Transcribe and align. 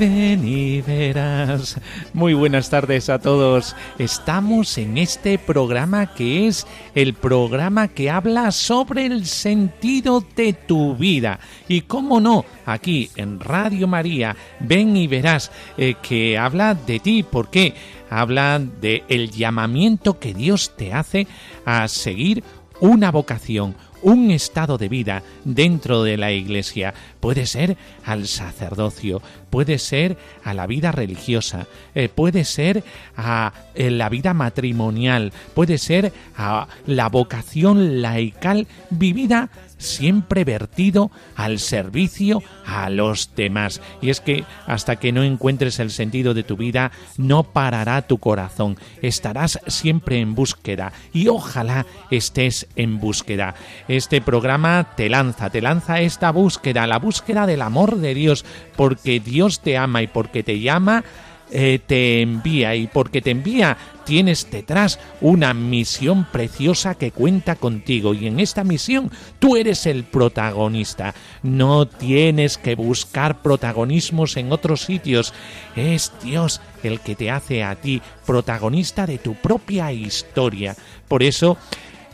Ven 0.00 0.48
y 0.48 0.80
verás. 0.80 1.78
Muy 2.14 2.32
buenas 2.32 2.70
tardes 2.70 3.10
a 3.10 3.18
todos. 3.18 3.76
Estamos 3.98 4.78
en 4.78 4.96
este 4.96 5.36
programa 5.36 6.14
que 6.14 6.46
es 6.46 6.66
el 6.94 7.12
programa 7.12 7.88
que 7.88 8.08
habla 8.08 8.50
sobre 8.50 9.04
el 9.04 9.26
sentido 9.26 10.24
de 10.34 10.54
tu 10.54 10.96
vida. 10.96 11.38
Y 11.68 11.82
cómo 11.82 12.18
no, 12.18 12.46
aquí 12.64 13.10
en 13.16 13.40
Radio 13.40 13.86
María, 13.86 14.34
ven 14.60 14.96
y 14.96 15.06
verás 15.06 15.52
eh, 15.76 15.96
que 16.00 16.38
habla 16.38 16.74
de 16.74 16.98
ti. 16.98 17.22
¿Por 17.22 17.50
qué? 17.50 17.74
Habla 18.08 18.58
de 18.58 19.04
el 19.08 19.30
llamamiento 19.30 20.18
que 20.18 20.32
Dios 20.32 20.72
te 20.78 20.94
hace 20.94 21.26
a 21.66 21.86
seguir 21.88 22.42
una 22.80 23.10
vocación, 23.10 23.76
un 24.02 24.30
estado 24.30 24.78
de 24.78 24.88
vida 24.88 25.22
dentro 25.44 26.02
de 26.02 26.16
la 26.16 26.32
iglesia. 26.32 26.94
Puede 27.20 27.46
ser 27.46 27.76
al 28.04 28.26
sacerdocio, 28.26 29.22
puede 29.50 29.78
ser 29.78 30.16
a 30.44 30.54
la 30.54 30.66
vida 30.66 30.92
religiosa, 30.92 31.66
eh, 31.94 32.08
puede 32.08 32.44
ser 32.44 32.84
a 33.16 33.52
eh, 33.74 33.90
la 33.90 34.08
vida 34.08 34.34
matrimonial, 34.34 35.32
puede 35.54 35.78
ser 35.78 36.12
a 36.36 36.68
la 36.86 37.08
vocación 37.08 38.02
laical 38.02 38.66
vivida 38.90 39.50
siempre 39.80 40.44
vertido 40.44 41.10
al 41.34 41.58
servicio 41.58 42.42
a 42.64 42.88
los 42.90 43.34
demás. 43.34 43.80
Y 44.00 44.10
es 44.10 44.20
que 44.20 44.44
hasta 44.66 44.96
que 44.96 45.10
no 45.10 45.24
encuentres 45.24 45.80
el 45.80 45.90
sentido 45.90 46.34
de 46.34 46.44
tu 46.44 46.56
vida, 46.56 46.92
no 47.16 47.42
parará 47.42 48.02
tu 48.02 48.18
corazón. 48.18 48.76
Estarás 49.02 49.58
siempre 49.66 50.20
en 50.20 50.34
búsqueda 50.34 50.92
y 51.12 51.28
ojalá 51.28 51.86
estés 52.10 52.68
en 52.76 53.00
búsqueda. 53.00 53.54
Este 53.88 54.20
programa 54.20 54.94
te 54.96 55.08
lanza, 55.08 55.50
te 55.50 55.60
lanza 55.60 56.00
esta 56.00 56.30
búsqueda, 56.30 56.86
la 56.86 56.98
búsqueda 56.98 57.46
del 57.46 57.62
amor 57.62 57.96
de 57.96 58.14
Dios, 58.14 58.44
porque 58.76 59.18
Dios 59.18 59.60
te 59.60 59.76
ama 59.76 60.02
y 60.02 60.06
porque 60.06 60.42
te 60.42 60.60
llama 60.60 61.04
eh, 61.52 61.80
te 61.84 62.22
envía 62.22 62.76
y 62.76 62.86
porque 62.86 63.20
te 63.20 63.30
envía 63.30 63.76
tienes 64.04 64.50
detrás 64.50 64.98
una 65.20 65.54
misión 65.54 66.24
preciosa 66.24 66.96
que 66.96 67.12
cuenta 67.12 67.54
contigo 67.54 68.12
y 68.12 68.26
en 68.26 68.40
esta 68.40 68.64
misión 68.64 69.10
tú 69.38 69.56
eres 69.56 69.86
el 69.86 70.02
protagonista. 70.02 71.14
No 71.42 71.86
tienes 71.86 72.58
que 72.58 72.74
buscar 72.74 73.40
protagonismos 73.40 74.36
en 74.36 74.50
otros 74.50 74.82
sitios. 74.82 75.32
Es 75.76 76.12
Dios 76.24 76.60
el 76.82 76.98
que 76.98 77.14
te 77.14 77.30
hace 77.30 77.62
a 77.62 77.76
ti 77.76 78.02
protagonista 78.26 79.06
de 79.06 79.18
tu 79.18 79.34
propia 79.34 79.92
historia. 79.92 80.74
Por 81.06 81.22
eso, 81.22 81.56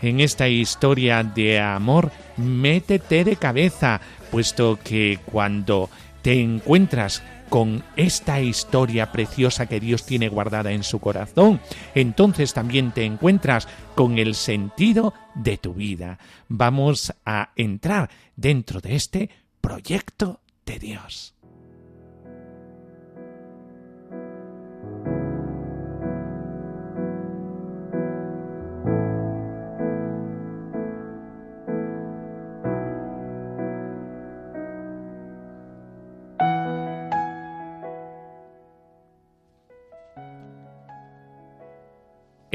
en 0.02 0.20
esta 0.20 0.48
historia 0.48 1.22
de 1.22 1.60
amor, 1.60 2.10
métete 2.36 3.24
de 3.24 3.36
cabeza, 3.36 4.00
puesto 4.30 4.78
que 4.84 5.18
cuando 5.24 5.88
te 6.20 6.40
encuentras 6.40 7.22
con 7.48 7.84
esta 7.96 8.40
historia 8.40 9.12
preciosa 9.12 9.66
que 9.66 9.80
Dios 9.80 10.04
tiene 10.04 10.28
guardada 10.28 10.72
en 10.72 10.82
su 10.82 10.98
corazón, 10.98 11.60
entonces 11.94 12.52
también 12.54 12.92
te 12.92 13.04
encuentras 13.04 13.68
con 13.94 14.18
el 14.18 14.34
sentido 14.34 15.14
de 15.34 15.56
tu 15.58 15.74
vida. 15.74 16.18
Vamos 16.48 17.12
a 17.24 17.50
entrar 17.56 18.10
dentro 18.36 18.80
de 18.80 18.96
este 18.96 19.30
proyecto 19.60 20.40
de 20.64 20.78
Dios. 20.78 21.35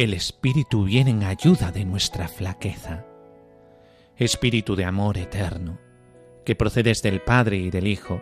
El 0.03 0.15
Espíritu 0.15 0.85
viene 0.85 1.11
en 1.11 1.23
ayuda 1.23 1.71
de 1.71 1.85
nuestra 1.85 2.27
flaqueza. 2.27 3.05
Espíritu 4.17 4.75
de 4.75 4.83
amor 4.83 5.19
eterno, 5.19 5.77
que 6.43 6.55
procedes 6.55 7.03
del 7.03 7.21
Padre 7.21 7.57
y 7.57 7.69
del 7.69 7.85
Hijo, 7.85 8.19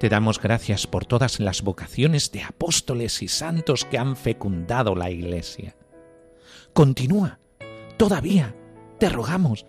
te 0.00 0.08
damos 0.08 0.40
gracias 0.40 0.88
por 0.88 1.06
todas 1.06 1.38
las 1.38 1.62
vocaciones 1.62 2.32
de 2.32 2.42
apóstoles 2.42 3.22
y 3.22 3.28
santos 3.28 3.84
que 3.84 3.98
han 3.98 4.16
fecundado 4.16 4.96
la 4.96 5.08
Iglesia. 5.08 5.76
Continúa, 6.72 7.38
todavía, 7.96 8.56
te 8.98 9.08
rogamos, 9.08 9.64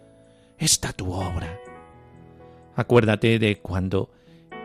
esta 0.57 0.91
tu 0.91 1.13
obra. 1.13 1.59
Acuérdate 2.75 3.37
de 3.37 3.59
cuando, 3.59 4.09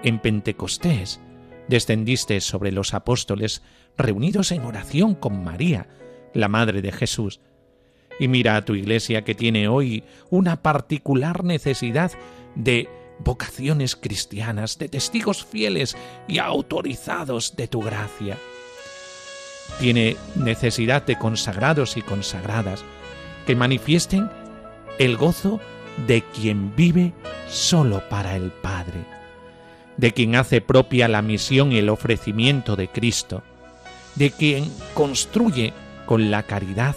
en 0.02 0.20
Pentecostés, 0.20 1.20
descendiste 1.68 2.40
sobre 2.40 2.72
los 2.72 2.94
apóstoles 2.94 3.62
reunidos 3.98 4.52
en 4.52 4.64
oración 4.64 5.14
con 5.14 5.44
María, 5.44 5.86
la 6.34 6.48
Madre 6.48 6.82
de 6.82 6.92
Jesús. 6.92 7.40
Y 8.18 8.28
mira 8.28 8.56
a 8.56 8.64
tu 8.64 8.74
iglesia 8.74 9.22
que 9.22 9.34
tiene 9.34 9.68
hoy 9.68 10.04
una 10.30 10.62
particular 10.62 11.44
necesidad 11.44 12.12
de 12.54 12.88
vocaciones 13.18 13.96
cristianas, 13.96 14.78
de 14.78 14.88
testigos 14.88 15.44
fieles 15.44 15.96
y 16.28 16.38
autorizados 16.38 17.56
de 17.56 17.68
tu 17.68 17.80
gracia. 17.80 18.36
Tiene 19.80 20.16
necesidad 20.34 21.04
de 21.04 21.18
consagrados 21.18 21.96
y 21.96 22.02
consagradas 22.02 22.84
que 23.46 23.56
manifiesten 23.56 24.30
el 24.98 25.16
gozo 25.16 25.60
de 26.06 26.22
quien 26.22 26.74
vive 26.76 27.12
solo 27.48 28.02
para 28.08 28.36
el 28.36 28.50
Padre, 28.50 29.04
de 29.96 30.12
quien 30.12 30.36
hace 30.36 30.60
propia 30.60 31.08
la 31.08 31.22
misión 31.22 31.72
y 31.72 31.78
el 31.78 31.88
ofrecimiento 31.88 32.76
de 32.76 32.88
Cristo, 32.88 33.42
de 34.14 34.30
quien 34.30 34.70
construye 34.94 35.72
con 36.12 36.30
la 36.30 36.42
caridad 36.42 36.94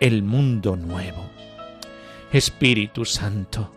el 0.00 0.22
mundo 0.22 0.76
nuevo. 0.76 1.24
Espíritu 2.30 3.06
Santo, 3.06 3.72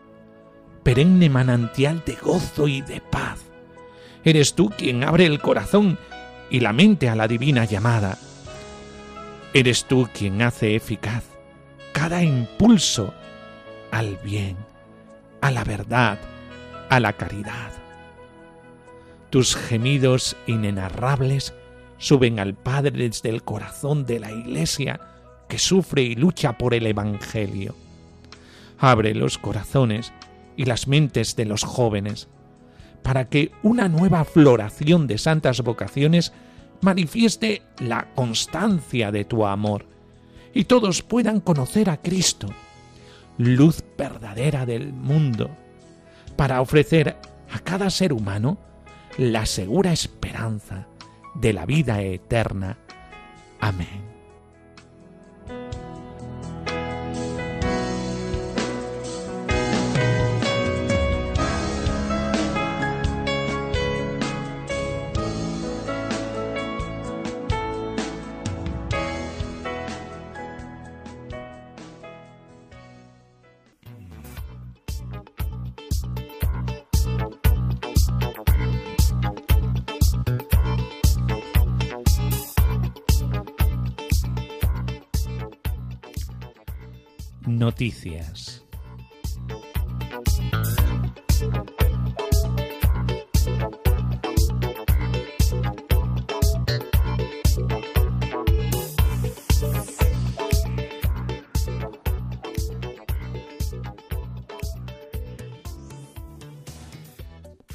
perenne 0.84 1.30
manantial 1.30 2.04
de 2.06 2.16
gozo 2.16 2.68
y 2.68 2.82
de 2.82 3.00
paz, 3.00 3.40
eres 4.26 4.56
tú 4.56 4.70
quien 4.78 5.06
abre 5.06 5.26
el 5.26 5.40
corazón 5.40 5.98
y 6.50 6.60
la 6.60 6.74
mente 6.74 7.08
a 7.08 7.16
la 7.16 7.30
divina 7.30 7.64
llamada. 7.64 8.18
Eres 9.54 9.86
tú 9.86 10.10
quien 10.14 10.42
hace 10.42 10.76
eficaz 10.76 11.24
cada 11.94 12.22
impulso 12.22 13.14
al 13.90 14.18
bien, 14.18 14.58
a 15.40 15.50
la 15.50 15.64
verdad, 15.64 16.20
a 16.90 17.00
la 17.00 17.14
caridad. 17.14 17.72
Tus 19.30 19.56
gemidos 19.56 20.36
inenarrables 20.46 21.54
suben 21.98 22.40
al 22.40 22.54
Padre 22.54 22.92
desde 22.92 23.30
el 23.30 23.44
corazón 23.44 24.06
de 24.06 24.20
la 24.20 24.32
Iglesia 24.32 25.00
que 25.48 25.60
sufre 25.60 26.04
y 26.04 26.16
lucha 26.16 26.58
por 26.58 26.74
el 26.74 26.86
Evangelio. 26.86 27.76
Abre 28.80 29.16
los 29.16 29.38
corazones 29.38 30.14
y 30.56 30.66
las 30.66 30.88
mentes 30.88 31.36
de 31.36 31.46
los 31.46 31.64
jóvenes 31.64 32.28
para 33.02 33.30
que 33.30 33.52
una 33.64 33.88
nueva 33.88 34.26
floración 34.26 35.08
de 35.08 35.18
santas 35.18 35.62
vocaciones 35.62 36.34
manifieste 36.82 37.62
la 37.80 38.14
constancia 38.14 39.12
de 39.12 39.26
tu 39.26 39.46
amor 39.46 39.86
y 40.54 40.66
todos 40.66 41.02
puedan 41.02 41.40
conocer 41.40 41.90
a 41.90 41.98
Cristo, 41.98 42.50
luz 43.38 43.84
verdadera 43.98 44.66
del 44.66 44.92
mundo, 44.92 45.50
para 46.36 46.62
ofrecer 46.62 47.16
a 47.52 47.60
cada 47.60 47.90
ser 47.90 48.14
humano 48.14 48.58
la 49.18 49.46
segura 49.46 49.94
esperanza 49.94 50.88
de 51.40 51.54
la 51.54 51.66
vida 51.66 52.02
eterna. 52.02 52.78
Amén. 53.60 54.07
Noticias. 87.68 88.64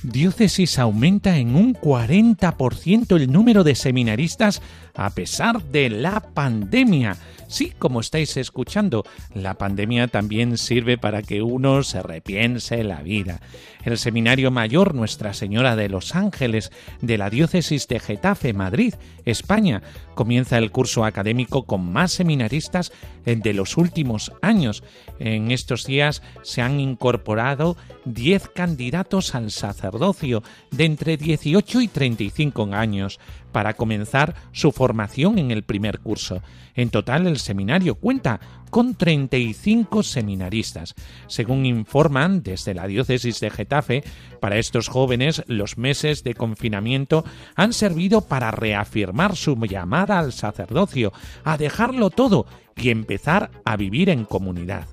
Diócesis 0.03 0.79
aumenta 0.79 1.37
en 1.37 1.55
un 1.55 1.75
40% 1.75 3.17
el 3.17 3.31
número 3.31 3.65
de 3.65 3.75
seminaristas 3.75 4.62
a 5.04 5.10
pesar 5.10 5.62
de 5.64 5.90
la 5.90 6.20
pandemia. 6.20 7.16
Sí, 7.49 7.72
como 7.78 8.00
estáis 8.00 8.38
escuchando, 8.38 9.04
la 9.34 9.54
pandemia 9.54 10.08
también 10.08 10.56
sirve 10.56 10.96
para 10.96 11.20
que 11.20 11.43
uno 11.43 11.82
se 11.82 12.02
repiense 12.02 12.82
la 12.82 13.02
vida. 13.02 13.43
El 13.84 13.99
Seminario 13.99 14.50
Mayor 14.50 14.94
Nuestra 14.94 15.34
Señora 15.34 15.76
de 15.76 15.90
los 15.90 16.14
Ángeles 16.14 16.72
de 17.02 17.19
la 17.19 17.28
Diócesis 17.28 17.88
de 17.88 18.00
Getafe, 18.00 18.54
Madrid, 18.54 18.94
España, 19.26 19.82
comienza 20.14 20.56
el 20.56 20.70
curso 20.70 21.05
académico 21.05 21.64
con 21.64 21.93
más 21.93 22.12
seminaristas 22.12 22.90
de 23.25 23.52
los 23.52 23.76
últimos 23.76 24.32
años. 24.40 24.82
En 25.19 25.50
estos 25.50 25.84
días 25.84 26.22
se 26.43 26.62
han 26.62 26.81
incorporado 26.81 27.76
10 28.06 28.48
candidatos 28.48 29.34
al 29.34 29.50
sacerdocio 29.50 30.43
de 30.70 30.87
entre 30.87 31.16
18 31.16 31.81
y 31.82 31.88
35 31.88 32.70
años 32.72 33.20
para 33.52 33.75
comenzar 33.75 34.34
su 34.52 34.72
formación 34.72 35.38
en 35.38 35.50
el 35.50 35.62
primer 35.62 36.00
curso. 36.00 36.43
En 36.75 36.90
total, 36.90 37.26
el 37.26 37.38
seminario 37.38 37.96
cuenta 37.96 38.40
con 38.70 38.94
35 38.94 40.02
seminaristas. 40.02 40.94
Según 41.26 41.66
informan 41.66 42.43
desde 42.43 42.72
la 42.72 42.87
diócesis 42.87 43.38
de 43.40 43.50
Getafe, 43.50 44.02
para 44.40 44.56
estos 44.56 44.88
jóvenes 44.88 45.44
los 45.46 45.76
meses 45.76 46.25
de 46.25 46.34
confinamiento 46.34 47.25
han 47.54 47.75
servido 47.75 48.22
para 48.22 48.50
reafirmar 48.50 49.37
su 49.37 49.56
llamada 49.56 50.19
al 50.19 50.32
sacerdocio, 50.32 51.12
a 51.44 51.58
dejarlo 51.58 52.08
todo 52.08 52.46
y 52.75 52.88
empezar 52.88 53.50
a 53.66 53.76
vivir 53.76 54.08
en 54.08 54.25
comunidad. 54.25 54.87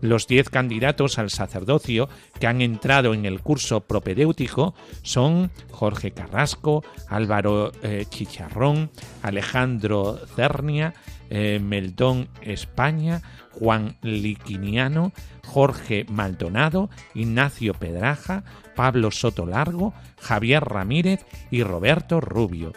Los 0.00 0.26
diez 0.26 0.48
candidatos 0.48 1.18
al 1.18 1.30
sacerdocio 1.30 2.08
que 2.38 2.46
han 2.46 2.62
entrado 2.62 3.14
en 3.14 3.24
el 3.26 3.40
curso 3.40 3.80
propedéutico 3.80 4.74
son 5.02 5.50
Jorge 5.70 6.12
Carrasco, 6.12 6.84
Álvaro 7.08 7.72
eh, 7.82 8.04
Chicharrón, 8.08 8.90
Alejandro 9.22 10.18
Cernia, 10.36 10.94
eh, 11.30 11.60
Meldón 11.62 12.28
España, 12.42 13.22
Juan 13.50 13.96
Liquiniano, 14.02 15.12
Jorge 15.44 16.06
Maldonado, 16.08 16.90
Ignacio 17.14 17.74
Pedraja, 17.74 18.44
Pablo 18.76 19.10
Soto 19.10 19.46
Largo, 19.46 19.94
Javier 20.20 20.64
Ramírez 20.64 21.24
y 21.50 21.64
Roberto 21.64 22.20
Rubio. 22.20 22.72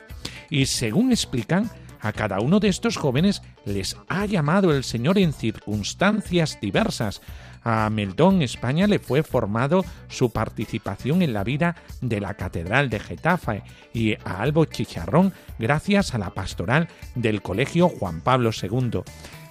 Y 0.49 0.65
según 0.65 1.11
explican, 1.11 1.69
a 2.01 2.11
cada 2.11 2.39
uno 2.39 2.59
de 2.59 2.67
estos 2.67 2.97
jóvenes 2.97 3.41
les 3.65 3.97
ha 4.09 4.25
llamado 4.25 4.73
el 4.73 4.83
Señor 4.83 5.17
en 5.17 5.33
circunstancias 5.33 6.57
diversas. 6.61 7.21
A 7.63 7.89
Meldón, 7.91 8.41
España, 8.41 8.87
le 8.87 8.97
fue 8.97 9.21
formado 9.21 9.85
su 10.07 10.31
participación 10.31 11.21
en 11.21 11.33
la 11.33 11.43
vida 11.43 11.75
de 12.01 12.19
la 12.19 12.33
Catedral 12.33 12.89
de 12.89 12.99
Getafe 12.99 13.61
y 13.93 14.15
a 14.25 14.41
Albo 14.41 14.65
Chicharrón 14.65 15.31
gracias 15.59 16.15
a 16.15 16.17
la 16.17 16.31
pastoral 16.31 16.87
del 17.13 17.43
Colegio 17.43 17.87
Juan 17.87 18.21
Pablo 18.21 18.49
II. 18.49 19.03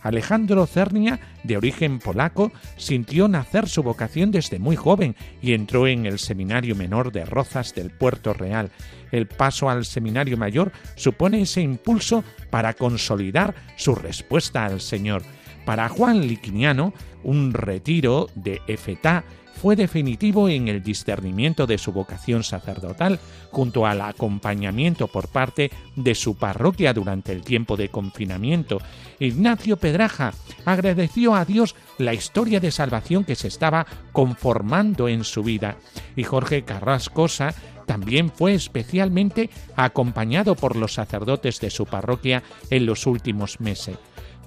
Alejandro 0.03 0.67
Cernia, 0.67 1.21
de 1.45 1.57
origen 1.57 1.99
polaco, 1.99 2.53
sintió 2.77 3.29
nacer 3.29 3.69
su 3.69 3.83
vocación 3.83 4.31
desde 4.31 4.59
muy 4.59 4.77
joven 4.77 5.17
y 5.43 5.53
entró 5.53 5.87
en 5.87 6.07
el 6.07 6.19
Seminario 6.19 6.75
Menor 6.77 7.13
de 7.13 7.25
Rozas 7.25 7.75
del 7.75 7.91
Puerto 7.91 8.33
Real. 8.33 8.71
El 9.13 9.27
paso 9.27 9.69
al 9.69 9.85
Seminario 9.85 10.37
Mayor 10.37 10.73
supone 10.95 11.43
ese 11.43 11.61
impulso 11.61 12.25
para 12.51 12.75
consolidar 12.75 13.55
su 13.77 13.95
respuesta 13.95 14.65
al 14.65 14.81
Señor. 14.81 15.23
Para 15.65 15.89
Juan 15.89 16.27
Liquiniano, 16.27 16.95
un 17.23 17.53
retiro 17.53 18.29
de 18.35 18.61
Efetá 18.67 19.25
fue 19.61 19.77
definitivo 19.77 20.49
en 20.49 20.69
el 20.69 20.83
discernimiento 20.83 21.67
de 21.67 21.77
su 21.77 21.93
vocación 21.93 22.43
sacerdotal, 22.43 23.21
junto 23.51 23.87
al 23.87 24.01
acompañamiento 24.01 25.07
por 25.07 25.29
parte 25.29 25.71
de 25.97 26.15
su 26.15 26.35
parroquia 26.35 26.95
durante 26.95 27.33
el 27.33 27.43
tiempo 27.43 27.77
de 27.77 27.91
confinamiento. 27.91 28.79
Ignacio 29.19 29.77
Pedraja 29.77 30.33
agradeció 30.65 31.35
a 31.35 31.45
Dios 31.45 31.77
la 31.99 32.15
historia 32.15 32.59
de 32.59 32.71
salvación 32.71 33.25
que 33.25 33.35
se 33.35 33.49
estaba 33.49 33.87
conformando 34.13 35.09
en 35.09 35.25
su 35.25 35.43
vida, 35.43 35.77
y 36.17 36.25
Jorge 36.25 36.63
Carrascosa 36.63 37.55
también 37.85 38.31
fue 38.31 38.55
especialmente 38.55 39.51
acompañado 39.77 40.55
por 40.55 40.77
los 40.77 40.95
sacerdotes 40.95 41.61
de 41.61 41.69
su 41.69 41.85
parroquia 41.85 42.43
en 42.71 42.87
los 42.87 43.07
últimos 43.07 43.61
meses. 43.61 43.99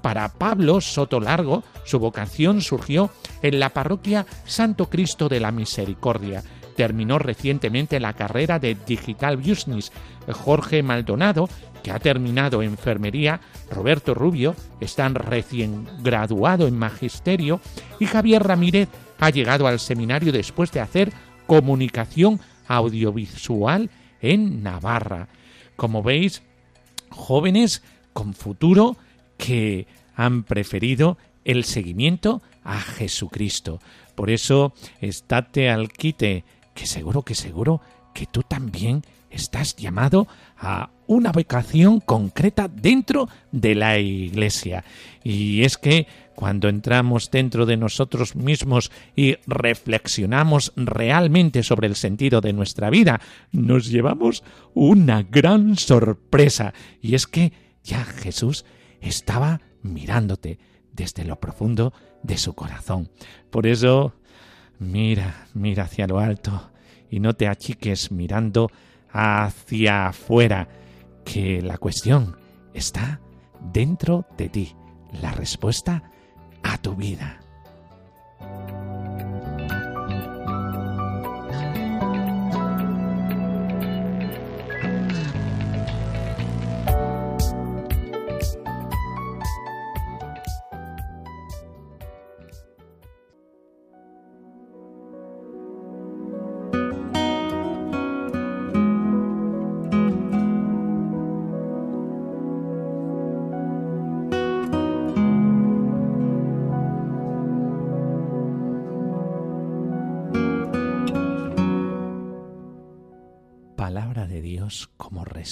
Para 0.04 0.28
Pablo 0.34 0.82
Soto 0.82 1.22
Largo, 1.22 1.64
su 1.86 1.98
vocación 1.98 2.60
surgió 2.60 3.10
en 3.42 3.62
la 3.62 3.70
parroquia 3.70 4.26
Santo 4.44 4.90
Cristo 4.90 5.30
de 5.30 5.40
la 5.40 5.54
Misericordia. 5.54 6.44
Terminó 6.76 7.20
recientemente 7.20 8.02
la 8.02 8.12
carrera 8.12 8.60
de 8.60 8.76
Digital 8.76 9.38
Business. 9.38 9.94
Jorge 10.30 10.84
Maldonado, 10.84 11.48
que 11.84 11.92
ha 11.92 12.00
terminado 12.00 12.62
enfermería, 12.62 13.40
Roberto 13.72 14.14
Rubio, 14.14 14.58
están 14.82 15.16
recién 15.16 15.88
graduado 16.02 16.68
en 16.68 16.78
magisterio 16.78 17.62
y 17.98 18.06
Javier 18.06 18.44
Ramírez 18.44 18.90
ha 19.20 19.30
llegado 19.30 19.68
al 19.68 19.80
seminario 19.80 20.34
después 20.34 20.70
de 20.74 20.82
hacer 20.82 21.14
comunicación 21.48 22.42
audiovisual 22.68 23.90
en 24.20 24.64
Navarra. 24.64 25.30
Como 25.78 26.04
veis, 26.04 26.44
jóvenes 27.10 27.84
con 28.12 28.34
futuro 28.34 28.98
que 29.44 29.88
han 30.16 30.44
preferido 30.44 31.18
el 31.44 31.66
seguimiento 31.66 32.42
a 32.64 32.80
Jesucristo. 32.80 33.82
Por 34.16 34.30
eso, 34.30 34.74
estate 35.02 35.70
al 35.70 35.92
quite, 35.92 36.46
que 36.74 36.86
seguro 36.86 37.24
que 37.24 37.36
seguro 37.36 37.82
que 38.14 38.26
tú 38.26 38.44
también 38.44 39.04
estás 39.30 39.76
llamado 39.76 40.28
a 40.58 40.92
una 41.08 41.34
vocación 41.34 42.00
concreta 42.00 42.70
dentro 42.70 43.28
de 43.52 43.76
la 43.76 44.00
Iglesia. 44.00 44.86
Y 45.26 45.64
es 45.64 45.78
que 45.78 46.08
cuando 46.36 46.70
entramos 46.70 47.30
dentro 47.30 47.66
de 47.66 47.76
nosotros 47.76 48.38
mismos 48.38 48.92
y 49.14 49.36
reflexionamos 49.46 50.72
realmente 50.78 51.64
sobre 51.64 51.88
el 51.88 51.98
sentido 51.98 52.40
de 52.40 52.54
nuestra 52.54 52.90
vida, 52.90 53.20
nos 53.52 53.90
llevamos 53.90 54.42
una 54.74 55.24
gran 55.24 55.76
sorpresa. 55.76 56.74
Y 57.02 57.16
es 57.16 57.28
que 57.28 57.52
ya 57.84 58.06
Jesús 58.06 58.64
estaba 59.04 59.62
mirándote 59.82 60.60
desde 60.92 61.26
lo 61.26 61.40
profundo 61.40 61.94
de 62.22 62.38
su 62.38 62.54
corazón. 62.54 63.10
Por 63.50 63.68
eso, 63.68 64.14
mira, 64.80 65.48
mira 65.54 65.84
hacia 65.84 66.08
lo 66.08 66.20
alto 66.20 66.72
y 67.10 67.20
no 67.20 67.36
te 67.36 67.48
achiques 67.48 68.12
mirando 68.12 68.72
hacia 69.12 70.08
afuera, 70.08 70.68
que 71.26 71.62
la 71.62 71.78
cuestión 71.78 72.36
está 72.74 73.22
dentro 73.72 74.26
de 74.38 74.50
ti, 74.50 74.76
la 75.22 75.32
respuesta 75.32 76.04
a 76.64 76.78
tu 76.80 76.96
vida. 76.96 77.40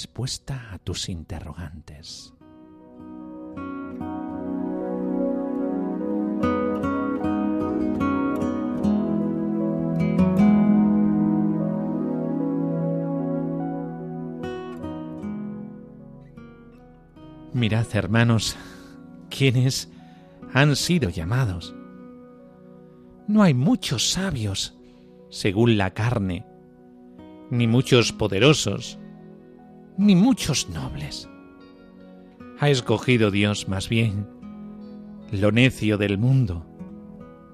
Respuesta 0.02 0.72
a 0.72 0.78
tus 0.78 1.08
interrogantes. 1.08 2.34
Mirad, 17.52 17.86
hermanos, 17.92 18.56
quienes 19.30 19.88
han 20.52 20.74
sido 20.74 21.10
llamados 21.10 21.76
no 23.28 23.44
hay 23.44 23.54
muchos 23.54 24.10
sabios, 24.10 24.76
según 25.30 25.78
la 25.78 25.94
carne, 25.94 26.44
ni 27.50 27.68
muchos 27.68 28.12
poderosos, 28.12 28.98
ni 29.96 30.14
muchos 30.14 30.68
nobles. 30.68 31.28
Ha 32.58 32.70
escogido 32.70 33.30
Dios 33.30 33.68
más 33.68 33.88
bien 33.88 34.28
lo 35.30 35.50
necio 35.52 35.98
del 35.98 36.18
mundo 36.18 36.66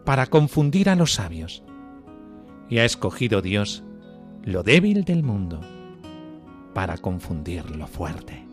para 0.05 0.27
confundir 0.27 0.89
a 0.89 0.97
los 0.97 1.15
sabios, 1.15 1.63
y 2.69 2.79
ha 2.79 2.85
escogido 2.85 3.43
Dios 3.43 3.85
lo 4.43 4.63
débil 4.63 5.05
del 5.05 5.23
mundo 5.23 5.61
para 6.75 6.97
confundir 6.97 7.71
lo 7.77 7.87
fuerte. 7.87 8.48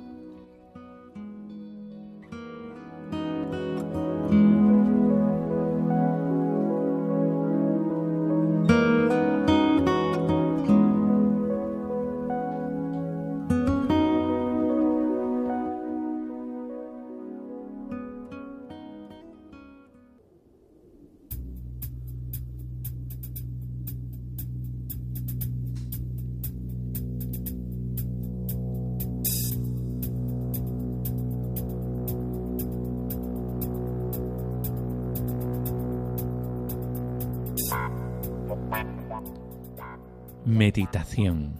Meditación 40.75 41.53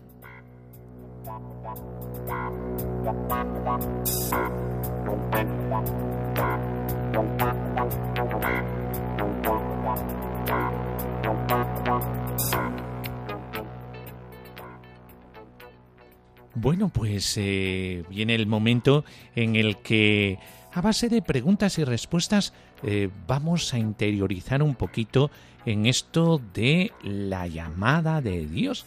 Bueno, 16.55 16.89
pues 16.89 17.38
eh, 17.38 18.03
viene 18.10 18.36
el 18.36 18.48
momento 18.48 19.05
en 19.34 19.55
el 19.55 19.77
que 19.77 20.39
a 20.74 20.81
base 20.81 21.07
de 21.07 21.22
preguntas 21.22 21.79
y 21.79 21.86
respuestas 21.86 22.53
eh, 22.84 23.10
vamos 23.27 23.74
a 23.74 23.79
interiorizar 23.79 24.62
un 24.62 24.75
poquito 24.75 25.31
en 25.65 25.86
esto 25.86 26.41
de 26.53 26.91
la 27.01 27.48
llamada 27.48 28.19
de 28.19 28.45
Dios. 28.45 28.86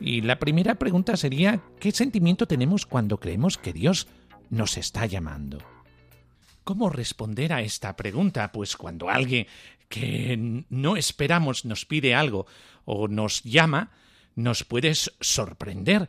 Y 0.00 0.20
la 0.20 0.38
primera 0.38 0.74
pregunta 0.76 1.16
sería, 1.16 1.62
¿qué 1.80 1.92
sentimiento 1.92 2.46
tenemos 2.46 2.86
cuando 2.86 3.18
creemos 3.18 3.56
que 3.56 3.72
Dios 3.72 4.06
nos 4.50 4.76
está 4.76 5.06
llamando? 5.06 5.58
¿Cómo 6.64 6.90
responder 6.90 7.52
a 7.52 7.62
esta 7.62 7.96
pregunta? 7.96 8.50
Pues 8.52 8.76
cuando 8.76 9.08
alguien 9.08 9.46
que 9.88 10.64
no 10.68 10.96
esperamos 10.96 11.64
nos 11.64 11.84
pide 11.84 12.14
algo 12.14 12.46
o 12.84 13.08
nos 13.08 13.42
llama, 13.42 13.92
nos 14.34 14.64
puede 14.64 14.92
sorprender. 14.94 16.08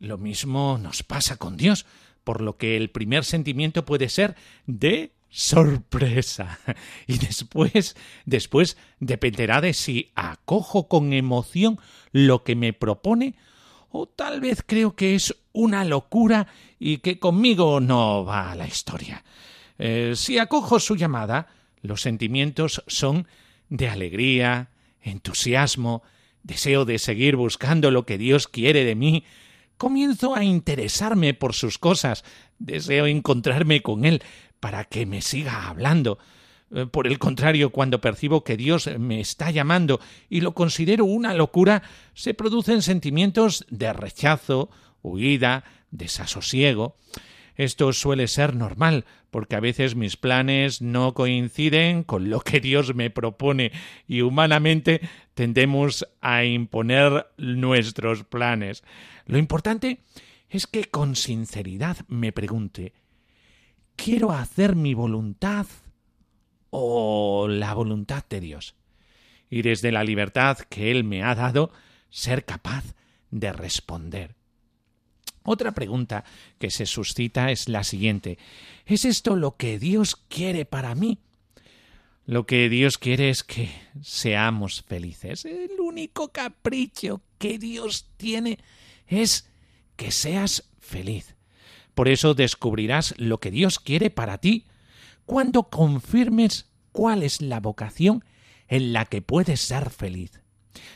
Lo 0.00 0.18
mismo 0.18 0.78
nos 0.78 1.02
pasa 1.02 1.36
con 1.36 1.56
Dios, 1.56 1.86
por 2.24 2.40
lo 2.40 2.56
que 2.56 2.76
el 2.76 2.90
primer 2.90 3.24
sentimiento 3.24 3.84
puede 3.84 4.08
ser 4.08 4.36
de 4.66 5.12
sorpresa. 5.32 6.60
Y 7.06 7.18
después, 7.18 7.96
después 8.26 8.76
dependerá 9.00 9.60
de 9.60 9.72
si 9.72 10.12
acojo 10.14 10.86
con 10.86 11.12
emoción 11.12 11.80
lo 12.12 12.44
que 12.44 12.54
me 12.54 12.72
propone 12.72 13.34
o 13.90 14.06
tal 14.06 14.40
vez 14.40 14.62
creo 14.66 14.94
que 14.94 15.14
es 15.14 15.34
una 15.52 15.84
locura 15.84 16.46
y 16.78 16.98
que 16.98 17.18
conmigo 17.18 17.80
no 17.80 18.24
va 18.24 18.54
la 18.54 18.66
historia. 18.66 19.24
Eh, 19.78 20.12
si 20.16 20.38
acojo 20.38 20.80
su 20.80 20.96
llamada, 20.96 21.48
los 21.82 22.00
sentimientos 22.00 22.82
son 22.86 23.26
de 23.68 23.88
alegría, 23.88 24.70
entusiasmo, 25.02 26.02
deseo 26.42 26.84
de 26.84 26.98
seguir 26.98 27.36
buscando 27.36 27.90
lo 27.90 28.06
que 28.06 28.18
Dios 28.18 28.48
quiere 28.48 28.84
de 28.84 28.94
mí, 28.94 29.24
comienzo 29.76 30.34
a 30.34 30.44
interesarme 30.44 31.34
por 31.34 31.54
sus 31.54 31.78
cosas, 31.78 32.24
deseo 32.58 33.06
encontrarme 33.06 33.82
con 33.82 34.04
Él, 34.04 34.22
para 34.62 34.84
que 34.84 35.06
me 35.06 35.22
siga 35.22 35.66
hablando. 35.66 36.20
Eh, 36.70 36.86
por 36.86 37.08
el 37.08 37.18
contrario, 37.18 37.70
cuando 37.70 38.00
percibo 38.00 38.44
que 38.44 38.56
Dios 38.56 38.88
me 38.96 39.18
está 39.18 39.50
llamando 39.50 39.98
y 40.30 40.40
lo 40.40 40.54
considero 40.54 41.04
una 41.04 41.34
locura, 41.34 41.82
se 42.14 42.32
producen 42.32 42.80
sentimientos 42.80 43.66
de 43.70 43.92
rechazo, 43.92 44.70
huida, 45.02 45.64
desasosiego. 45.90 46.94
Esto 47.56 47.92
suele 47.92 48.28
ser 48.28 48.54
normal, 48.54 49.04
porque 49.32 49.56
a 49.56 49.60
veces 49.60 49.96
mis 49.96 50.16
planes 50.16 50.80
no 50.80 51.12
coinciden 51.12 52.04
con 52.04 52.30
lo 52.30 52.38
que 52.38 52.60
Dios 52.60 52.94
me 52.94 53.10
propone 53.10 53.72
y 54.06 54.20
humanamente 54.20 55.00
tendemos 55.34 56.06
a 56.20 56.44
imponer 56.44 57.26
nuestros 57.36 58.22
planes. 58.22 58.84
Lo 59.26 59.38
importante 59.38 59.98
es 60.48 60.68
que 60.68 60.84
con 60.84 61.16
sinceridad 61.16 61.96
me 62.06 62.30
pregunte 62.30 62.92
¿Quiero 64.04 64.32
hacer 64.32 64.74
mi 64.74 64.94
voluntad 64.94 65.64
o 66.70 67.46
la 67.48 67.72
voluntad 67.72 68.24
de 68.28 68.40
Dios? 68.40 68.74
Y 69.48 69.62
desde 69.62 69.92
la 69.92 70.02
libertad 70.02 70.58
que 70.58 70.90
Él 70.90 71.04
me 71.04 71.22
ha 71.22 71.36
dado, 71.36 71.70
ser 72.10 72.44
capaz 72.44 72.82
de 73.30 73.52
responder. 73.52 74.34
Otra 75.44 75.70
pregunta 75.70 76.24
que 76.58 76.72
se 76.72 76.84
suscita 76.84 77.52
es 77.52 77.68
la 77.68 77.84
siguiente. 77.84 78.38
¿Es 78.86 79.04
esto 79.04 79.36
lo 79.36 79.56
que 79.56 79.78
Dios 79.78 80.16
quiere 80.16 80.64
para 80.64 80.96
mí? 80.96 81.18
Lo 82.26 82.44
que 82.44 82.68
Dios 82.68 82.98
quiere 82.98 83.30
es 83.30 83.44
que 83.44 83.70
seamos 84.02 84.82
felices. 84.82 85.44
El 85.44 85.78
único 85.80 86.32
capricho 86.32 87.20
que 87.38 87.56
Dios 87.56 88.08
tiene 88.16 88.58
es 89.06 89.48
que 89.94 90.10
seas 90.10 90.68
feliz. 90.80 91.31
Por 91.94 92.08
eso 92.08 92.34
descubrirás 92.34 93.14
lo 93.18 93.38
que 93.38 93.50
Dios 93.50 93.78
quiere 93.78 94.10
para 94.10 94.38
ti 94.38 94.66
cuando 95.26 95.64
confirmes 95.64 96.70
cuál 96.92 97.22
es 97.22 97.40
la 97.42 97.60
vocación 97.60 98.24
en 98.68 98.92
la 98.92 99.04
que 99.04 99.22
puedes 99.22 99.60
ser 99.60 99.90
feliz. 99.90 100.40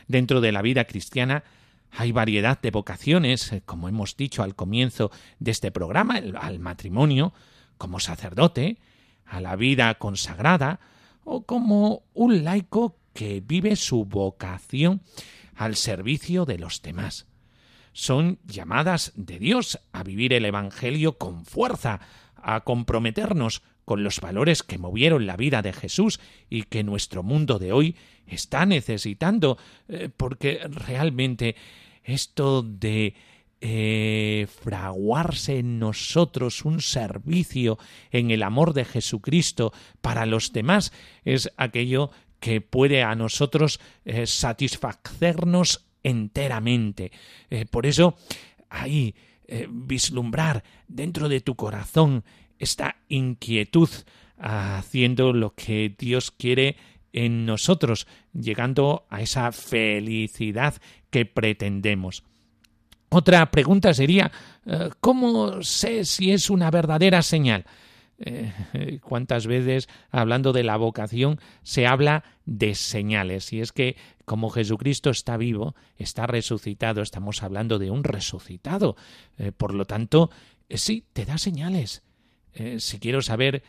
Dentro 0.09 0.41
de 0.41 0.53
la 0.53 0.63
vida 0.63 0.85
cristiana 0.85 1.45
hay 1.91 2.13
variedad 2.13 2.61
de 2.61 2.71
vocaciones, 2.71 3.53
eh, 3.53 3.63
como 3.65 3.89
hemos 3.89 4.17
dicho 4.17 4.43
al 4.43 4.55
comienzo 4.55 5.11
de 5.39 5.51
este 5.51 5.71
programa, 5.71 6.21
al 6.41 6.59
matrimonio, 6.59 7.33
como 7.79 8.01
sacerdote, 8.01 8.79
a 9.25 9.41
la 9.41 9.57
vida 9.57 9.95
consagrada, 9.95 10.81
o 11.25 11.45
como 11.45 12.05
un 12.15 12.45
laico 12.45 12.97
que 13.13 13.41
vive 13.41 13.77
su 13.77 14.05
vocación 14.05 15.03
al 15.55 15.77
servicio 15.77 16.45
de 16.45 16.59
los 16.59 16.83
demás 16.83 17.27
son 17.97 18.39
llamadas 18.45 19.15
de 19.17 19.39
Dios 19.39 19.81
a 19.91 20.03
vivir 20.03 20.35
el 20.35 20.45
Evangelio 20.45 21.17
con 21.17 21.47
fuerza, 21.47 22.01
a 22.35 22.61
comprometernos 22.61 23.63
con 23.87 24.05
los 24.05 24.21
valores 24.21 24.63
que 24.63 24.77
movieron 24.77 25.25
la 25.25 25.39
vida 25.39 25.63
de 25.63 25.73
Jesús 25.73 26.21
y 26.51 26.65
que 26.65 26.85
nuestro 26.85 27.23
mundo 27.23 27.59
de 27.59 27.73
hoy 27.73 27.97
está 28.27 28.67
necesitando, 28.67 29.57
eh, 29.89 30.11
porque 30.15 30.61
realmente 30.69 31.57
esto 32.05 32.63
de 32.63 33.15
eh, 33.63 34.47
fraguarse 34.63 35.61
en 35.61 35.79
nosotros 35.79 36.67
un 36.67 36.83
servicio 36.83 37.79
en 38.11 38.31
el 38.31 38.43
amor 38.43 38.75
de 38.75 38.85
Jesucristo 38.85 39.73
para 40.03 40.27
los 40.27 40.53
demás 40.53 40.93
es 41.25 41.51
aquello 41.57 42.11
que 42.41 42.61
puede 42.61 43.03
a 43.03 43.15
nosotros 43.15 43.81
eh, 44.05 44.27
satisfacernos 44.27 45.86
enteramente. 46.07 47.11
Eh, 47.51 47.67
por 47.67 47.85
eso, 47.85 48.17
ahí, 48.71 49.15
eh, 49.49 49.67
vislumbrar 49.69 50.63
dentro 50.87 51.29
de 51.29 51.41
tu 51.41 51.57
corazón 51.57 52.25
esta 52.59 52.97
inquietud 53.09 53.89
haciendo 54.39 55.33
lo 55.33 55.55
que 55.55 55.95
Dios 55.99 56.31
quiere 56.31 56.77
en 57.13 57.47
nosotros, 57.47 58.07
llegando 58.33 59.07
a 59.09 59.23
esa 59.23 59.51
felicidad 59.51 60.75
que 61.11 61.25
pretendemos. 61.25 62.23
Otra 63.09 63.51
pregunta 63.51 63.95
sería 63.95 64.31
eh, 64.65 64.91
¿cómo 65.01 65.63
sé 65.63 66.05
si 66.05 66.33
es 66.33 66.51
una 66.51 66.71
verdadera 66.71 67.23
señal? 67.23 67.65
Eh, 68.19 68.99
cuántas 69.03 69.47
veces 69.47 69.89
hablando 70.11 70.55
de 70.55 70.65
la 70.65 70.79
vocación 70.79 71.39
se 71.63 71.87
habla 71.87 72.25
de 72.47 72.75
señales. 72.75 73.53
Y 73.53 73.61
es 73.61 73.73
que 73.73 73.97
como 74.25 74.51
Jesucristo 74.51 75.11
está 75.11 75.37
vivo, 75.37 75.75
está 75.97 76.27
resucitado, 76.27 77.03
estamos 77.03 77.43
hablando 77.43 77.79
de 77.79 77.91
un 77.91 78.05
resucitado. 78.05 78.97
Eh, 79.39 79.53
por 79.53 79.75
lo 79.75 79.85
tanto, 79.85 80.31
eh, 80.69 80.79
sí, 80.79 81.05
te 81.13 81.25
da 81.25 81.39
señales. 81.39 82.03
si 82.79 82.99
quiero 82.99 83.21
saber 83.21 83.63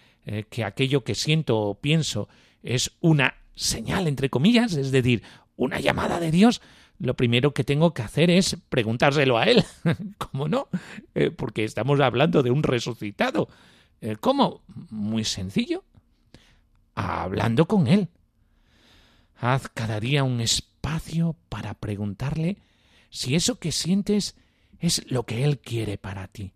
que 0.50 0.64
aquello 0.64 1.04
que 1.04 1.14
siento 1.14 1.60
o 1.60 1.76
pienso 1.76 2.30
es 2.64 2.92
una 3.02 3.36
señal, 3.54 4.08
entre 4.08 4.30
comillas, 4.30 4.78
es 4.78 4.92
decir, 4.92 5.24
una 5.58 5.82
llamada 5.82 6.22
de 6.22 6.32
Dios, 6.32 6.62
lo 6.98 7.14
primero 7.14 7.54
que 7.54 7.66
tengo 7.66 7.94
que 7.94 8.02
hacer 8.02 8.30
es 8.30 8.56
preguntárselo 8.70 9.38
a 9.38 9.44
Él. 9.44 9.66
¿Cómo 10.18 10.48
no? 10.48 10.70
Porque 11.36 11.66
estamos 11.66 12.00
hablando 12.00 12.44
de 12.44 12.52
un 12.52 12.64
resucitado. 12.64 13.50
¿Cómo? 14.20 14.62
Muy 14.90 15.24
sencillo. 15.24 15.84
Hablando 16.96 17.68
con 17.68 17.88
Él. 17.88 18.10
Haz 19.36 19.70
cada 19.70 20.00
día 20.00 20.24
un 20.24 20.42
espacio 20.42 21.36
para 21.50 21.74
preguntarle 21.76 22.58
si 23.10 23.36
eso 23.36 23.60
que 23.60 23.72
sientes 23.72 24.36
es 24.80 25.10
lo 25.12 25.24
que 25.24 25.44
Él 25.44 25.60
quiere 25.60 25.98
para 25.98 26.28
ti 26.28 26.54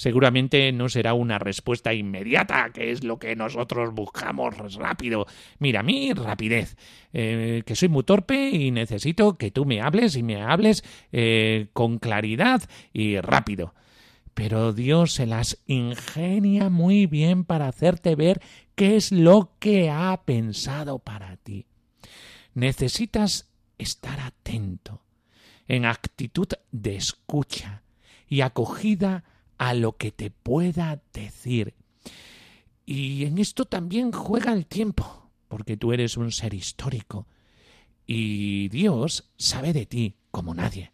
seguramente 0.00 0.72
no 0.72 0.88
será 0.88 1.12
una 1.12 1.38
respuesta 1.38 1.92
inmediata, 1.92 2.70
que 2.72 2.90
es 2.90 3.04
lo 3.04 3.18
que 3.18 3.36
nosotros 3.36 3.92
buscamos 3.92 4.56
rápido. 4.76 5.26
Mira, 5.58 5.82
mí 5.82 6.14
rapidez, 6.14 6.74
eh, 7.12 7.62
que 7.66 7.76
soy 7.76 7.90
muy 7.90 8.04
torpe 8.04 8.48
y 8.48 8.70
necesito 8.70 9.36
que 9.36 9.50
tú 9.50 9.66
me 9.66 9.82
hables 9.82 10.16
y 10.16 10.22
me 10.22 10.40
hables 10.40 10.82
eh, 11.12 11.66
con 11.74 11.98
claridad 11.98 12.62
y 12.94 13.20
rápido. 13.20 13.74
Pero 14.34 14.72
Dios 14.72 15.14
se 15.14 15.26
las 15.26 15.58
ingenia 15.66 16.70
muy 16.70 17.06
bien 17.06 17.44
para 17.44 17.68
hacerte 17.68 18.14
ver 18.14 18.40
qué 18.74 18.96
es 18.96 19.12
lo 19.12 19.52
que 19.58 19.90
ha 19.90 20.22
pensado 20.24 20.98
para 20.98 21.36
ti. 21.36 21.66
Necesitas 22.54 23.50
estar 23.78 24.20
atento, 24.20 25.02
en 25.68 25.84
actitud 25.84 26.48
de 26.72 26.96
escucha 26.96 27.82
y 28.28 28.40
acogida 28.40 29.24
a 29.58 29.74
lo 29.74 29.96
que 29.96 30.10
te 30.10 30.30
pueda 30.30 31.02
decir. 31.12 31.74
Y 32.86 33.24
en 33.24 33.38
esto 33.38 33.66
también 33.66 34.10
juega 34.10 34.52
el 34.52 34.66
tiempo, 34.66 35.30
porque 35.48 35.76
tú 35.76 35.92
eres 35.92 36.16
un 36.16 36.32
ser 36.32 36.54
histórico 36.54 37.26
y 38.06 38.68
Dios 38.70 39.30
sabe 39.36 39.72
de 39.72 39.86
ti 39.86 40.16
como 40.32 40.54
nadie. 40.54 40.90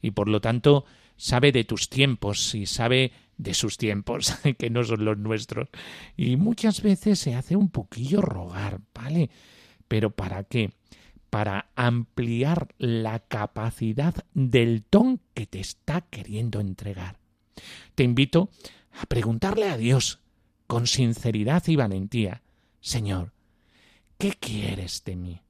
Y 0.00 0.12
por 0.12 0.28
lo 0.28 0.40
tanto 0.40 0.84
sabe 1.16 1.52
de 1.52 1.64
tus 1.64 1.88
tiempos 1.88 2.54
y 2.54 2.66
sabe 2.66 3.12
de 3.36 3.54
sus 3.54 3.76
tiempos, 3.76 4.34
que 4.58 4.70
no 4.70 4.84
son 4.84 5.04
los 5.04 5.18
nuestros. 5.18 5.68
Y 6.16 6.36
muchas 6.36 6.82
veces 6.82 7.18
se 7.18 7.34
hace 7.34 7.56
un 7.56 7.68
poquillo 7.68 8.20
rogar, 8.20 8.80
¿vale? 8.94 9.30
Pero 9.88 10.10
¿para 10.10 10.44
qué? 10.44 10.72
Para 11.30 11.70
ampliar 11.74 12.68
la 12.78 13.18
capacidad 13.20 14.14
del 14.34 14.84
ton 14.84 15.20
que 15.34 15.46
te 15.46 15.60
está 15.60 16.02
queriendo 16.02 16.60
entregar. 16.60 17.18
Te 17.94 18.04
invito 18.04 18.50
a 19.00 19.06
preguntarle 19.06 19.68
a 19.68 19.76
Dios 19.76 20.20
con 20.66 20.86
sinceridad 20.86 21.62
y 21.66 21.76
valentía, 21.76 22.42
Señor, 22.80 23.32
¿qué 24.18 24.32
quieres 24.32 25.04
de 25.04 25.16
mí? 25.16 25.40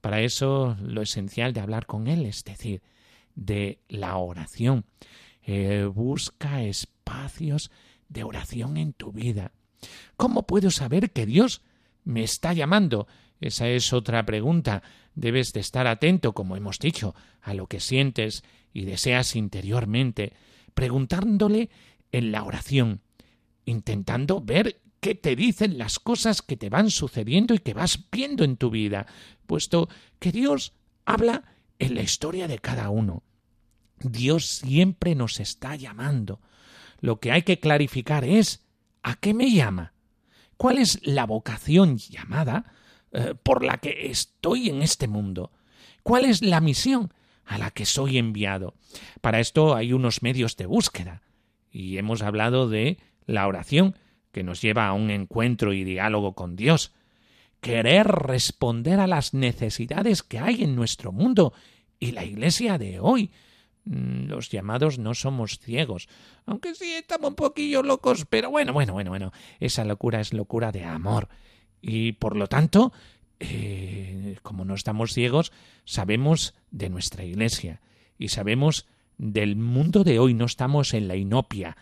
Para 0.00 0.20
eso 0.20 0.76
lo 0.80 1.02
esencial 1.02 1.52
de 1.52 1.60
hablar 1.60 1.86
con 1.86 2.06
Él, 2.06 2.24
es 2.26 2.44
decir, 2.44 2.82
de 3.40 3.80
la 3.88 4.16
oración. 4.18 4.84
Eh, 5.42 5.88
busca 5.92 6.62
espacios 6.62 7.72
de 8.08 8.22
oración 8.22 8.76
en 8.76 8.92
tu 8.92 9.10
vida. 9.10 9.52
¿Cómo 10.16 10.46
puedo 10.46 10.70
saber 10.70 11.10
que 11.10 11.26
Dios 11.26 11.62
me 12.04 12.22
está 12.22 12.52
llamando? 12.52 13.08
Esa 13.40 13.68
es 13.68 13.92
otra 13.92 14.24
pregunta. 14.26 14.82
Debes 15.14 15.52
de 15.52 15.60
estar 15.60 15.86
atento, 15.86 16.34
como 16.34 16.56
hemos 16.56 16.78
dicho, 16.78 17.14
a 17.40 17.54
lo 17.54 17.66
que 17.66 17.80
sientes 17.80 18.44
y 18.72 18.84
deseas 18.84 19.34
interiormente 19.34 20.34
preguntándole 20.74 21.70
en 22.12 22.30
la 22.30 22.44
oración, 22.44 23.00
intentando 23.64 24.40
ver 24.40 24.80
qué 25.00 25.14
te 25.14 25.34
dicen 25.34 25.78
las 25.78 25.98
cosas 25.98 26.42
que 26.42 26.56
te 26.56 26.68
van 26.68 26.90
sucediendo 26.90 27.54
y 27.54 27.58
que 27.58 27.74
vas 27.74 28.06
viendo 28.12 28.44
en 28.44 28.56
tu 28.56 28.70
vida, 28.70 29.06
puesto 29.46 29.88
que 30.18 30.30
Dios 30.30 30.74
habla 31.06 31.44
en 31.78 31.94
la 31.94 32.02
historia 32.02 32.46
de 32.46 32.58
cada 32.58 32.90
uno. 32.90 33.22
Dios 34.00 34.46
siempre 34.46 35.14
nos 35.14 35.40
está 35.40 35.76
llamando. 35.76 36.40
Lo 37.00 37.20
que 37.20 37.32
hay 37.32 37.42
que 37.42 37.60
clarificar 37.60 38.24
es 38.24 38.66
¿a 39.02 39.16
qué 39.16 39.34
me 39.34 39.50
llama? 39.50 39.94
¿Cuál 40.56 40.78
es 40.78 41.00
la 41.06 41.24
vocación 41.24 41.96
llamada 41.96 42.72
eh, 43.12 43.34
por 43.42 43.64
la 43.64 43.78
que 43.78 44.10
estoy 44.10 44.68
en 44.68 44.82
este 44.82 45.08
mundo? 45.08 45.52
¿Cuál 46.02 46.24
es 46.24 46.42
la 46.42 46.60
misión 46.60 47.12
a 47.50 47.58
la 47.58 47.72
que 47.72 47.84
soy 47.84 48.16
enviado. 48.16 48.74
Para 49.20 49.40
esto 49.40 49.74
hay 49.74 49.92
unos 49.92 50.22
medios 50.22 50.56
de 50.56 50.66
búsqueda, 50.66 51.20
y 51.72 51.98
hemos 51.98 52.22
hablado 52.22 52.68
de 52.68 52.98
la 53.26 53.48
oración, 53.48 53.96
que 54.30 54.44
nos 54.44 54.62
lleva 54.62 54.86
a 54.86 54.92
un 54.92 55.10
encuentro 55.10 55.72
y 55.72 55.82
diálogo 55.82 56.34
con 56.34 56.54
Dios, 56.54 56.92
querer 57.60 58.06
responder 58.06 59.00
a 59.00 59.08
las 59.08 59.34
necesidades 59.34 60.22
que 60.22 60.38
hay 60.38 60.62
en 60.62 60.76
nuestro 60.76 61.10
mundo 61.10 61.52
y 61.98 62.12
la 62.12 62.24
Iglesia 62.24 62.78
de 62.78 63.00
hoy. 63.00 63.32
Mm, 63.84 64.26
los 64.26 64.50
llamados 64.50 64.98
no 64.98 65.14
somos 65.14 65.58
ciegos, 65.58 66.08
aunque 66.46 66.74
sí 66.74 66.92
estamos 66.92 67.30
un 67.30 67.34
poquillo 67.34 67.82
locos, 67.82 68.26
pero 68.28 68.50
bueno, 68.50 68.72
bueno, 68.72 68.92
bueno, 68.92 69.10
bueno, 69.10 69.32
esa 69.58 69.84
locura 69.84 70.20
es 70.20 70.32
locura 70.32 70.72
de 70.72 70.84
amor. 70.84 71.28
Y 71.80 72.12
por 72.12 72.36
lo 72.36 72.46
tanto, 72.46 72.92
eh, 73.38 74.36
como 74.42 74.64
no 74.64 74.74
estamos 74.74 75.14
ciegos, 75.14 75.52
sabemos 75.84 76.54
de 76.70 76.90
nuestra 76.90 77.24
Iglesia 77.24 77.80
y 78.18 78.28
sabemos 78.28 78.86
del 79.16 79.56
mundo 79.56 80.04
de 80.04 80.18
hoy. 80.18 80.34
No 80.34 80.44
estamos 80.44 80.92
en 80.92 81.08
la 81.08 81.16
inopia, 81.16 81.76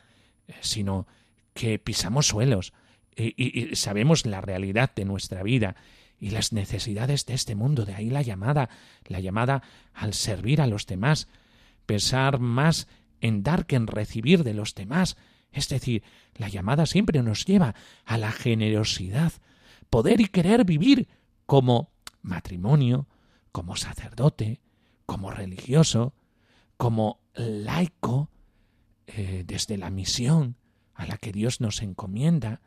eh, 0.47 0.55
sino 0.61 1.07
que 1.53 1.81
pisamos 1.81 2.29
suelos 2.29 2.73
y, 3.19 3.75
sabemos 3.75 4.27
la 4.27 4.41
realidad 4.41 4.93
de 4.95 5.05
nuestra 5.05 5.43
vida 5.43 5.77
y 6.21 6.31
las 6.31 6.53
necesidades 6.53 7.27
de 7.27 7.35
este 7.35 7.55
mundo. 7.55 7.85
De 7.85 7.95
ahí 7.95 8.11
la 8.11 8.23
llamada, 8.23 8.71
la 9.07 9.21
llamada 9.21 9.63
al 9.93 10.15
servir 10.15 10.61
a 10.61 10.67
los 10.67 10.87
demás, 10.87 11.29
pensar 11.89 12.39
más 12.39 12.87
en 13.23 13.43
dar 13.43 13.65
que 13.65 13.75
en 13.75 13.87
recibir 13.87 14.45
de 14.45 14.53
los 14.53 14.75
demás. 14.75 15.17
Es 15.51 15.71
decir, 15.71 16.03
la 16.35 16.49
llamada 16.49 16.85
siempre 16.85 17.23
nos 17.23 17.47
lleva 17.47 17.75
a 18.05 18.19
la 18.19 18.31
generosidad, 18.31 19.33
poder 19.89 20.21
y 20.21 20.27
querer 20.27 20.67
vivir 20.67 21.09
como 21.47 21.91
matrimonio, 22.21 23.09
como 23.53 23.75
sacerdote, 23.75 24.61
como 25.07 25.31
religioso, 25.31 26.13
como 26.77 27.21
laico, 27.35 28.29
eh, 29.07 29.45
desde 29.47 29.79
la 29.79 29.89
misión 29.89 30.57
a 30.93 31.07
la 31.07 31.17
que 31.17 31.33
Dios 31.33 31.63
nos 31.63 31.81
encomienda, 31.81 32.61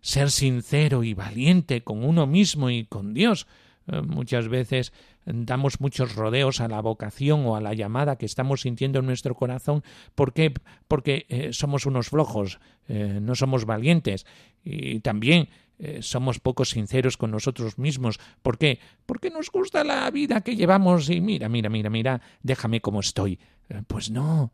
ser 0.00 0.32
sincero 0.32 1.04
y 1.04 1.14
valiente 1.14 1.84
con 1.84 2.02
uno 2.02 2.26
mismo 2.26 2.70
y 2.70 2.86
con 2.86 3.14
Dios. 3.14 3.46
Eh, 3.88 4.02
muchas 4.02 4.48
veces 4.48 4.92
damos 5.24 5.80
muchos 5.80 6.14
rodeos 6.14 6.60
a 6.60 6.68
la 6.68 6.80
vocación 6.80 7.46
o 7.46 7.56
a 7.56 7.60
la 7.60 7.74
llamada 7.74 8.16
que 8.16 8.26
estamos 8.26 8.62
sintiendo 8.62 9.00
en 9.00 9.06
nuestro 9.06 9.34
corazón. 9.34 9.82
¿Por 10.14 10.32
qué? 10.32 10.54
Porque 10.88 11.26
eh, 11.28 11.52
somos 11.52 11.86
unos 11.86 12.08
flojos, 12.08 12.60
no 12.88 13.34
somos 13.34 13.64
valientes. 13.64 14.26
Y 14.62 15.00
también 15.00 15.48
eh, 15.78 16.00
somos 16.00 16.40
poco 16.40 16.64
sinceros 16.64 17.16
con 17.16 17.30
nosotros 17.30 17.78
mismos. 17.78 18.18
¿Por 18.42 18.56
qué? 18.56 18.78
Porque 19.04 19.30
nos 19.30 19.50
gusta 19.50 19.84
la 19.84 20.10
vida 20.10 20.40
que 20.40 20.56
llevamos 20.56 21.10
y 21.10 21.20
mira, 21.20 21.48
mira, 21.48 21.68
mira, 21.68 21.90
mira, 21.90 22.20
déjame 22.42 22.80
como 22.80 23.00
estoy. 23.00 23.38
Eh, 23.68 23.82
pues 23.86 24.10
no, 24.10 24.52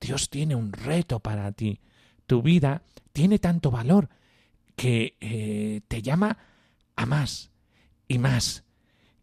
Dios 0.00 0.30
tiene 0.30 0.56
un 0.56 0.72
reto 0.72 1.20
para 1.20 1.52
ti. 1.52 1.80
Tu 2.26 2.42
vida 2.42 2.82
tiene 3.12 3.38
tanto 3.38 3.70
valor 3.70 4.08
que 4.74 5.16
eh, 5.20 5.80
te 5.86 6.02
llama 6.02 6.36
a 6.96 7.06
más 7.06 7.50
y 8.08 8.18
más. 8.18 8.64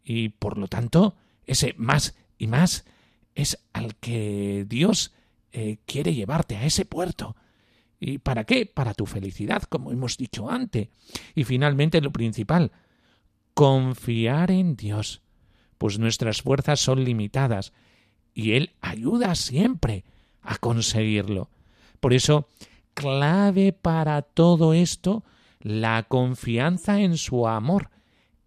Y 0.04 0.30
por 0.30 0.58
lo 0.58 0.68
tanto, 0.68 1.16
ese 1.46 1.74
más 1.78 2.16
y 2.38 2.48
más 2.48 2.86
es 3.34 3.60
al 3.74 3.96
que 3.96 4.66
Dios 4.68 5.14
quiere 5.86 6.14
llevarte 6.14 6.58
a 6.58 6.66
ese 6.66 6.86
puerto 6.86 7.36
¿Y 8.00 8.18
para 8.20 8.44
qué? 8.44 8.66
Para 8.66 8.94
tu 8.94 9.06
felicidad, 9.06 9.64
como 9.64 9.92
hemos 9.92 10.18
dicho 10.18 10.50
antes. 10.50 10.90
Y 11.34 11.44
finalmente 11.44 12.02
lo 12.02 12.12
principal, 12.12 12.72
confiar 13.54 14.52
en 14.52 14.76
Dios, 14.76 15.22
pues 15.78 15.98
nuestras 15.98 16.42
fuerzas 16.42 16.80
son 16.80 17.04
limitadas 17.04 17.74
y 18.34 18.54
Él 18.54 18.74
ayuda 18.82 19.34
siempre 19.36 20.04
a 20.42 20.58
conseguirlo. 20.58 21.50
Por 22.00 22.14
eso, 22.14 22.48
clave 22.94 23.72
para 23.74 24.22
todo 24.22 24.74
esto, 24.74 25.24
la 25.60 26.04
confianza 26.04 27.00
en 27.00 27.18
su 27.18 27.48
amor. 27.48 27.90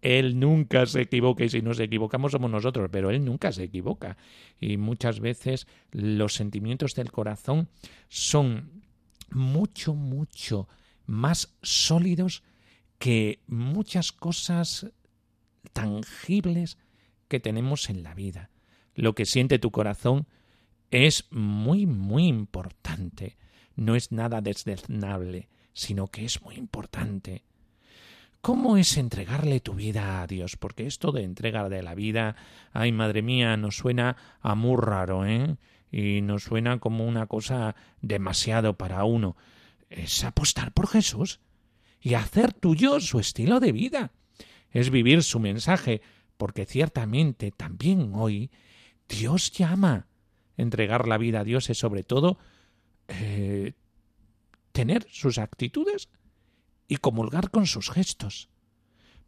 Él 0.01 0.39
nunca 0.39 0.85
se 0.85 1.01
equivoca 1.01 1.43
y 1.43 1.49
si 1.49 1.61
nos 1.61 1.79
equivocamos 1.79 2.31
somos 2.31 2.49
nosotros, 2.49 2.89
pero 2.91 3.09
Él 3.09 3.25
nunca 3.25 3.51
se 3.51 3.63
equivoca. 3.63 4.17
Y 4.59 4.77
muchas 4.77 5.19
veces 5.19 5.67
los 5.91 6.33
sentimientos 6.35 6.95
del 6.95 7.11
corazón 7.11 7.69
son 8.07 8.83
mucho, 9.31 9.93
mucho 9.93 10.67
más 11.05 11.55
sólidos 11.61 12.43
que 12.97 13.41
muchas 13.47 14.11
cosas 14.11 14.91
tangibles 15.73 16.77
que 17.27 17.39
tenemos 17.39 17.89
en 17.89 18.03
la 18.03 18.13
vida. 18.13 18.49
Lo 18.95 19.15
que 19.15 19.25
siente 19.25 19.59
tu 19.59 19.71
corazón 19.71 20.27
es 20.91 21.25
muy, 21.31 21.85
muy 21.85 22.27
importante. 22.27 23.37
No 23.75 23.95
es 23.95 24.11
nada 24.11 24.41
desdeznable, 24.41 25.49
sino 25.73 26.07
que 26.07 26.25
es 26.25 26.41
muy 26.41 26.55
importante. 26.55 27.43
¿Cómo 28.41 28.77
es 28.77 28.97
entregarle 28.97 29.59
tu 29.59 29.73
vida 29.73 30.21
a 30.21 30.27
Dios? 30.27 30.55
Porque 30.55 30.87
esto 30.87 31.11
de 31.11 31.23
entregar 31.23 31.69
de 31.69 31.83
la 31.83 31.93
vida, 31.93 32.37
ay 32.71 32.93
madre 32.93 33.21
mía, 33.21 33.57
nos 33.57 33.75
suena 33.75 34.15
a 34.39 34.55
muy 34.55 34.77
raro, 34.77 35.25
¿eh? 35.25 35.57
Y 35.91 36.21
nos 36.21 36.43
suena 36.43 36.79
como 36.79 37.05
una 37.05 37.27
cosa 37.27 37.75
demasiado 38.01 38.77
para 38.77 39.03
uno. 39.03 39.35
Es 39.89 40.23
apostar 40.23 40.71
por 40.71 40.87
Jesús 40.87 41.41
y 41.99 42.13
hacer 42.13 42.53
tuyo 42.53 43.01
su 43.01 43.19
estilo 43.19 43.59
de 43.59 43.73
vida. 43.73 44.11
Es 44.71 44.89
vivir 44.89 45.23
su 45.23 45.39
mensaje, 45.39 46.01
porque 46.37 46.65
ciertamente 46.65 47.51
también 47.51 48.11
hoy 48.13 48.51
Dios 49.09 49.51
llama. 49.51 50.07
Entregar 50.55 51.07
la 51.07 51.17
vida 51.17 51.41
a 51.41 51.43
Dios 51.43 51.69
es 51.69 51.77
sobre 51.77 52.03
todo 52.03 52.37
eh, 53.09 53.73
tener 54.71 55.05
sus 55.09 55.39
actitudes 55.39 56.09
y 56.89 56.97
comulgar 56.97 57.51
con 57.51 57.67
sus 57.67 57.89
gestos. 57.89 58.49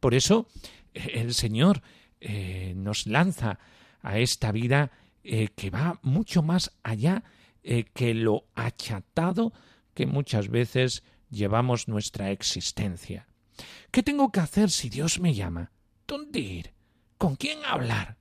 Por 0.02 0.13
eso 0.13 0.47
eh, 0.93 1.12
el 1.13 1.34
Señor 1.34 1.82
eh, 2.19 2.74
nos 2.76 3.08
lanza 3.08 3.60
a 4.02 4.17
esta 4.17 4.52
vida 4.52 4.91
eh, 5.24 5.47
que 5.56 5.69
va 5.69 6.00
mucho 6.02 6.41
más 6.41 6.74
allá 6.84 7.24
que 7.93 8.15
lo 8.15 8.45
achatado 8.56 9.54
que 9.93 10.08
muchas 10.08 10.50
veces 10.50 11.04
llevamos 11.30 11.88
nuestra 11.88 12.32
existencia. 12.32 13.28
¿Qué 13.91 14.02
tengo 14.02 14.32
que 14.32 14.39
hacer 14.39 14.71
si 14.71 14.89
Dios 14.89 15.19
me 15.19 15.36
llama? 15.36 15.71
¿Dónde 16.08 16.39
ir? 16.39 16.74
¿Con 17.19 17.36
quién 17.36 17.60
hablar? 17.63 18.17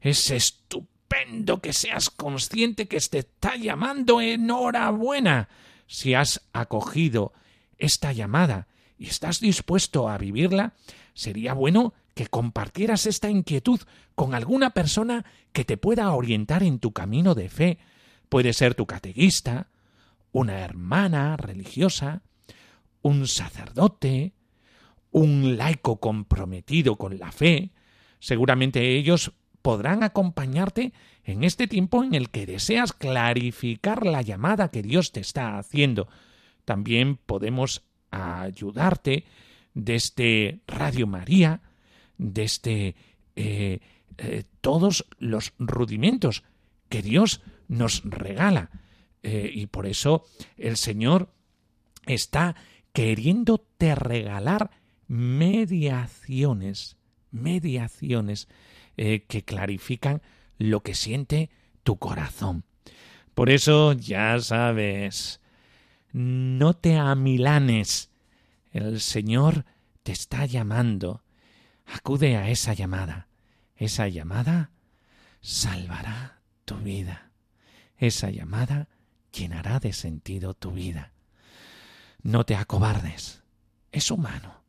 Es 0.00 0.30
estupendo 0.30 1.60
que 1.60 1.72
seas 1.72 2.10
consciente 2.10 2.86
que 2.86 3.00
te 3.00 3.18
está 3.18 3.56
llamando. 3.56 4.20
Enhorabuena. 4.20 5.48
Si 5.88 6.14
has 6.14 6.46
acogido 6.52 7.32
esta 7.78 8.12
llamada 8.12 8.68
y 8.98 9.06
estás 9.06 9.40
dispuesto 9.40 10.08
a 10.08 10.18
vivirla, 10.18 10.74
sería 11.14 11.54
bueno 11.54 11.94
que 12.14 12.26
compartieras 12.26 13.06
esta 13.06 13.28
inquietud 13.28 13.80
con 14.14 14.34
alguna 14.34 14.70
persona 14.70 15.24
que 15.52 15.64
te 15.64 15.76
pueda 15.76 16.12
orientar 16.12 16.62
en 16.62 16.78
tu 16.78 16.92
camino 16.92 17.34
de 17.34 17.48
fe. 17.48 17.78
Puede 18.28 18.52
ser 18.52 18.74
tu 18.74 18.86
catequista, 18.86 19.68
una 20.32 20.60
hermana 20.60 21.36
religiosa, 21.36 22.22
un 23.02 23.26
sacerdote, 23.26 24.32
un 25.10 25.56
laico 25.56 25.98
comprometido 25.98 26.96
con 26.96 27.18
la 27.18 27.32
fe. 27.32 27.72
Seguramente 28.20 28.96
ellos 28.96 29.32
podrán 29.62 30.02
acompañarte 30.02 30.92
en 31.24 31.42
este 31.42 31.66
tiempo 31.66 32.04
en 32.04 32.14
el 32.14 32.30
que 32.30 32.46
deseas 32.46 32.92
clarificar 32.92 34.06
la 34.06 34.22
llamada 34.22 34.68
que 34.68 34.82
Dios 34.82 35.10
te 35.12 35.20
está 35.20 35.58
haciendo 35.58 36.08
también 36.64 37.16
podemos 37.16 37.82
ayudarte 38.10 39.24
desde 39.74 40.60
Radio 40.66 41.06
María, 41.06 41.60
desde 42.16 42.94
eh, 43.36 43.80
eh, 44.18 44.44
todos 44.60 45.06
los 45.18 45.52
rudimentos 45.58 46.44
que 46.88 47.02
Dios 47.02 47.42
nos 47.68 48.02
regala. 48.04 48.70
Eh, 49.22 49.50
y 49.52 49.66
por 49.66 49.86
eso 49.86 50.24
el 50.56 50.76
Señor 50.76 51.32
está 52.06 52.54
queriéndote 52.92 53.94
regalar 53.94 54.70
mediaciones, 55.08 56.96
mediaciones 57.30 58.48
que 58.96 59.42
clarifican 59.44 60.22
lo 60.56 60.84
que 60.84 60.94
siente 60.94 61.50
tu 61.82 61.96
corazón. 61.96 62.62
Por 63.34 63.50
eso 63.50 63.92
ya 63.92 64.38
sabes, 64.38 65.40
no 66.14 66.74
te 66.74 66.96
amilanes. 66.96 68.10
El 68.70 69.00
Señor 69.00 69.66
te 70.04 70.12
está 70.12 70.46
llamando. 70.46 71.24
Acude 71.86 72.36
a 72.36 72.48
esa 72.50 72.72
llamada. 72.72 73.26
Esa 73.74 74.06
llamada 74.06 74.70
salvará 75.40 76.40
tu 76.64 76.76
vida. 76.76 77.32
Esa 77.98 78.30
llamada 78.30 78.88
llenará 79.32 79.80
de 79.80 79.92
sentido 79.92 80.54
tu 80.54 80.70
vida. 80.70 81.12
No 82.22 82.46
te 82.46 82.54
acobardes. 82.54 83.42
Es 83.90 84.12
humano. 84.12 84.62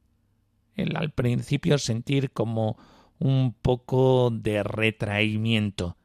El 0.74 0.98
al 0.98 1.12
principio 1.12 1.78
sentir 1.78 2.32
como 2.32 2.76
un 3.20 3.54
poco 3.54 4.32
de 4.32 4.64
retraimiento. 4.64 5.96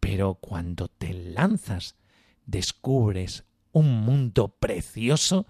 Pero 0.00 0.34
cuando 0.34 0.88
te 0.88 1.14
lanzas, 1.14 1.96
descubres 2.44 3.46
un 3.74 4.04
mundo 4.04 4.56
precioso 4.58 5.46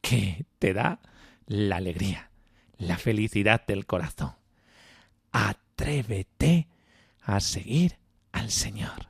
que 0.00 0.46
te 0.58 0.72
da 0.72 0.98
la 1.46 1.76
alegría, 1.76 2.30
la 2.78 2.96
felicidad 2.96 3.64
del 3.66 3.86
corazón. 3.86 4.32
Atrévete 5.30 6.68
a 7.22 7.38
seguir 7.40 7.98
al 8.32 8.50
Señor. 8.50 9.08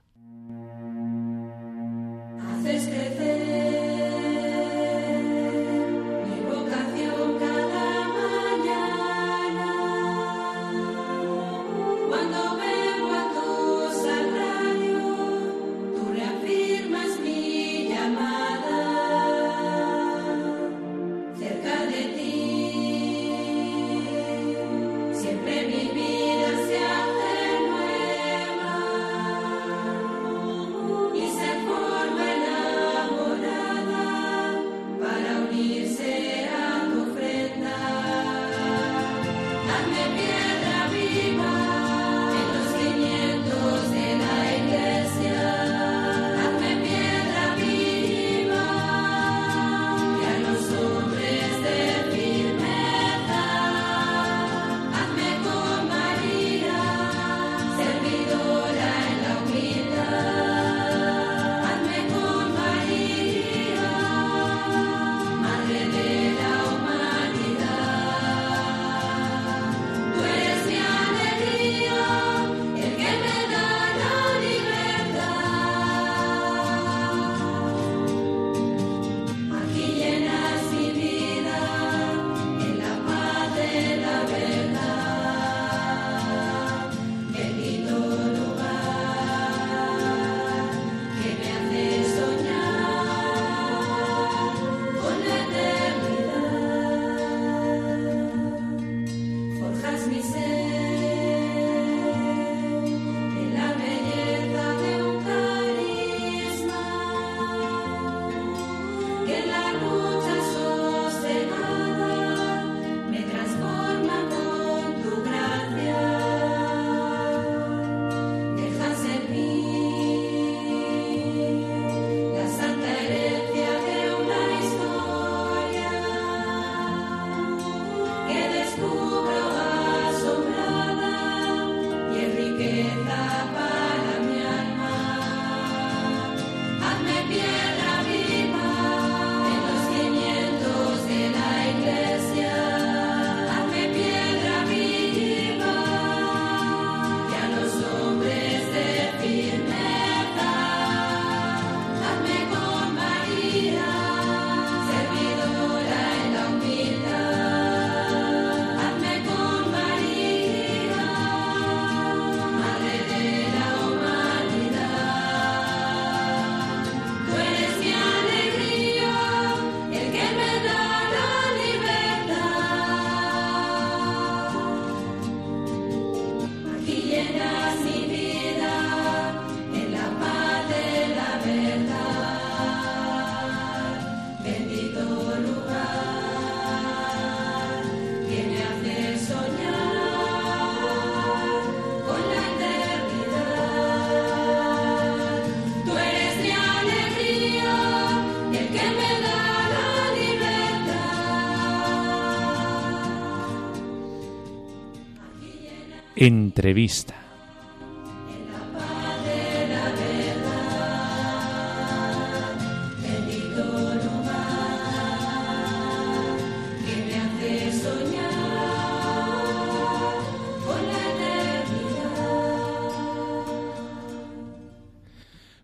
Entrevista. 206.16 207.14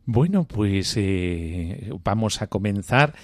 Bueno, 0.05 0.45
pues 0.45 0.95
eh, 0.99 1.91
vamos 2.05 2.43
a 2.43 2.47
comenzar 2.47 3.15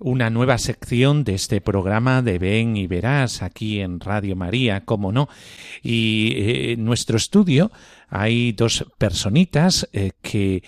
una 0.00 0.30
nueva 0.30 0.56
sección 0.56 1.24
de 1.24 1.34
este 1.34 1.60
programa 1.60 2.22
de 2.22 2.38
Ven 2.38 2.76
y 2.76 2.86
Verás 2.86 3.42
aquí 3.42 3.80
en 3.80 4.00
Radio 4.00 4.36
María, 4.36 4.82
como 4.84 5.12
no. 5.12 5.28
Y 5.82 6.32
eh, 6.36 6.72
en 6.72 6.84
nuestro 6.84 7.16
estudio 7.16 7.70
hay 8.08 8.52
dos 8.52 8.86
personitas 8.96 9.88
eh, 9.92 10.12
que 10.22 10.62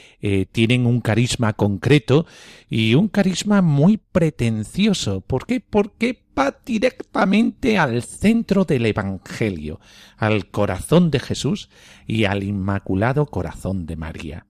tienen 0.52 0.86
un 0.86 1.00
carisma 1.00 1.54
concreto 1.54 2.26
y 2.68 2.94
un 2.94 3.08
carisma 3.08 3.62
muy 3.62 3.96
pretencioso. 3.96 5.22
¿Por 5.22 5.46
qué? 5.46 5.60
Porque 5.60 6.22
va 6.38 6.56
directamente 6.64 7.78
al 7.78 8.02
centro 8.02 8.64
del 8.64 8.86
Evangelio, 8.86 9.80
al 10.16 10.50
corazón 10.50 11.10
de 11.10 11.20
Jesús 11.20 11.70
y 12.06 12.24
al 12.24 12.42
Inmaculado 12.42 13.26
Corazón 13.26 13.86
de 13.86 13.96
María. 13.96 14.46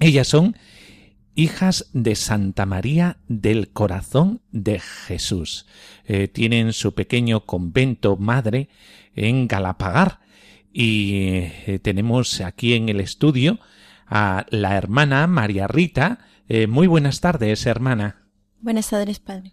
Ellas 0.00 0.28
son 0.28 0.56
hijas 1.34 1.90
de 1.92 2.14
Santa 2.14 2.66
María 2.66 3.18
del 3.28 3.70
Corazón 3.70 4.40
de 4.50 4.80
Jesús. 4.80 5.66
Eh, 6.04 6.28
tienen 6.28 6.72
su 6.72 6.94
pequeño 6.94 7.44
convento 7.44 8.16
madre 8.16 8.68
en 9.14 9.48
Galapagar 9.48 10.20
y 10.72 11.14
eh, 11.16 11.80
tenemos 11.82 12.40
aquí 12.40 12.74
en 12.74 12.88
el 12.88 13.00
estudio 13.00 13.58
a 14.06 14.46
la 14.50 14.76
hermana 14.76 15.26
María 15.26 15.66
Rita. 15.66 16.18
Eh, 16.48 16.66
muy 16.66 16.86
buenas 16.86 17.20
tardes, 17.20 17.66
hermana. 17.66 18.22
Buenas 18.60 18.90
tardes, 18.90 19.18
padre 19.18 19.52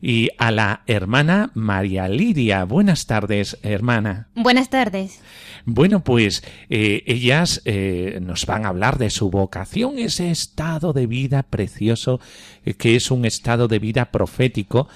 y 0.00 0.30
a 0.38 0.50
la 0.50 0.82
hermana 0.86 1.50
María 1.54 2.08
Lidia. 2.08 2.64
Buenas 2.64 3.06
tardes, 3.06 3.58
hermana. 3.62 4.28
Buenas 4.34 4.70
tardes. 4.70 5.20
Bueno, 5.68 6.04
pues 6.04 6.44
eh, 6.70 7.02
ellas 7.06 7.60
eh, 7.64 8.20
nos 8.22 8.46
van 8.46 8.64
a 8.64 8.68
hablar 8.68 8.98
de 8.98 9.10
su 9.10 9.30
vocación, 9.30 9.98
ese 9.98 10.30
estado 10.30 10.92
de 10.92 11.08
vida 11.08 11.42
precioso 11.42 12.20
eh, 12.64 12.74
que 12.74 12.94
es 12.94 13.10
un 13.10 13.24
estado 13.24 13.66
de 13.66 13.80
vida 13.80 14.12
profético, 14.12 14.88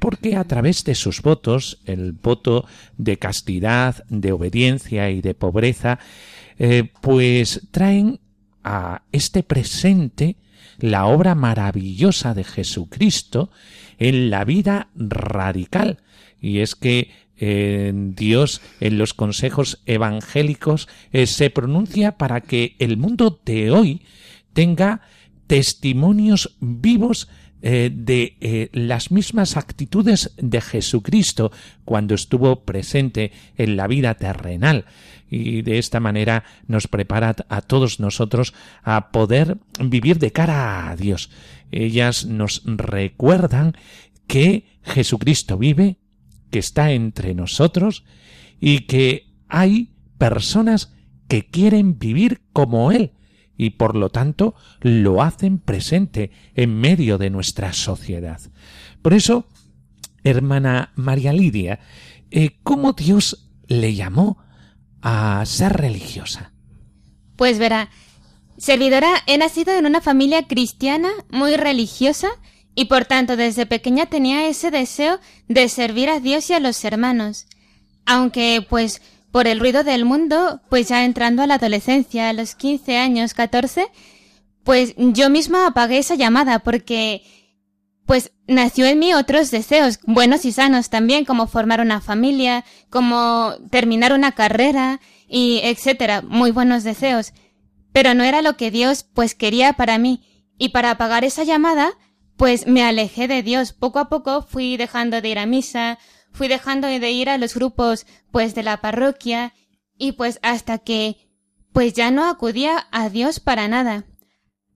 porque 0.00 0.34
a 0.34 0.42
través 0.42 0.82
de 0.82 0.96
sus 0.96 1.22
votos, 1.22 1.80
el 1.84 2.10
voto 2.10 2.66
de 2.96 3.16
castidad, 3.16 4.04
de 4.08 4.32
obediencia 4.32 5.08
y 5.10 5.20
de 5.20 5.34
pobreza, 5.34 6.00
pues 7.00 7.68
traen 7.70 8.18
a 8.64 9.02
este 9.12 9.44
presente 9.44 10.34
la 10.78 11.06
obra 11.06 11.36
maravillosa 11.36 12.34
de 12.34 12.42
Jesucristo 12.42 13.50
en 13.98 14.30
la 14.30 14.44
vida 14.44 14.88
radical. 14.94 15.98
Y 16.40 16.60
es 16.60 16.74
que 16.74 17.10
eh, 17.40 17.92
Dios 17.94 18.60
en 18.80 18.98
los 18.98 19.14
consejos 19.14 19.80
evangélicos 19.86 20.88
eh, 21.12 21.26
se 21.26 21.50
pronuncia 21.50 22.16
para 22.16 22.40
que 22.40 22.74
el 22.80 22.96
mundo 22.96 23.40
de 23.44 23.70
hoy 23.70 24.02
tenga 24.52 25.02
testimonios 25.46 26.56
vivos 26.60 27.28
eh, 27.62 27.90
de 27.92 28.70
las 28.72 29.10
mismas 29.10 29.56
actitudes 29.56 30.32
de 30.36 30.60
Jesucristo 30.60 31.52
cuando 31.84 32.14
estuvo 32.14 32.64
presente 32.64 33.32
en 33.56 33.76
la 33.76 33.86
vida 33.86 34.14
terrenal 34.14 34.84
y 35.30 35.62
de 35.62 35.78
esta 35.78 36.00
manera 36.00 36.44
nos 36.66 36.88
prepara 36.88 37.36
a 37.48 37.62
todos 37.62 38.00
nosotros 38.00 38.54
a 38.82 39.10
poder 39.10 39.58
vivir 39.80 40.18
de 40.18 40.32
cara 40.32 40.90
a 40.90 40.96
Dios. 40.96 41.30
Ellas 41.70 42.26
nos 42.26 42.62
recuerdan 42.64 43.74
que 44.26 44.78
Jesucristo 44.82 45.58
vive, 45.58 45.98
que 46.50 46.58
está 46.58 46.92
entre 46.92 47.34
nosotros 47.34 48.04
y 48.60 48.80
que 48.80 49.34
hay 49.48 49.94
personas 50.18 50.94
que 51.28 51.46
quieren 51.46 51.98
vivir 51.98 52.42
como 52.52 52.90
Él 52.92 53.12
y 53.56 53.70
por 53.70 53.96
lo 53.96 54.08
tanto 54.08 54.54
lo 54.80 55.22
hacen 55.22 55.58
presente 55.58 56.30
en 56.54 56.78
medio 56.78 57.18
de 57.18 57.28
nuestra 57.28 57.72
sociedad. 57.72 58.40
Por 59.02 59.12
eso, 59.12 59.46
hermana 60.22 60.92
María 60.94 61.32
Lidia, 61.32 61.80
eh, 62.30 62.58
¿cómo 62.62 62.92
Dios 62.92 63.50
le 63.66 63.94
llamó 63.94 64.38
a 65.02 65.42
ser 65.44 65.72
religiosa? 65.72 66.52
Pues 67.36 67.58
verá, 67.58 67.90
servidora, 68.58 69.22
he 69.26 69.38
nacido 69.38 69.72
en 69.72 69.86
una 69.86 70.00
familia 70.00 70.46
cristiana 70.46 71.10
muy 71.30 71.56
religiosa 71.56 72.28
y 72.74 72.84
por 72.84 73.06
tanto 73.06 73.36
desde 73.36 73.66
pequeña 73.66 74.06
tenía 74.06 74.46
ese 74.46 74.70
deseo 74.70 75.18
de 75.48 75.68
servir 75.68 76.10
a 76.10 76.20
Dios 76.20 76.48
y 76.50 76.54
a 76.54 76.60
los 76.60 76.84
hermanos. 76.84 77.46
Aunque, 78.06 78.64
pues, 78.68 79.02
por 79.30 79.46
el 79.46 79.60
ruido 79.60 79.84
del 79.84 80.04
mundo, 80.04 80.60
pues 80.68 80.88
ya 80.88 81.04
entrando 81.04 81.42
a 81.42 81.46
la 81.46 81.54
adolescencia, 81.54 82.28
a 82.28 82.32
los 82.32 82.54
15 82.54 82.96
años, 82.96 83.34
14, 83.34 83.88
pues 84.64 84.94
yo 84.96 85.30
misma 85.30 85.66
apagué 85.66 85.98
esa 85.98 86.14
llamada 86.14 86.60
porque, 86.60 87.22
pues, 88.06 88.32
nació 88.46 88.86
en 88.86 88.98
mí 88.98 89.12
otros 89.12 89.50
deseos, 89.50 89.98
buenos 90.04 90.44
y 90.44 90.52
sanos 90.52 90.88
también, 90.88 91.24
como 91.24 91.46
formar 91.46 91.80
una 91.80 92.00
familia, 92.00 92.64
como 92.90 93.54
terminar 93.70 94.12
una 94.12 94.32
carrera, 94.32 95.00
y 95.28 95.60
etcétera, 95.62 96.22
muy 96.22 96.50
buenos 96.50 96.84
deseos. 96.84 97.32
Pero 97.98 98.14
no 98.14 98.22
era 98.22 98.42
lo 98.42 98.56
que 98.56 98.70
Dios, 98.70 99.02
pues, 99.02 99.34
quería 99.34 99.72
para 99.72 99.98
mí, 99.98 100.22
y 100.56 100.68
para 100.68 100.92
apagar 100.92 101.24
esa 101.24 101.42
llamada, 101.42 101.98
pues 102.36 102.68
me 102.68 102.84
alejé 102.84 103.26
de 103.26 103.42
Dios. 103.42 103.72
Poco 103.72 103.98
a 103.98 104.08
poco 104.08 104.42
fui 104.42 104.76
dejando 104.76 105.20
de 105.20 105.28
ir 105.28 105.38
a 105.40 105.46
misa, 105.46 105.98
fui 106.30 106.46
dejando 106.46 106.86
de 106.86 107.10
ir 107.10 107.28
a 107.28 107.38
los 107.38 107.56
grupos, 107.56 108.06
pues, 108.30 108.54
de 108.54 108.62
la 108.62 108.80
parroquia, 108.80 109.52
y 109.96 110.12
pues 110.12 110.38
hasta 110.44 110.78
que, 110.78 111.28
pues 111.72 111.92
ya 111.92 112.12
no 112.12 112.26
acudía 112.26 112.86
a 112.92 113.08
Dios 113.08 113.40
para 113.40 113.66
nada. 113.66 114.04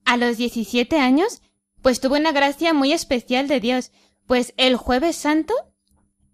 A 0.05 0.17
los 0.17 0.37
17 0.37 0.99
años 0.99 1.43
pues 1.81 2.01
tuve 2.01 2.19
una 2.19 2.33
gracia 2.33 2.75
muy 2.75 2.93
especial 2.93 3.47
de 3.47 3.61
Dios, 3.61 3.93
pues 4.27 4.53
el 4.57 4.75
jueves 4.75 5.15
santo, 5.15 5.55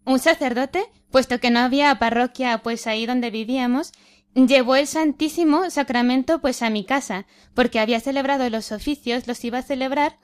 un 0.06 0.20
sacerdote, 0.20 0.86
puesto 1.10 1.38
que 1.38 1.50
no 1.50 1.58
había 1.58 1.98
parroquia 1.98 2.62
pues 2.62 2.86
ahí 2.86 3.04
donde 3.04 3.30
vivíamos, 3.30 3.92
llevó 4.34 4.76
el 4.76 4.86
Santísimo 4.86 5.70
Sacramento 5.70 6.40
pues 6.40 6.62
a 6.62 6.70
mi 6.70 6.84
casa, 6.84 7.26
porque 7.54 7.80
había 7.80 8.00
celebrado 8.00 8.48
los 8.50 8.72
oficios, 8.72 9.26
los 9.26 9.44
iba 9.44 9.58
a 9.58 9.62
celebrar 9.62 10.18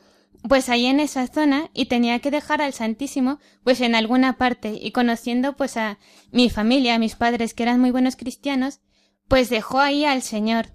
pues 0.46 0.68
ahí 0.68 0.86
en 0.86 1.00
esa 1.00 1.26
zona 1.26 1.70
y 1.72 1.86
tenía 1.86 2.18
que 2.18 2.30
dejar 2.30 2.60
al 2.60 2.74
Santísimo 2.74 3.38
pues 3.62 3.80
en 3.80 3.94
alguna 3.94 4.36
parte 4.36 4.78
y 4.80 4.92
conociendo 4.92 5.56
pues 5.56 5.76
a 5.76 5.98
mi 6.32 6.50
familia, 6.50 6.94
a 6.94 6.98
mis 6.98 7.16
padres 7.16 7.54
que 7.54 7.62
eran 7.62 7.80
muy 7.80 7.90
buenos 7.90 8.16
cristianos, 8.16 8.80
pues 9.26 9.48
dejó 9.48 9.80
ahí 9.80 10.04
al 10.04 10.22
Señor. 10.22 10.66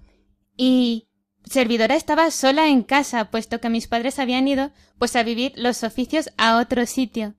Y 0.56 1.08
servidora 1.44 1.94
estaba 1.94 2.30
sola 2.30 2.68
en 2.68 2.82
casa, 2.82 3.30
puesto 3.30 3.60
que 3.60 3.70
mis 3.70 3.86
padres 3.86 4.18
habían 4.18 4.48
ido 4.48 4.72
pues 4.98 5.14
a 5.14 5.22
vivir 5.22 5.52
los 5.56 5.84
oficios 5.84 6.30
a 6.36 6.58
otro 6.58 6.84
sitio. 6.86 7.34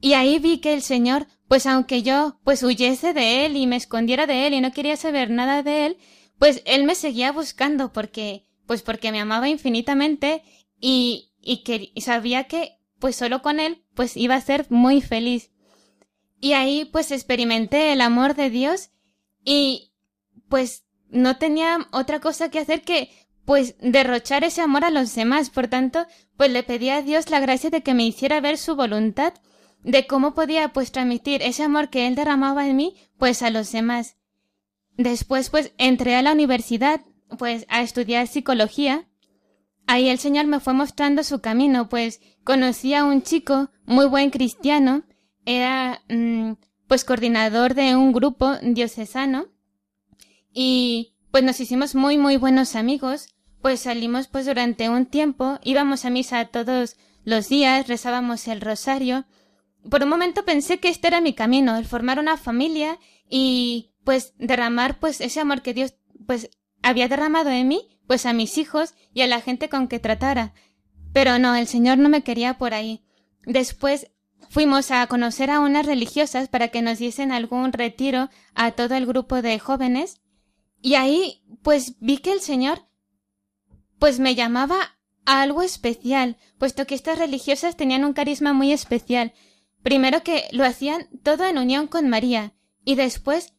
Y 0.00 0.12
ahí 0.12 0.38
vi 0.38 0.58
que 0.58 0.74
el 0.74 0.82
Señor, 0.82 1.26
pues 1.48 1.66
aunque 1.66 2.02
yo 2.02 2.38
pues 2.44 2.62
huyese 2.62 3.12
de 3.12 3.46
él 3.46 3.56
y 3.56 3.66
me 3.66 3.76
escondiera 3.76 4.26
de 4.26 4.46
él 4.46 4.54
y 4.54 4.60
no 4.60 4.72
quería 4.72 4.96
saber 4.96 5.30
nada 5.30 5.62
de 5.62 5.86
él, 5.86 5.98
pues 6.38 6.62
él 6.66 6.84
me 6.84 6.94
seguía 6.94 7.32
buscando 7.32 7.92
porque 7.92 8.46
pues 8.66 8.82
porque 8.82 9.10
me 9.12 9.20
amaba 9.20 9.48
infinitamente 9.48 10.42
y 10.80 11.32
y 11.40 11.62
que 11.62 11.92
sabía 12.00 12.44
que 12.44 12.78
pues 12.98 13.16
solo 13.16 13.42
con 13.42 13.60
él 13.60 13.84
pues 13.94 14.16
iba 14.16 14.34
a 14.34 14.40
ser 14.40 14.66
muy 14.70 15.00
feliz. 15.00 15.50
Y 16.40 16.52
ahí 16.52 16.84
pues 16.84 17.10
experimenté 17.10 17.92
el 17.92 18.00
amor 18.00 18.34
de 18.34 18.50
Dios 18.50 18.90
y 19.44 19.92
pues 20.48 20.84
no 21.10 21.38
tenía 21.38 21.88
otra 21.90 22.20
cosa 22.20 22.50
que 22.50 22.58
hacer 22.60 22.82
que 22.82 23.10
pues 23.44 23.76
derrochar 23.80 24.44
ese 24.44 24.60
amor 24.60 24.84
a 24.84 24.90
los 24.90 25.14
demás. 25.14 25.50
Por 25.50 25.68
tanto, 25.68 26.06
pues 26.36 26.50
le 26.50 26.62
pedí 26.62 26.90
a 26.90 27.02
Dios 27.02 27.30
la 27.30 27.40
gracia 27.40 27.70
de 27.70 27.82
que 27.82 27.94
me 27.94 28.04
hiciera 28.04 28.40
ver 28.40 28.58
su 28.58 28.76
voluntad, 28.76 29.32
de 29.82 30.06
cómo 30.06 30.34
podía 30.34 30.72
pues 30.72 30.92
transmitir 30.92 31.42
ese 31.42 31.62
amor 31.62 31.90
que 31.90 32.06
él 32.06 32.14
derramaba 32.14 32.66
en 32.66 32.76
mí, 32.76 32.96
pues 33.18 33.42
a 33.42 33.50
los 33.50 33.70
demás. 33.72 34.16
Después 34.96 35.50
pues 35.50 35.72
entré 35.78 36.16
a 36.16 36.22
la 36.22 36.32
universidad, 36.32 37.02
pues 37.38 37.64
a 37.68 37.82
estudiar 37.82 38.26
psicología. 38.26 39.08
Ahí 39.86 40.08
el 40.08 40.18
Señor 40.18 40.46
me 40.46 40.60
fue 40.60 40.74
mostrando 40.74 41.22
su 41.22 41.40
camino, 41.40 41.88
pues 41.88 42.20
conocí 42.44 42.94
a 42.94 43.04
un 43.04 43.22
chico 43.22 43.70
muy 43.84 44.06
buen 44.06 44.30
cristiano, 44.30 45.04
era 45.46 46.02
mm, 46.08 46.52
pues 46.86 47.04
coordinador 47.04 47.74
de 47.74 47.96
un 47.96 48.12
grupo 48.12 48.56
diocesano 48.62 49.46
y 50.52 51.14
pues 51.30 51.44
nos 51.44 51.60
hicimos 51.60 51.94
muy 51.94 52.18
muy 52.18 52.36
buenos 52.36 52.74
amigos 52.74 53.34
pues 53.62 53.80
salimos 53.80 54.28
pues 54.28 54.46
durante 54.46 54.88
un 54.88 55.06
tiempo, 55.06 55.58
íbamos 55.64 56.04
a 56.04 56.10
misa 56.10 56.44
todos 56.46 56.96
los 57.24 57.48
días, 57.48 57.88
rezábamos 57.88 58.46
el 58.48 58.60
rosario. 58.60 59.26
Por 59.90 60.02
un 60.02 60.08
momento 60.08 60.44
pensé 60.44 60.78
que 60.78 60.88
este 60.88 61.08
era 61.08 61.20
mi 61.20 61.34
camino, 61.34 61.76
el 61.76 61.84
formar 61.84 62.18
una 62.18 62.36
familia 62.36 62.98
y 63.28 63.92
pues 64.04 64.34
derramar 64.38 64.98
pues 64.98 65.20
ese 65.20 65.40
amor 65.40 65.62
que 65.62 65.74
Dios 65.74 65.94
pues 66.26 66.50
había 66.82 67.08
derramado 67.08 67.50
en 67.50 67.68
mí, 67.68 68.00
pues 68.06 68.26
a 68.26 68.32
mis 68.32 68.58
hijos 68.58 68.94
y 69.12 69.22
a 69.22 69.26
la 69.26 69.40
gente 69.40 69.68
con 69.68 69.88
que 69.88 69.98
tratara. 69.98 70.54
Pero 71.12 71.38
no, 71.38 71.54
el 71.54 71.66
Señor 71.66 71.98
no 71.98 72.08
me 72.08 72.22
quería 72.22 72.58
por 72.58 72.74
ahí. 72.74 73.04
Después 73.44 74.10
fuimos 74.50 74.90
a 74.90 75.06
conocer 75.06 75.50
a 75.50 75.60
unas 75.60 75.86
religiosas 75.86 76.48
para 76.48 76.68
que 76.68 76.82
nos 76.82 76.98
diesen 76.98 77.32
algún 77.32 77.72
retiro 77.72 78.30
a 78.54 78.72
todo 78.72 78.94
el 78.94 79.06
grupo 79.06 79.42
de 79.42 79.58
jóvenes 79.58 80.20
y 80.80 80.94
ahí 80.94 81.42
pues 81.62 81.98
vi 82.00 82.18
que 82.18 82.32
el 82.32 82.40
Señor 82.40 82.86
pues 83.98 84.20
me 84.20 84.34
llamaba 84.34 84.98
a 85.26 85.42
algo 85.42 85.62
especial, 85.62 86.36
puesto 86.58 86.86
que 86.86 86.94
estas 86.94 87.18
religiosas 87.18 87.76
tenían 87.76 88.04
un 88.04 88.12
carisma 88.12 88.52
muy 88.52 88.72
especial. 88.72 89.34
Primero 89.82 90.22
que 90.22 90.44
lo 90.52 90.64
hacían 90.64 91.08
todo 91.22 91.44
en 91.44 91.58
unión 91.58 91.86
con 91.86 92.08
María 92.08 92.54
y 92.84 92.94
después 92.94 93.54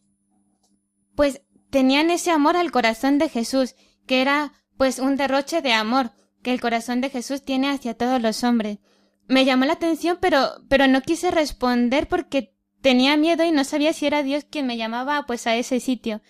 pues 1.16 1.42
tenían 1.70 2.10
ese 2.10 2.32
amor 2.32 2.58
al 2.58 2.72
corazón 2.72 3.18
de 3.18 3.30
Jesús, 3.30 3.76
que 4.06 4.22
era 4.22 4.54
pues 4.78 5.00
un 5.00 5.18
derroche 5.18 5.62
de 5.62 5.74
amor 5.74 6.12
que 6.42 6.52
el 6.52 6.62
corazón 6.62 7.02
de 7.02 7.10
Jesús 7.10 7.44
tiene 7.44 7.70
hacia 7.70 7.96
todos 7.96 8.22
los 8.22 8.44
hombres. 8.44 8.80
Me 9.28 9.46
llamó 9.46 9.66
la 9.66 9.74
atención, 9.74 10.18
pero 10.22 10.64
pero 10.70 10.88
no 10.88 11.02
quise 11.02 11.32
responder 11.32 12.08
porque 12.08 12.56
tenía 12.82 13.18
miedo 13.18 13.44
y 13.44 13.52
no 13.52 13.64
sabía 13.64 13.94
si 13.94 14.06
era 14.06 14.24
Dios 14.24 14.46
quien 14.50 14.66
me 14.66 14.78
llamaba 14.78 15.26
pues 15.26 15.48
a 15.48 15.56
ese 15.56 15.80
sitio. 15.80 16.22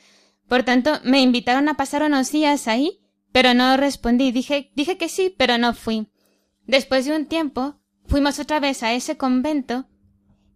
Por 0.47 0.63
tanto, 0.63 0.99
me 1.03 1.21
invitaron 1.21 1.69
a 1.69 1.77
pasar 1.77 2.03
unos 2.03 2.31
días 2.31 2.67
ahí, 2.67 2.99
pero 3.31 3.53
no 3.53 3.77
respondí. 3.77 4.31
Dije, 4.31 4.71
dije 4.75 4.97
que 4.97 5.07
sí, 5.07 5.33
pero 5.37 5.57
no 5.57 5.73
fui. 5.73 6.07
Después 6.65 7.05
de 7.05 7.15
un 7.15 7.27
tiempo, 7.27 7.78
fuimos 8.09 8.39
otra 8.39 8.59
vez 8.59 8.83
a 8.83 8.93
ese 8.93 9.15
convento 9.15 9.87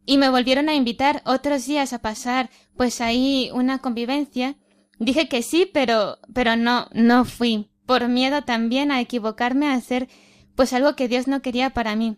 y 0.06 0.18
me 0.18 0.30
volvieron 0.30 0.68
a 0.68 0.76
invitar 0.76 1.22
otros 1.26 1.66
días 1.66 1.94
a 1.94 2.00
pasar 2.00 2.50
pues 2.76 3.00
ahí 3.00 3.50
una 3.54 3.80
convivencia. 3.80 4.58
Dije 5.00 5.30
que 5.30 5.42
sí, 5.44 5.70
pero 5.72 6.18
pero 6.34 6.56
no 6.56 6.88
no 6.94 7.24
fui, 7.24 7.70
por 7.86 8.10
miedo 8.10 8.44
también 8.44 8.92
a 8.92 9.00
equivocarme 9.00 9.68
a 9.68 9.74
hacer 9.74 10.10
pues 10.56 10.74
algo 10.74 10.96
que 10.96 11.08
Dios 11.08 11.28
no 11.28 11.42
quería 11.42 11.70
para 11.70 11.96
mí. 11.96 12.18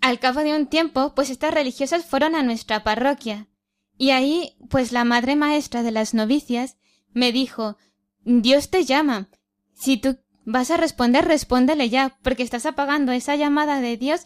Al 0.00 0.18
cabo 0.20 0.40
de 0.40 0.54
un 0.54 0.66
tiempo, 0.66 1.14
pues 1.14 1.30
estas 1.30 1.52
religiosas 1.52 2.04
fueron 2.04 2.34
a 2.34 2.42
nuestra 2.42 2.84
parroquia 2.84 3.48
y 3.96 4.10
ahí, 4.10 4.56
pues 4.70 4.92
la 4.92 5.04
madre 5.04 5.34
maestra 5.34 5.82
de 5.82 5.90
las 5.90 6.14
novicias 6.14 6.76
me 7.12 7.32
dijo 7.32 7.76
Dios 8.24 8.70
te 8.70 8.84
llama. 8.84 9.28
Si 9.74 9.96
tú 9.96 10.18
vas 10.50 10.70
a 10.70 10.78
responder, 10.78 11.26
respóndele 11.26 11.90
ya, 11.90 12.18
porque 12.22 12.42
estás 12.42 12.64
apagando 12.64 13.12
esa 13.12 13.36
llamada 13.36 13.82
de 13.82 13.98
Dios 13.98 14.22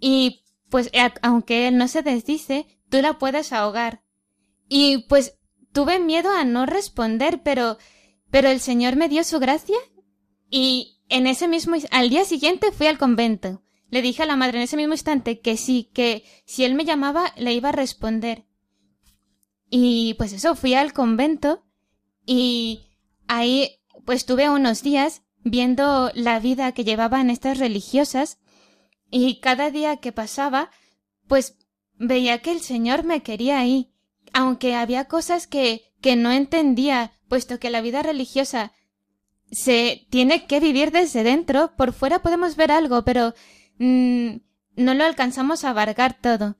y 0.00 0.42
pues 0.70 0.90
aunque 1.20 1.68
él 1.68 1.76
no 1.76 1.86
se 1.86 2.02
desdice, 2.02 2.66
tú 2.88 3.02
la 3.02 3.18
puedes 3.18 3.52
ahogar. 3.52 4.02
Y 4.68 5.04
pues 5.08 5.38
tuve 5.72 5.98
miedo 6.00 6.30
a 6.30 6.44
no 6.44 6.64
responder, 6.64 7.42
pero 7.42 7.76
pero 8.30 8.48
el 8.48 8.60
Señor 8.60 8.96
me 8.96 9.08
dio 9.08 9.22
su 9.22 9.38
gracia 9.38 9.76
y 10.50 11.02
en 11.10 11.26
ese 11.26 11.46
mismo 11.46 11.76
al 11.90 12.08
día 12.08 12.24
siguiente 12.24 12.72
fui 12.72 12.86
al 12.86 12.98
convento. 12.98 13.62
Le 13.90 14.00
dije 14.00 14.22
a 14.22 14.26
la 14.26 14.36
madre 14.36 14.58
en 14.58 14.64
ese 14.64 14.78
mismo 14.78 14.94
instante 14.94 15.40
que 15.40 15.58
sí, 15.58 15.90
que 15.92 16.24
si 16.46 16.64
él 16.64 16.74
me 16.74 16.86
llamaba 16.86 17.34
le 17.36 17.52
iba 17.52 17.68
a 17.68 17.72
responder. 17.72 18.46
Y 19.68 20.14
pues 20.14 20.32
eso, 20.32 20.56
fui 20.56 20.72
al 20.72 20.94
convento 20.94 21.66
y 22.24 22.86
ahí 23.28 23.78
pues 24.06 24.24
tuve 24.24 24.48
unos 24.48 24.82
días 24.82 25.22
viendo 25.48 26.10
la 26.14 26.38
vida 26.40 26.72
que 26.72 26.84
llevaban 26.84 27.30
estas 27.30 27.58
religiosas 27.58 28.38
y 29.10 29.40
cada 29.40 29.70
día 29.70 29.96
que 29.98 30.12
pasaba 30.12 30.70
pues 31.26 31.56
veía 31.94 32.38
que 32.38 32.52
el 32.52 32.60
Señor 32.60 33.04
me 33.04 33.22
quería 33.22 33.58
ahí, 33.58 33.92
aunque 34.32 34.74
había 34.74 35.06
cosas 35.06 35.46
que, 35.46 35.94
que 36.00 36.16
no 36.16 36.30
entendía, 36.30 37.12
puesto 37.28 37.58
que 37.58 37.70
la 37.70 37.80
vida 37.80 38.02
religiosa 38.02 38.72
se 39.50 40.06
tiene 40.10 40.46
que 40.46 40.60
vivir 40.60 40.90
desde 40.90 41.22
dentro, 41.22 41.74
por 41.76 41.92
fuera 41.92 42.20
podemos 42.20 42.56
ver 42.56 42.70
algo, 42.72 43.04
pero 43.04 43.34
mm, 43.78 44.36
no 44.76 44.94
lo 44.94 45.04
alcanzamos 45.04 45.64
a 45.64 45.70
abarcar 45.70 46.20
todo 46.20 46.56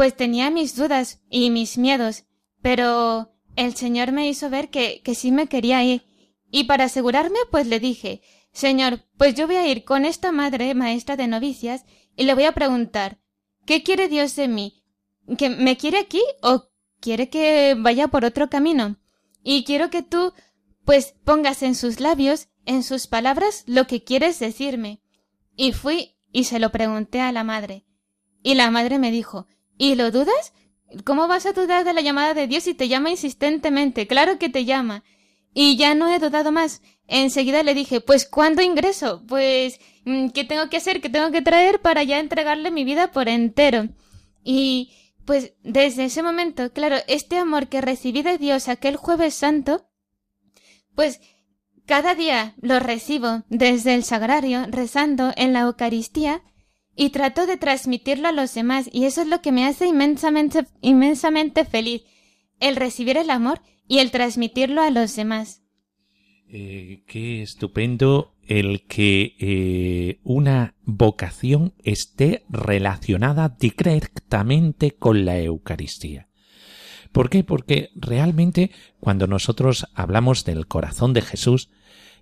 pues 0.00 0.16
tenía 0.16 0.50
mis 0.50 0.76
dudas 0.76 1.20
y 1.28 1.50
mis 1.50 1.76
miedos, 1.76 2.24
pero 2.62 3.34
el 3.54 3.76
Señor 3.76 4.12
me 4.12 4.28
hizo 4.30 4.48
ver 4.48 4.70
que, 4.70 5.02
que 5.02 5.14
sí 5.14 5.30
me 5.30 5.46
quería 5.46 5.84
ir. 5.84 6.06
Y 6.50 6.64
para 6.64 6.84
asegurarme, 6.84 7.38
pues 7.50 7.66
le 7.66 7.80
dije, 7.80 8.22
Señor, 8.52 9.04
pues 9.16 9.34
yo 9.34 9.46
voy 9.46 9.56
a 9.56 9.66
ir 9.66 9.84
con 9.84 10.04
esta 10.04 10.32
madre 10.32 10.74
maestra 10.74 11.16
de 11.16 11.28
novicias 11.28 11.84
y 12.16 12.24
le 12.24 12.34
voy 12.34 12.44
a 12.44 12.52
preguntar, 12.52 13.20
¿qué 13.66 13.82
quiere 13.82 14.08
Dios 14.08 14.34
de 14.36 14.48
mí? 14.48 14.84
¿Que 15.38 15.48
me 15.48 15.76
quiere 15.76 15.98
aquí 15.98 16.22
o 16.42 16.64
quiere 17.00 17.28
que 17.28 17.76
vaya 17.78 18.08
por 18.08 18.24
otro 18.24 18.50
camino? 18.50 18.98
Y 19.42 19.64
quiero 19.64 19.90
que 19.90 20.02
tú, 20.02 20.32
pues 20.84 21.14
pongas 21.24 21.62
en 21.62 21.74
sus 21.74 22.00
labios, 22.00 22.48
en 22.66 22.82
sus 22.82 23.06
palabras, 23.06 23.62
lo 23.66 23.86
que 23.86 24.02
quieres 24.02 24.38
decirme. 24.38 25.02
Y 25.56 25.72
fui 25.72 26.16
y 26.32 26.44
se 26.44 26.58
lo 26.58 26.70
pregunté 26.70 27.20
a 27.20 27.32
la 27.32 27.44
madre. 27.44 27.86
Y 28.42 28.54
la 28.54 28.70
madre 28.70 28.98
me 28.98 29.10
dijo, 29.10 29.46
¿Y 29.80 29.94
lo 29.94 30.10
dudas? 30.10 30.52
¿Cómo 31.04 31.26
vas 31.26 31.46
a 31.46 31.52
dudar 31.52 31.86
de 31.86 31.94
la 31.94 32.02
llamada 32.02 32.34
de 32.34 32.46
Dios 32.46 32.64
si 32.64 32.74
te 32.74 32.86
llama 32.86 33.08
insistentemente? 33.08 34.06
Claro 34.06 34.38
que 34.38 34.50
te 34.50 34.66
llama. 34.66 35.04
Y 35.52 35.76
ya 35.76 35.94
no 35.94 36.08
he 36.08 36.18
dudado 36.18 36.52
más. 36.52 36.82
Enseguida 37.06 37.62
le 37.62 37.74
dije, 37.74 38.00
pues 38.00 38.26
¿cuándo 38.26 38.62
ingreso? 38.62 39.24
Pues 39.26 39.80
mm, 40.04 40.28
¿qué 40.28 40.44
tengo 40.44 40.68
que 40.68 40.76
hacer? 40.76 41.00
¿Qué 41.00 41.08
tengo 41.08 41.30
que 41.30 41.42
traer 41.42 41.80
para 41.80 42.02
ya 42.02 42.20
entregarle 42.20 42.70
mi 42.70 42.84
vida 42.84 43.10
por 43.10 43.28
entero? 43.28 43.88
Y 44.44 44.92
pues 45.24 45.54
desde 45.62 46.04
ese 46.04 46.22
momento, 46.22 46.72
claro, 46.72 46.96
este 47.08 47.36
amor 47.36 47.68
que 47.68 47.80
recibí 47.80 48.22
de 48.22 48.38
Dios 48.38 48.68
aquel 48.68 48.96
jueves 48.96 49.34
santo, 49.34 49.86
pues 50.94 51.20
cada 51.86 52.14
día 52.14 52.54
lo 52.60 52.78
recibo 52.78 53.42
desde 53.48 53.94
el 53.94 54.04
sagrario, 54.04 54.66
rezando 54.68 55.32
en 55.36 55.52
la 55.52 55.60
Eucaristía, 55.60 56.42
y 56.94 57.10
trato 57.10 57.46
de 57.46 57.56
transmitirlo 57.56 58.28
a 58.28 58.32
los 58.32 58.52
demás 58.54 58.88
y 58.92 59.06
eso 59.06 59.22
es 59.22 59.28
lo 59.28 59.40
que 59.40 59.52
me 59.52 59.64
hace 59.64 59.86
inmensamente, 59.86 60.66
inmensamente 60.80 61.64
feliz, 61.64 62.02
el 62.58 62.76
recibir 62.76 63.16
el 63.16 63.30
amor 63.30 63.62
y 63.90 63.98
el 63.98 64.12
transmitirlo 64.12 64.82
a 64.82 64.90
los 64.90 65.16
demás. 65.16 65.62
Eh, 66.48 67.02
qué 67.08 67.42
estupendo 67.42 68.36
el 68.46 68.86
que 68.86 69.34
eh, 69.40 70.20
una 70.22 70.76
vocación 70.84 71.74
esté 71.82 72.44
relacionada 72.48 73.48
directamente 73.48 74.92
con 74.92 75.24
la 75.24 75.40
Eucaristía. 75.40 76.28
¿Por 77.10 77.30
qué? 77.30 77.42
Porque 77.42 77.90
realmente 77.96 78.70
cuando 79.00 79.26
nosotros 79.26 79.88
hablamos 79.94 80.44
del 80.44 80.68
corazón 80.68 81.12
de 81.12 81.22
Jesús, 81.22 81.70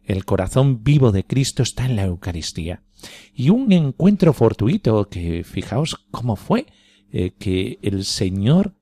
el 0.04 0.24
corazón 0.24 0.82
vivo 0.82 1.12
de 1.12 1.24
Cristo 1.24 1.62
está 1.62 1.84
en 1.84 1.96
la 1.96 2.04
Eucaristía. 2.04 2.82
Y 3.34 3.50
un 3.50 3.72
encuentro 3.72 4.32
fortuito 4.32 5.10
que 5.10 5.44
fijaos 5.44 6.06
cómo 6.10 6.36
fue 6.36 6.64
eh, 7.12 7.32
que 7.38 7.78
el 7.82 8.06
Señor 8.06 8.74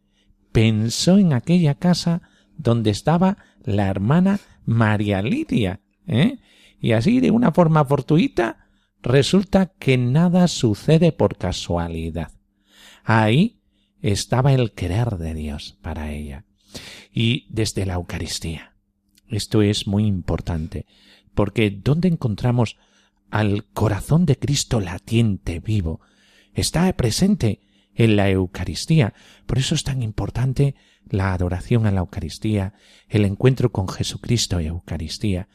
pensó 0.53 1.19
en 1.19 1.33
aquella 1.33 1.75
casa 1.75 2.23
donde 2.57 2.91
estaba 2.91 3.39
la 3.63 3.89
hermana 3.89 4.41
María 4.65 5.23
Lidia. 5.23 5.81
¿eh? 6.07 6.39
Y 6.81 6.93
así, 6.93 7.21
de 7.21 7.31
una 7.31 7.53
forma 7.53 7.85
fortuita, 7.85 8.69
resulta 9.03 9.73
que 9.79 9.99
nada 9.99 10.49
sucede 10.49 11.13
por 11.13 11.37
casualidad. 11.37 12.33
Ahí 13.05 13.61
estaba 14.03 14.53
el 14.53 14.73
querer 14.73 15.17
de 15.17 15.35
Dios 15.35 15.79
para 15.83 16.13
ella. 16.13 16.45
Y 17.13 17.47
desde 17.49 17.87
la 17.87 17.95
Eucaristía. 17.95 18.75
Esto 19.29 19.63
es 19.63 19.87
muy 19.87 20.07
importante, 20.07 20.87
porque 21.35 21.71
¿dónde 21.71 22.09
encontramos 22.09 22.77
al 23.31 23.65
corazón 23.73 24.27
de 24.27 24.39
Cristo 24.39 24.81
latiente 24.81 25.61
vivo. 25.61 26.01
Está 26.55 26.93
presente 26.95 27.61
en 27.95 28.17
la 28.17 28.31
Eucaristía. 28.31 29.15
Por 29.47 29.59
eso 29.59 29.75
es 29.75 29.85
tan 29.85 30.03
importante 30.03 30.75
la 31.11 31.33
adoración 31.33 31.87
a 31.87 31.91
la 31.91 32.01
Eucaristía, 32.01 32.75
el 33.09 33.25
encuentro 33.25 33.73
con 33.73 33.89
Jesucristo 33.89 34.61
y 34.61 34.67
Eucaristía. 34.67 35.49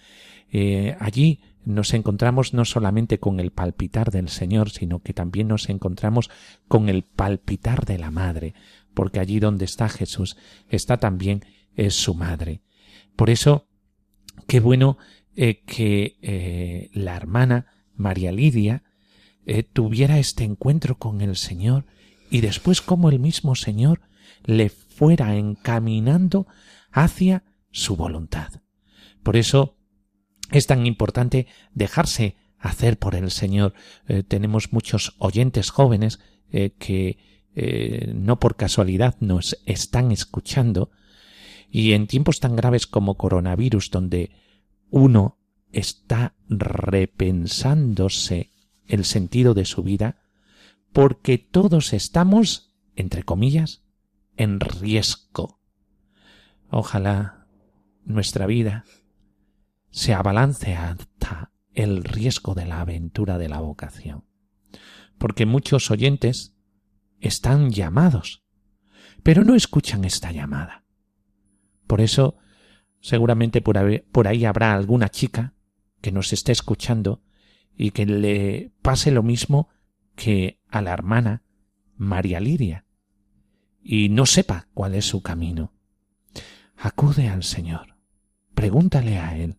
Eh, 0.52 0.96
allí 1.00 1.40
nos 1.64 1.94
encontramos 1.94 2.54
no 2.54 2.66
solamente 2.66 3.20
con 3.20 3.40
el 3.40 3.52
palpitar 3.52 4.12
del 4.12 4.30
Señor, 4.30 4.70
sino 4.70 5.00
que 5.00 5.14
también 5.14 5.48
nos 5.48 5.70
encontramos 5.70 6.30
con 6.68 6.90
el 6.90 7.04
palpitar 7.04 7.86
de 7.86 7.98
la 7.98 8.12
Madre, 8.12 8.54
porque 8.94 9.20
allí 9.20 9.40
donde 9.40 9.66
está 9.66 9.88
Jesús 9.90 10.38
está 10.70 10.98
también 10.98 11.46
es 11.76 11.96
su 11.96 12.16
Madre. 12.16 12.62
Por 13.16 13.30
eso, 13.30 13.68
qué 14.48 14.60
bueno 14.60 14.98
eh, 15.36 15.62
que 15.66 16.18
eh, 16.22 16.90
la 16.94 17.16
hermana 17.16 17.68
María 17.96 18.32
Lidia 18.32 18.84
eh, 19.46 19.64
tuviera 19.64 20.20
este 20.20 20.44
encuentro 20.44 20.98
con 20.98 21.22
el 21.22 21.36
Señor 21.36 21.86
y 22.30 22.42
después 22.42 22.82
como 22.82 23.10
el 23.10 23.20
mismo 23.20 23.56
Señor 23.56 24.02
le 24.44 24.72
fuera 25.02 25.36
encaminando 25.36 26.46
hacia 26.92 27.44
su 27.72 27.96
voluntad. 27.96 28.62
Por 29.24 29.36
eso 29.36 29.76
es 30.52 30.68
tan 30.68 30.86
importante 30.86 31.48
dejarse 31.74 32.36
hacer 32.60 33.00
por 33.00 33.16
el 33.16 33.32
Señor. 33.32 33.74
tenemos 34.28 34.74
muchos 34.74 35.16
oyentes 35.18 35.72
jóvenes 35.72 36.20
que 36.52 37.18
eh, 37.56 38.14
no 38.14 38.40
por 38.40 38.56
casualidad 38.56 39.16
nos 39.22 39.58
están 39.66 40.12
escuchando, 40.12 40.92
y 41.72 41.94
en 41.94 42.06
tiempos 42.06 42.40
tan 42.40 42.56
graves 42.56 42.86
como 42.86 43.18
coronavirus, 43.18 43.90
donde 43.90 44.30
uno 44.92 45.40
está 45.72 46.36
repensándose 46.48 48.52
el 48.86 49.04
sentido 49.04 49.56
de 49.56 49.66
su 49.66 49.82
vida, 49.82 50.22
porque 50.94 51.40
todos 51.40 51.92
estamos, 51.92 52.76
entre 52.96 53.24
comillas, 53.24 53.82
en 54.42 54.60
riesgo. 54.60 55.60
Ojalá 56.72 57.46
nuestra 58.04 58.48
vida 58.48 58.86
se 59.92 60.16
abalance 60.16 60.76
hasta 60.76 61.52
el 61.74 62.04
riesgo 62.04 62.56
de 62.56 62.66
la 62.66 62.82
aventura 62.82 63.38
de 63.38 63.50
la 63.50 63.60
vocación. 63.60 64.26
Porque 65.20 65.46
muchos 65.46 65.92
oyentes 65.92 66.56
están 67.20 67.70
llamados, 67.70 68.44
pero 69.22 69.44
no 69.44 69.54
escuchan 69.54 70.06
esta 70.06 70.32
llamada. 70.32 70.86
Por 71.86 72.02
eso, 72.02 72.38
seguramente 73.00 73.62
por, 73.62 73.78
ahí 74.28 74.46
habrá 74.46 74.74
alguna 74.74 75.10
chica 75.10 75.54
que 76.02 76.12
nos 76.12 76.34
esté 76.34 76.52
escuchando 76.52 77.22
y 77.78 77.92
que 77.92 78.08
le 78.08 78.74
pase 78.82 79.12
lo 79.12 79.22
mismo 79.22 79.70
que 80.16 80.60
a 80.68 80.82
la 80.82 80.94
hermana 80.94 81.44
María 81.96 82.40
Lidia 82.40 82.86
y 83.84 84.10
no 84.10 84.26
sepa 84.26 84.68
cuál 84.74 84.96
es 84.96 85.06
su 85.06 85.22
camino. 85.22 85.74
Acude 86.78 87.30
al 87.30 87.44
Señor, 87.44 87.98
pregúntale 88.54 89.18
a 89.18 89.38
Él. 89.38 89.58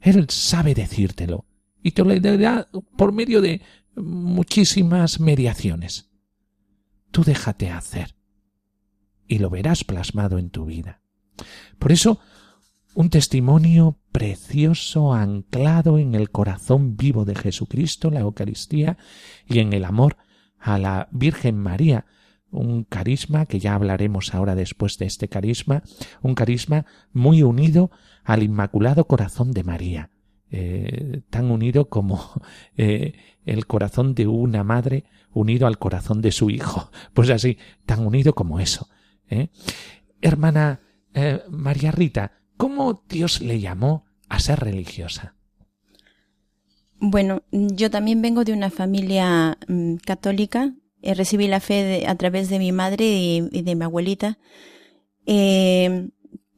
Él 0.00 0.26
sabe 0.30 0.74
decírtelo 0.74 1.46
y 1.82 1.92
te 1.92 2.04
lo 2.04 2.18
dará 2.18 2.68
por 2.96 3.12
medio 3.12 3.40
de 3.40 3.62
muchísimas 3.94 5.20
mediaciones. 5.20 6.10
Tú 7.10 7.24
déjate 7.24 7.70
hacer 7.70 8.16
y 9.26 9.38
lo 9.38 9.50
verás 9.50 9.84
plasmado 9.84 10.38
en 10.38 10.50
tu 10.50 10.64
vida. 10.64 11.02
Por 11.78 11.92
eso, 11.92 12.20
un 12.94 13.10
testimonio 13.10 13.98
precioso 14.12 15.14
anclado 15.14 15.98
en 15.98 16.14
el 16.14 16.30
corazón 16.30 16.96
vivo 16.96 17.24
de 17.24 17.34
Jesucristo, 17.34 18.10
la 18.10 18.20
Eucaristía, 18.20 18.98
y 19.46 19.60
en 19.60 19.72
el 19.72 19.84
amor 19.84 20.16
a 20.58 20.78
la 20.78 21.08
Virgen 21.10 21.56
María, 21.56 22.06
un 22.52 22.84
carisma 22.84 23.46
que 23.46 23.58
ya 23.58 23.74
hablaremos 23.74 24.34
ahora 24.34 24.54
después 24.54 24.98
de 24.98 25.06
este 25.06 25.28
carisma, 25.28 25.82
un 26.20 26.34
carisma 26.34 26.86
muy 27.12 27.42
unido 27.42 27.90
al 28.24 28.42
Inmaculado 28.42 29.06
Corazón 29.06 29.52
de 29.52 29.64
María, 29.64 30.10
eh, 30.50 31.22
tan 31.30 31.50
unido 31.50 31.88
como 31.88 32.20
eh, 32.76 33.14
el 33.44 33.66
corazón 33.66 34.14
de 34.14 34.28
una 34.28 34.62
madre 34.62 35.04
unido 35.32 35.66
al 35.66 35.78
corazón 35.78 36.20
de 36.20 36.30
su 36.30 36.50
hijo, 36.50 36.90
pues 37.14 37.30
así, 37.30 37.58
tan 37.86 38.06
unido 38.06 38.34
como 38.34 38.60
eso. 38.60 38.88
¿eh? 39.28 39.48
Hermana 40.20 40.80
María 41.50 41.90
Rita, 41.90 42.32
¿cómo 42.56 43.02
Dios 43.06 43.42
le 43.42 43.60
llamó 43.60 44.06
a 44.30 44.38
ser 44.38 44.60
religiosa? 44.60 45.34
Bueno, 47.04 47.42
yo 47.50 47.90
también 47.90 48.22
vengo 48.22 48.44
de 48.44 48.52
una 48.52 48.70
familia 48.70 49.58
mm, 49.66 49.96
católica. 49.96 50.72
Eh, 51.02 51.14
recibí 51.14 51.48
la 51.48 51.60
fe 51.60 52.04
a 52.06 52.14
través 52.14 52.48
de 52.48 52.58
mi 52.58 52.72
madre 52.72 53.04
y, 53.04 53.40
de 53.40 53.74
mi 53.74 53.84
abuelita. 53.84 54.38
Eh, 55.26 56.08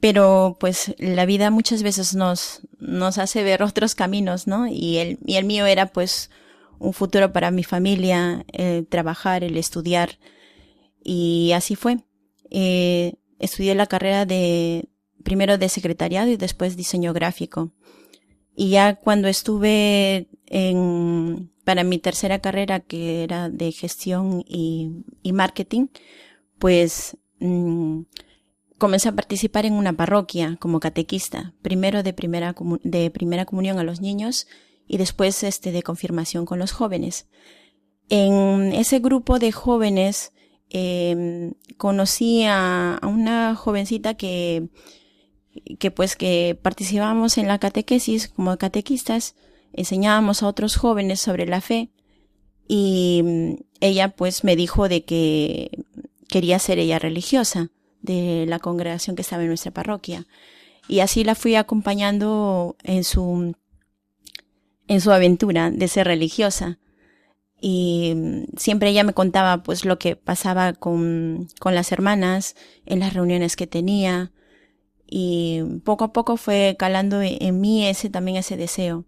pero 0.00 0.58
pues 0.60 0.94
la 0.98 1.24
vida 1.24 1.50
muchas 1.50 1.82
veces 1.82 2.14
nos, 2.14 2.60
nos 2.78 3.16
hace 3.16 3.42
ver 3.42 3.62
otros 3.62 3.94
caminos, 3.94 4.46
¿no? 4.46 4.66
Y 4.66 4.98
el, 4.98 5.44
mío 5.46 5.64
era 5.64 5.86
pues 5.86 6.30
un 6.78 6.92
futuro 6.92 7.32
para 7.32 7.50
mi 7.50 7.64
familia, 7.64 8.44
el 8.52 8.86
trabajar, 8.86 9.44
el 9.44 9.56
estudiar. 9.56 10.18
Y 11.02 11.52
así 11.52 11.74
fue. 11.74 12.00
Eh, 12.50 13.14
estudié 13.38 13.74
la 13.74 13.86
carrera 13.86 14.26
de, 14.26 14.90
primero 15.22 15.56
de 15.56 15.70
secretariado 15.70 16.30
y 16.30 16.36
después 16.36 16.76
diseño 16.76 17.14
gráfico. 17.14 17.72
Y 18.54 18.68
ya 18.68 18.96
cuando 18.96 19.26
estuve 19.28 20.28
en, 20.46 21.50
para 21.64 21.84
mi 21.84 21.98
tercera 21.98 22.38
carrera, 22.38 22.80
que 22.80 23.22
era 23.22 23.48
de 23.48 23.72
gestión 23.72 24.44
y, 24.46 25.04
marketing, 25.32 25.88
pues 26.58 27.16
mm, 27.40 28.02
comencé 28.78 29.08
a 29.08 29.14
participar 29.14 29.66
en 29.66 29.74
una 29.74 29.94
parroquia 29.94 30.56
como 30.60 30.80
catequista, 30.80 31.54
primero 31.62 32.02
de 32.02 32.12
primera, 32.12 32.54
de 32.82 33.10
primera 33.10 33.44
comunión 33.44 33.78
a 33.78 33.84
los 33.84 34.00
niños 34.00 34.46
y 34.86 34.98
después 34.98 35.42
este 35.42 35.72
de 35.72 35.82
confirmación 35.82 36.44
con 36.44 36.58
los 36.58 36.72
jóvenes. 36.72 37.26
En 38.10 38.72
ese 38.72 38.98
grupo 38.98 39.38
de 39.38 39.50
jóvenes 39.50 40.32
eh, 40.70 41.52
conocí 41.78 42.44
a, 42.44 42.96
a, 42.96 43.06
una 43.06 43.54
jovencita 43.54 44.14
que 44.14 44.68
que 45.78 45.90
pues 45.90 46.16
que 46.16 46.58
participábamos 46.60 47.38
en 47.38 47.48
la 47.48 47.58
catequesis 47.58 48.28
como 48.28 48.56
catequistas, 48.56 49.34
enseñábamos 49.74 50.42
a 50.42 50.46
otros 50.46 50.76
jóvenes 50.76 51.20
sobre 51.20 51.46
la 51.46 51.60
fe 51.60 51.90
y 52.68 53.22
mm, 53.24 53.54
ella 53.80 54.08
pues 54.16 54.44
me 54.44 54.56
dijo 54.56 54.88
de 54.88 55.04
que 55.04 55.70
quería 56.28 56.58
ser 56.58 56.78
ella 56.78 56.98
religiosa 56.98 57.70
de 58.00 58.46
la 58.46 58.58
congregación 58.58 59.16
que 59.16 59.22
estaba 59.22 59.42
en 59.42 59.48
nuestra 59.48 59.72
parroquia. 59.72 60.26
Y 60.88 61.00
así 61.00 61.24
la 61.24 61.34
fui 61.34 61.54
acompañando 61.54 62.76
en 62.82 63.04
su 63.04 63.54
en 64.86 65.00
su 65.00 65.12
aventura 65.12 65.70
de 65.70 65.88
ser 65.88 66.06
religiosa. 66.06 66.78
Y 67.60 68.12
mm, 68.14 68.56
siempre 68.56 68.90
ella 68.90 69.04
me 69.04 69.14
contaba 69.14 69.62
pues 69.62 69.84
lo 69.84 69.98
que 69.98 70.16
pasaba 70.16 70.74
con, 70.74 71.48
con 71.60 71.74
las 71.74 71.92
hermanas 71.92 72.56
en 72.84 73.00
las 73.00 73.14
reuniones 73.14 73.56
que 73.56 73.66
tenía. 73.66 74.32
Y 75.06 75.62
poco 75.84 76.04
a 76.04 76.12
poco 76.12 76.36
fue 76.36 76.76
calando 76.78 77.20
en 77.22 77.60
mí 77.60 77.86
ese 77.86 78.10
también 78.10 78.36
ese 78.38 78.56
deseo. 78.56 79.06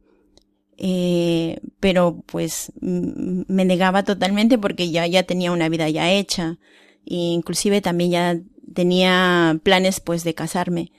Eh, 0.79 1.61
pero 1.81 2.23
pues 2.27 2.73
me 2.83 3.65
negaba 3.65 4.03
totalmente 4.03 4.59
porque 4.59 4.91
ya, 4.91 5.07
ya 5.07 5.23
tenía 5.23 5.53
una 5.53 5.69
vida 5.69 5.89
ya 5.89 6.11
hecha. 6.11 6.59
E 7.07 7.15
inclusive 7.15 7.81
también 7.81 8.11
ya 8.11 8.41
tenía 8.75 9.59
planes 9.63 10.01
pues 10.01 10.25
de 10.25 10.35
casarme. 10.35 10.93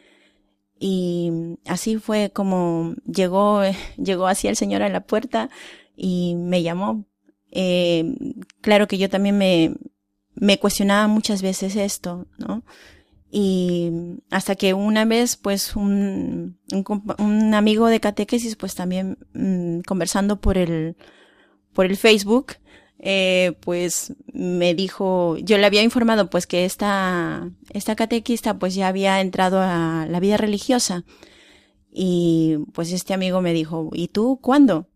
Y 0.79 1.31
así 1.65 1.97
fue 1.97 2.31
como 2.31 2.93
llegó 3.05 3.61
llegó 3.97 4.27
así 4.27 4.47
el 4.47 4.55
señor 4.55 4.83
a 4.83 4.89
la 4.89 5.01
puerta 5.01 5.49
y 5.95 6.35
me 6.35 6.63
llamó. 6.63 7.05
Eh, 7.51 8.15
claro 8.61 8.87
que 8.87 8.97
yo 8.97 9.09
también 9.09 9.37
me 9.37 9.75
me 10.35 10.59
cuestionaba 10.59 11.07
muchas 11.07 11.41
veces 11.41 11.75
esto 11.75 12.27
no 12.37 12.63
y 13.29 13.91
hasta 14.29 14.55
que 14.55 14.73
una 14.73 15.05
vez, 15.05 15.35
pues, 15.35 15.75
un, 15.75 16.57
un, 17.19 17.53
amigo 17.53 17.87
de 17.87 17.99
catequesis, 17.99 18.55
pues 18.55 18.75
también 18.75 19.17
mm, 19.33 19.81
conversando 19.81 20.39
por 20.39 20.57
el, 20.57 20.95
por 21.73 21.85
el 21.85 21.97
Facebook, 21.97 22.53
eh, 22.99 23.57
pues 23.61 24.13
me 24.33 24.73
dijo, 24.73 25.37
yo 25.37 25.57
le 25.57 25.65
había 25.65 25.83
informado 25.83 26.29
pues 26.29 26.47
que 26.47 26.65
esta, 26.65 27.51
esta 27.71 27.95
catequista 27.95 28.57
pues 28.57 28.73
ya 28.75 28.87
había 28.87 29.21
entrado 29.21 29.59
a 29.61 30.07
la 30.09 30.19
vida 30.19 30.37
religiosa. 30.37 31.03
Y 31.91 32.57
pues 32.73 32.91
este 32.91 33.13
amigo 33.13 33.41
me 33.41 33.53
dijo, 33.53 33.89
¿y 33.93 34.07
tú 34.09 34.39
cuándo? 34.41 34.87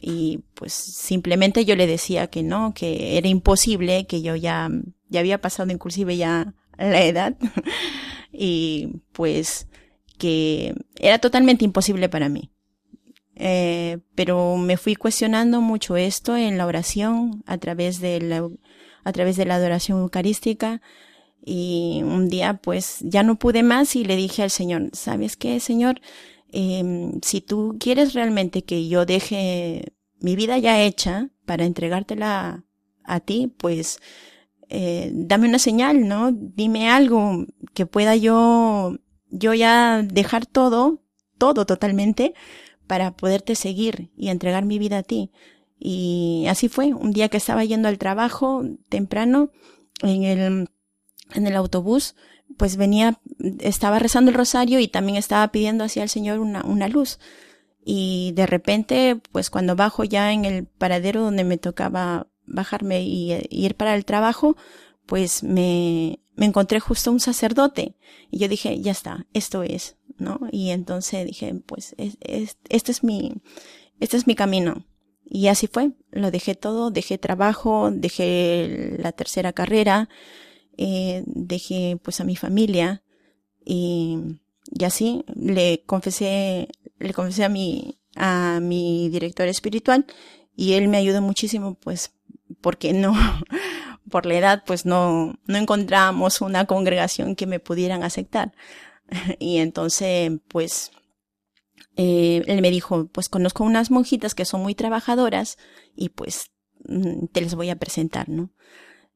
Y 0.00 0.40
pues 0.54 0.72
simplemente 0.72 1.64
yo 1.64 1.76
le 1.76 1.86
decía 1.86 2.28
que 2.28 2.42
no, 2.42 2.72
que 2.74 3.18
era 3.18 3.28
imposible, 3.28 4.06
que 4.06 4.22
yo 4.22 4.36
ya, 4.36 4.68
ya 5.08 5.20
había 5.20 5.40
pasado 5.40 5.70
inclusive 5.70 6.16
ya 6.16 6.54
la 6.80 7.04
edad 7.04 7.36
y 8.32 9.02
pues 9.12 9.68
que 10.18 10.74
era 10.96 11.18
totalmente 11.18 11.64
imposible 11.64 12.08
para 12.08 12.28
mí. 12.28 12.50
Eh, 13.36 13.98
pero 14.14 14.56
me 14.58 14.76
fui 14.76 14.94
cuestionando 14.96 15.62
mucho 15.62 15.96
esto 15.96 16.36
en 16.36 16.58
la 16.58 16.66
oración 16.66 17.42
a 17.46 17.56
través 17.56 18.00
de 18.00 18.20
la, 18.20 18.46
a 19.02 19.12
través 19.12 19.36
de 19.36 19.46
la 19.46 19.54
adoración 19.54 20.00
eucarística 20.00 20.82
y 21.42 22.02
un 22.04 22.28
día 22.28 22.60
pues 22.62 22.98
ya 23.00 23.22
no 23.22 23.38
pude 23.38 23.62
más 23.62 23.96
y 23.96 24.04
le 24.04 24.16
dije 24.16 24.42
al 24.42 24.50
Señor, 24.50 24.90
¿sabes 24.92 25.36
qué, 25.36 25.58
Señor? 25.58 26.02
Eh, 26.52 27.12
si 27.22 27.40
tú 27.40 27.76
quieres 27.80 28.12
realmente 28.12 28.62
que 28.62 28.88
yo 28.88 29.06
deje 29.06 29.94
mi 30.20 30.36
vida 30.36 30.58
ya 30.58 30.82
hecha 30.82 31.30
para 31.46 31.64
entregártela 31.64 32.64
a 33.04 33.20
ti, 33.20 33.52
pues 33.56 34.00
eh, 34.72 35.10
dame 35.12 35.48
una 35.48 35.58
señal, 35.58 36.06
¿no? 36.06 36.30
Dime 36.32 36.88
algo 36.88 37.44
que 37.74 37.86
pueda 37.86 38.14
yo, 38.14 38.96
yo 39.28 39.52
ya 39.52 40.02
dejar 40.02 40.46
todo, 40.46 41.02
todo 41.38 41.66
totalmente, 41.66 42.34
para 42.86 43.16
poderte 43.16 43.56
seguir 43.56 44.12
y 44.16 44.28
entregar 44.28 44.64
mi 44.64 44.78
vida 44.78 44.98
a 44.98 45.02
ti. 45.02 45.32
Y 45.76 46.46
así 46.48 46.68
fue, 46.68 46.94
un 46.94 47.10
día 47.10 47.28
que 47.28 47.38
estaba 47.38 47.64
yendo 47.64 47.88
al 47.88 47.98
trabajo 47.98 48.62
temprano, 48.88 49.50
en 50.02 50.22
el, 50.22 50.68
en 51.34 51.46
el 51.46 51.56
autobús, 51.56 52.14
pues 52.56 52.76
venía, 52.76 53.20
estaba 53.58 53.98
rezando 53.98 54.30
el 54.30 54.36
rosario 54.36 54.78
y 54.78 54.86
también 54.86 55.16
estaba 55.18 55.48
pidiendo 55.50 55.82
hacia 55.82 56.04
el 56.04 56.08
Señor 56.08 56.38
una, 56.38 56.62
una 56.62 56.86
luz. 56.86 57.18
Y 57.84 58.32
de 58.36 58.46
repente, 58.46 59.20
pues 59.32 59.50
cuando 59.50 59.74
bajo 59.74 60.04
ya 60.04 60.32
en 60.32 60.44
el 60.44 60.66
paradero 60.66 61.22
donde 61.22 61.42
me 61.42 61.58
tocaba 61.58 62.28
bajarme 62.50 63.02
y, 63.02 63.32
ir 63.50 63.74
para 63.76 63.94
el 63.94 64.04
trabajo, 64.04 64.56
pues 65.06 65.42
me, 65.42 66.20
me 66.36 66.46
encontré 66.46 66.80
justo 66.80 67.10
un 67.10 67.20
sacerdote 67.20 67.96
y 68.30 68.38
yo 68.38 68.48
dije, 68.48 68.80
ya 68.80 68.92
está, 68.92 69.26
esto 69.34 69.62
es, 69.62 69.96
¿no? 70.18 70.40
Y 70.50 70.70
entonces 70.70 71.26
dije, 71.26 71.54
pues 71.66 71.94
es, 71.98 72.16
este 72.68 72.92
es 72.92 73.02
mi, 73.02 73.34
este 73.98 74.16
es 74.16 74.26
mi 74.26 74.34
camino. 74.34 74.86
Y 75.24 75.46
así 75.46 75.68
fue, 75.68 75.92
lo 76.10 76.30
dejé 76.30 76.54
todo, 76.56 76.90
dejé 76.90 77.16
trabajo, 77.16 77.90
dejé 77.92 78.96
la 78.98 79.12
tercera 79.12 79.52
carrera, 79.52 80.08
eh, 80.76 81.22
dejé 81.26 81.98
pues 82.02 82.20
a 82.20 82.24
mi 82.24 82.36
familia 82.36 83.04
y, 83.64 84.18
y 84.70 84.84
así 84.84 85.24
le 85.36 85.84
confesé, 85.86 86.68
le 86.98 87.12
confesé 87.12 87.44
a 87.44 87.48
mi, 87.48 88.00
a 88.16 88.60
mi 88.60 89.08
director 89.08 89.46
espiritual 89.46 90.06
y 90.56 90.72
él 90.72 90.88
me 90.88 90.96
ayudó 90.96 91.22
muchísimo 91.22 91.74
pues 91.74 92.12
porque 92.60 92.92
no, 92.92 93.14
por 94.10 94.26
la 94.26 94.34
edad 94.34 94.62
pues 94.66 94.86
no, 94.86 95.34
no 95.46 95.58
encontrábamos 95.58 96.40
una 96.40 96.66
congregación 96.66 97.36
que 97.36 97.46
me 97.46 97.60
pudieran 97.60 98.02
aceptar. 98.02 98.52
Y 99.38 99.58
entonces 99.58 100.32
pues 100.48 100.92
eh, 101.96 102.42
él 102.46 102.62
me 102.62 102.70
dijo, 102.70 103.08
pues 103.08 103.28
conozco 103.28 103.64
unas 103.64 103.90
monjitas 103.90 104.34
que 104.34 104.44
son 104.44 104.62
muy 104.62 104.74
trabajadoras 104.74 105.58
y 105.96 106.10
pues 106.10 106.50
mm, 106.86 107.26
te 107.32 107.40
les 107.40 107.54
voy 107.54 107.70
a 107.70 107.76
presentar, 107.76 108.28
¿no? 108.28 108.50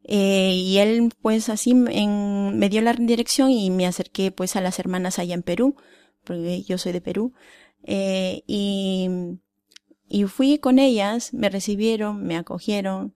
Eh, 0.07 0.53
y 0.55 0.79
él 0.79 1.11
pues 1.23 1.49
así 1.49 1.73
me 1.73 2.69
dio 2.69 2.83
la 2.83 2.93
dirección 2.93 3.51
y 3.51 3.71
me 3.71 3.87
acerqué 3.87 4.31
pues 4.33 4.55
a 4.57 4.61
las 4.61 4.79
hermanas 4.79 5.19
allá 5.19 5.35
en 5.35 5.43
Perú, 5.43 5.77
porque 6.25 6.63
yo 6.63 6.77
soy 6.77 6.93
de 6.93 7.01
Perú, 7.01 7.33
eh, 7.85 8.43
y, 8.47 9.09
y 10.09 10.25
fui 10.25 10.59
con 10.59 10.79
ellas, 10.79 11.33
me 11.33 11.49
recibieron, 11.49 12.23
me 12.23 12.37
acogieron 12.37 13.15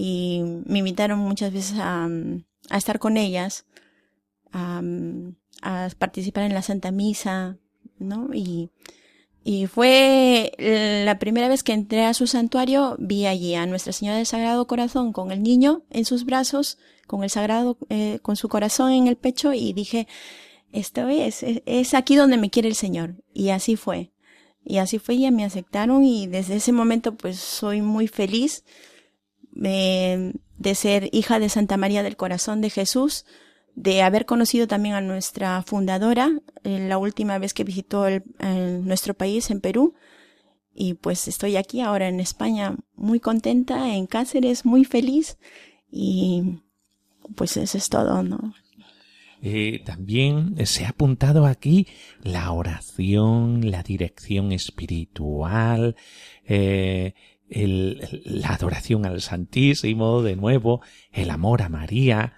y 0.00 0.42
me 0.64 0.78
invitaron 0.78 1.18
muchas 1.18 1.52
veces 1.52 1.76
a, 1.80 2.08
a 2.70 2.76
estar 2.76 3.00
con 3.00 3.16
ellas, 3.16 3.66
a, 4.52 4.80
a 5.62 5.88
participar 5.98 6.44
en 6.44 6.54
la 6.54 6.62
Santa 6.62 6.92
Misa, 6.92 7.58
¿no? 7.98 8.28
Y, 8.32 8.70
y 9.42 9.66
fue 9.66 10.52
la 11.04 11.18
primera 11.18 11.48
vez 11.48 11.64
que 11.64 11.72
entré 11.72 12.04
a 12.04 12.14
su 12.14 12.28
santuario, 12.28 12.94
vi 13.00 13.26
allí 13.26 13.56
a 13.56 13.66
Nuestra 13.66 13.92
Señora 13.92 14.18
del 14.18 14.26
Sagrado 14.26 14.68
Corazón 14.68 15.12
con 15.12 15.32
el 15.32 15.42
niño 15.42 15.82
en 15.90 16.04
sus 16.04 16.24
brazos, 16.24 16.78
con 17.08 17.24
el 17.24 17.30
sagrado, 17.30 17.76
eh, 17.88 18.20
con 18.22 18.36
su 18.36 18.48
corazón 18.48 18.92
en 18.92 19.08
el 19.08 19.16
pecho 19.16 19.52
y 19.52 19.72
dije, 19.72 20.06
esto 20.70 21.08
es, 21.08 21.42
es, 21.42 21.94
aquí 21.94 22.14
donde 22.14 22.36
me 22.36 22.50
quiere 22.50 22.68
el 22.68 22.76
Señor. 22.76 23.16
Y 23.34 23.48
así 23.48 23.74
fue. 23.74 24.12
Y 24.64 24.78
así 24.78 25.00
fue, 25.00 25.18
ya 25.18 25.32
me 25.32 25.44
aceptaron 25.44 26.04
y 26.04 26.28
desde 26.28 26.54
ese 26.54 26.70
momento 26.70 27.16
pues 27.16 27.40
soy 27.40 27.82
muy 27.82 28.06
feliz 28.06 28.62
de, 29.58 30.74
ser 30.74 31.08
hija 31.12 31.38
de 31.38 31.48
Santa 31.48 31.76
María 31.76 32.02
del 32.02 32.16
Corazón 32.16 32.60
de 32.60 32.70
Jesús, 32.70 33.24
de 33.74 34.02
haber 34.02 34.26
conocido 34.26 34.66
también 34.66 34.94
a 34.94 35.00
nuestra 35.00 35.62
fundadora 35.62 36.30
eh, 36.64 36.86
la 36.88 36.98
última 36.98 37.38
vez 37.38 37.54
que 37.54 37.64
visitó 37.64 38.06
el, 38.06 38.22
nuestro 38.84 39.14
país 39.14 39.50
en 39.50 39.60
Perú. 39.60 39.94
Y 40.74 40.94
pues 40.94 41.26
estoy 41.26 41.56
aquí 41.56 41.80
ahora 41.80 42.08
en 42.08 42.20
España 42.20 42.76
muy 42.94 43.18
contenta, 43.18 43.94
en 43.94 44.06
Cáceres 44.06 44.64
muy 44.64 44.84
feliz 44.84 45.38
y 45.90 46.60
pues 47.34 47.56
eso 47.56 47.78
es 47.78 47.88
todo, 47.88 48.22
¿no? 48.22 48.54
Eh, 49.40 49.82
también 49.84 50.54
se 50.66 50.84
ha 50.84 50.90
apuntado 50.90 51.46
aquí 51.46 51.86
la 52.22 52.50
oración, 52.50 53.70
la 53.70 53.84
dirección 53.84 54.50
espiritual, 54.50 55.94
eh, 56.44 57.14
el, 57.50 58.22
la 58.24 58.54
adoración 58.54 59.06
al 59.06 59.20
Santísimo, 59.20 60.22
de 60.22 60.36
nuevo, 60.36 60.82
el 61.12 61.30
amor 61.30 61.62
a 61.62 61.68
María, 61.68 62.34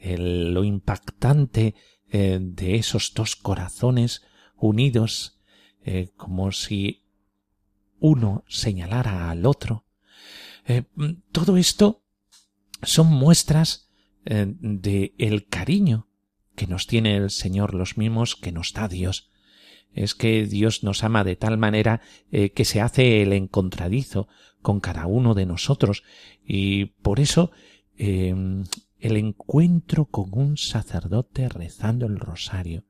lo 0.00 0.64
impactante 0.64 1.74
eh, 2.10 2.38
de 2.40 2.76
esos 2.76 3.12
dos 3.14 3.36
corazones 3.36 4.22
unidos 4.56 5.40
eh, 5.84 6.10
como 6.16 6.52
si 6.52 7.04
uno 7.98 8.44
señalara 8.48 9.30
al 9.30 9.44
otro. 9.44 9.84
Eh, 10.66 10.84
todo 11.32 11.56
esto 11.56 12.04
son 12.82 13.08
muestras 13.08 13.86
de 14.24 15.14
el 15.16 15.46
cariño 15.46 16.08
que 16.54 16.66
nos 16.66 16.86
tiene 16.86 17.16
el 17.16 17.30
Señor, 17.30 17.72
los 17.72 17.96
mismos 17.96 18.36
que 18.36 18.52
nos 18.52 18.74
da 18.74 18.86
Dios. 18.86 19.30
Es 19.92 20.14
que 20.14 20.46
Dios 20.46 20.84
nos 20.84 21.02
ama 21.02 21.24
de 21.24 21.36
tal 21.36 21.58
manera 21.58 22.00
que 22.30 22.64
se 22.64 22.80
hace 22.80 23.22
el 23.22 23.32
encontradizo 23.32 24.28
con 24.62 24.80
cada 24.80 25.06
uno 25.06 25.34
de 25.34 25.46
nosotros 25.46 26.04
y 26.46 26.86
por 26.86 27.20
eso 27.20 27.50
el 27.96 29.16
encuentro 29.16 30.06
con 30.06 30.30
un 30.32 30.56
sacerdote 30.56 31.48
rezando 31.48 32.06
el 32.06 32.18
rosario. 32.18 32.84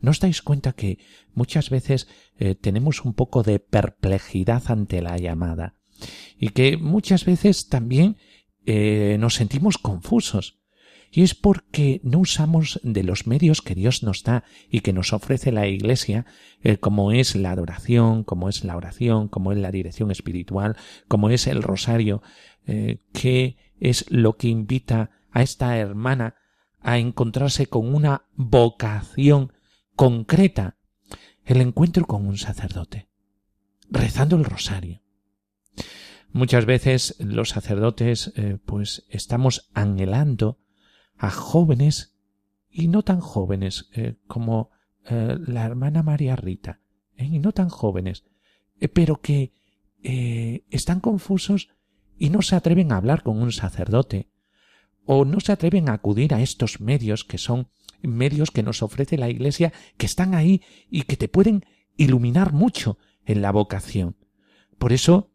¿No 0.00 0.10
os 0.10 0.20
dais 0.20 0.42
cuenta 0.42 0.72
que 0.72 0.98
muchas 1.34 1.70
veces 1.70 2.08
eh, 2.38 2.54
tenemos 2.54 3.04
un 3.04 3.14
poco 3.14 3.42
de 3.42 3.58
perplejidad 3.58 4.62
ante 4.70 5.02
la 5.02 5.16
llamada? 5.18 5.74
Y 6.38 6.50
que 6.50 6.76
muchas 6.76 7.24
veces 7.24 7.68
también 7.68 8.16
eh, 8.64 9.16
nos 9.18 9.34
sentimos 9.34 9.78
confusos. 9.78 10.57
Y 11.10 11.22
es 11.22 11.34
porque 11.34 12.00
no 12.04 12.18
usamos 12.18 12.80
de 12.82 13.02
los 13.02 13.26
medios 13.26 13.62
que 13.62 13.74
Dios 13.74 14.02
nos 14.02 14.22
da 14.22 14.44
y 14.70 14.80
que 14.80 14.92
nos 14.92 15.12
ofrece 15.12 15.52
la 15.52 15.66
Iglesia, 15.66 16.26
eh, 16.62 16.76
como 16.76 17.12
es 17.12 17.34
la 17.34 17.52
adoración, 17.52 18.24
como 18.24 18.48
es 18.48 18.64
la 18.64 18.76
oración, 18.76 19.28
como 19.28 19.52
es 19.52 19.58
la 19.58 19.70
dirección 19.70 20.10
espiritual, 20.10 20.76
como 21.08 21.30
es 21.30 21.46
el 21.46 21.62
rosario, 21.62 22.22
que 23.12 23.56
es 23.80 24.04
lo 24.10 24.36
que 24.36 24.48
invita 24.48 25.10
a 25.30 25.42
esta 25.42 25.78
hermana 25.78 26.34
a 26.80 26.98
encontrarse 26.98 27.66
con 27.66 27.94
una 27.94 28.26
vocación 28.34 29.52
concreta, 29.96 30.76
el 31.44 31.60
encuentro 31.60 32.06
con 32.06 32.26
un 32.26 32.38
sacerdote, 32.38 33.08
rezando 33.90 34.36
el 34.36 34.44
rosario. 34.44 35.02
Muchas 36.30 36.66
veces 36.66 37.16
los 37.18 37.50
sacerdotes 37.50 38.32
eh, 38.36 38.58
pues 38.64 39.06
estamos 39.08 39.70
anhelando 39.74 40.58
a 41.18 41.30
jóvenes 41.30 42.16
y 42.70 42.88
no 42.88 43.02
tan 43.02 43.20
jóvenes 43.20 43.90
eh, 43.92 44.16
como 44.26 44.70
eh, 45.04 45.36
la 45.46 45.64
hermana 45.64 46.02
María 46.02 46.36
Rita, 46.36 46.80
y 47.16 47.38
no 47.40 47.52
tan 47.52 47.68
jóvenes, 47.68 48.24
pero 48.94 49.20
que 49.20 49.52
están 50.00 51.00
confusos 51.00 51.70
y 52.16 52.30
no 52.30 52.42
se 52.42 52.54
atreven 52.54 52.92
a 52.92 52.96
hablar 52.96 53.24
con 53.24 53.42
un 53.42 53.50
sacerdote, 53.50 54.30
o 55.04 55.24
no 55.24 55.40
se 55.40 55.50
atreven 55.50 55.88
a 55.88 55.94
acudir 55.94 56.32
a 56.32 56.40
estos 56.42 56.80
medios 56.80 57.24
que 57.24 57.38
son 57.38 57.68
medios 58.02 58.50
que 58.50 58.62
nos 58.62 58.82
ofrece 58.82 59.18
la 59.18 59.28
Iglesia, 59.28 59.72
que 59.96 60.06
están 60.06 60.34
ahí 60.34 60.62
y 60.90 61.02
que 61.02 61.16
te 61.16 61.28
pueden 61.28 61.64
iluminar 61.96 62.52
mucho 62.52 62.98
en 63.24 63.42
la 63.42 63.50
vocación. 63.50 64.16
Por 64.78 64.92
eso 64.92 65.30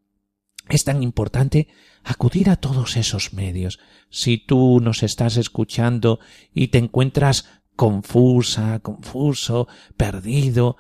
es 0.70 0.84
tan 0.84 1.03
importante 1.03 1.68
acudir 2.03 2.49
a 2.49 2.55
todos 2.55 2.97
esos 2.97 3.34
medios. 3.34 3.80
Si 4.09 4.38
tú 4.38 4.80
nos 4.82 5.03
estás 5.03 5.38
escuchando 5.38 6.20
y 6.53 6.68
te 6.68 6.78
encuentras 6.78 7.45
confusa, 7.76 8.80
confuso, 8.80 9.68
perdido, 9.97 10.78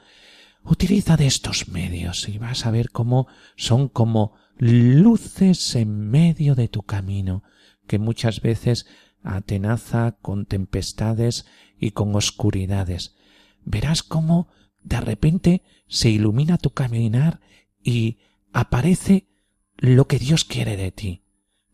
utiliza 0.63 1.17
de 1.17 1.27
estos 1.27 1.67
medios 1.67 2.29
y 2.29 2.37
vas 2.37 2.65
a 2.65 2.71
ver 2.71 2.91
cómo 2.91 3.27
son 3.55 3.89
como 3.89 4.35
luces 4.57 5.75
en 5.75 6.09
medio 6.09 6.55
de 6.55 6.67
tu 6.67 6.83
camino 6.83 7.43
que 7.87 7.99
muchas 7.99 8.41
veces 8.41 8.85
atenaza 9.23 10.17
con 10.21 10.45
tempestades 10.45 11.45
y 11.79 11.91
con 11.91 12.15
oscuridades. 12.15 13.15
Verás 13.65 14.03
cómo 14.03 14.47
de 14.83 14.99
repente 15.01 15.63
se 15.87 16.09
ilumina 16.09 16.57
tu 16.57 16.71
caminar 16.71 17.39
y 17.83 18.19
aparece 18.51 19.27
lo 19.83 20.07
que 20.07 20.17
Dios 20.17 20.45
quiere 20.45 20.77
de 20.77 20.93
ti. 20.93 21.23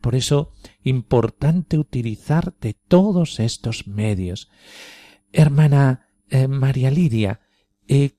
Por 0.01 0.15
eso, 0.15 0.51
importante 0.81 1.77
utilizar 1.77 2.55
de 2.59 2.73
todos 2.73 3.39
estos 3.39 3.85
medios. 3.85 4.49
Hermana 5.31 6.07
eh, 6.31 6.47
María 6.47 6.89
Lidia, 6.89 7.41
eh, 7.87 8.17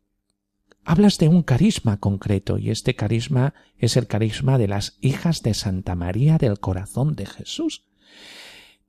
hablas 0.85 1.19
de 1.19 1.27
un 1.27 1.43
carisma 1.43 1.99
concreto 1.99 2.57
y 2.57 2.71
este 2.71 2.95
carisma 2.95 3.53
es 3.79 3.97
el 3.97 4.07
carisma 4.07 4.59
de 4.59 4.69
las 4.69 4.97
hijas 5.01 5.43
de 5.43 5.55
Santa 5.55 5.97
María 5.97 6.39
del 6.39 6.61
Corazón 6.61 7.17
de 7.17 7.27
Jesús. 7.27 7.85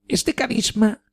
Este 0.07 0.35
carisma, 0.35 1.03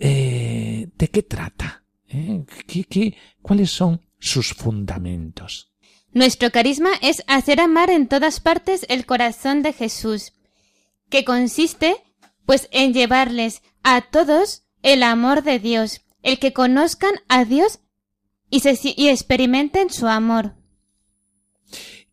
eh, 0.00 0.90
¿de 0.98 1.08
qué 1.08 1.22
trata? 1.22 1.84
¿Eh? 2.08 2.44
¿Qué, 2.66 3.16
cuáles 3.40 3.70
son 3.70 4.00
sus 4.18 4.52
fundamentos? 4.52 5.71
Nuestro 6.14 6.50
carisma 6.50 6.90
es 7.00 7.24
hacer 7.26 7.60
amar 7.60 7.90
en 7.90 8.06
todas 8.06 8.40
partes 8.40 8.84
el 8.88 9.06
corazón 9.06 9.62
de 9.62 9.72
Jesús, 9.72 10.32
que 11.08 11.24
consiste, 11.24 11.96
pues, 12.44 12.68
en 12.70 12.92
llevarles 12.92 13.62
a 13.82 14.02
todos 14.02 14.64
el 14.82 15.02
amor 15.02 15.42
de 15.42 15.58
Dios, 15.58 16.02
el 16.22 16.38
que 16.38 16.52
conozcan 16.52 17.14
a 17.28 17.44
Dios 17.44 17.80
y, 18.50 18.62
y 18.96 19.08
experimenten 19.08 19.90
su 19.90 20.06
amor. 20.06 20.54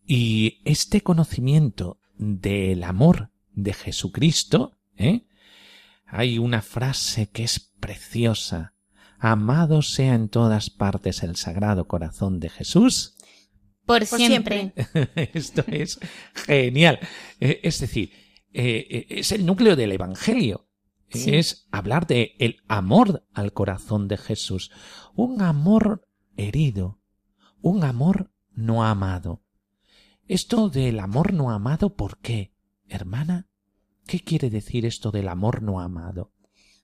Y 0.06 0.60
este 0.64 1.02
conocimiento 1.02 2.00
del 2.16 2.82
amor 2.84 3.30
de 3.52 3.72
Jesucristo, 3.74 4.78
¿eh? 4.96 5.26
hay 6.06 6.38
una 6.38 6.62
frase 6.62 7.28
que 7.28 7.44
es 7.44 7.60
preciosa. 7.60 8.74
Amado 9.18 9.82
sea 9.82 10.14
en 10.14 10.28
todas 10.28 10.70
partes 10.70 11.22
el 11.22 11.36
Sagrado 11.36 11.86
Corazón 11.86 12.40
de 12.40 12.48
Jesús. 12.48 13.16
Por, 13.90 14.06
siempre. 14.06 14.72
Esto 15.34 15.64
es 15.66 15.98
genial. 16.46 17.00
Eh, 17.40 17.58
es 17.64 17.80
decir, 17.80 18.12
eh, 18.52 18.86
eh, 18.88 19.06
es 19.08 19.32
el 19.32 19.44
núcleo 19.44 19.74
del 19.74 19.90
Evangelio. 19.90 20.68
Es 21.08 21.66
hablar 21.72 22.06
de 22.06 22.36
el 22.38 22.62
amor 22.68 23.26
al 23.34 23.52
corazón 23.52 24.06
de 24.06 24.16
Jesús. 24.16 24.70
Un 25.16 25.42
amor 25.42 26.06
herido. 26.36 27.00
Un 27.62 27.82
amor 27.82 28.30
no 28.52 28.84
amado. 28.84 29.42
Esto 30.28 30.68
del 30.68 31.00
amor 31.00 31.32
no 31.32 31.50
amado, 31.50 31.96
¿por 31.96 32.20
qué? 32.20 32.54
Hermana, 32.86 33.48
¿qué 34.06 34.20
quiere 34.20 34.50
decir 34.50 34.86
esto 34.86 35.10
del 35.10 35.26
amor 35.26 35.62
no 35.62 35.80
amado? 35.80 36.32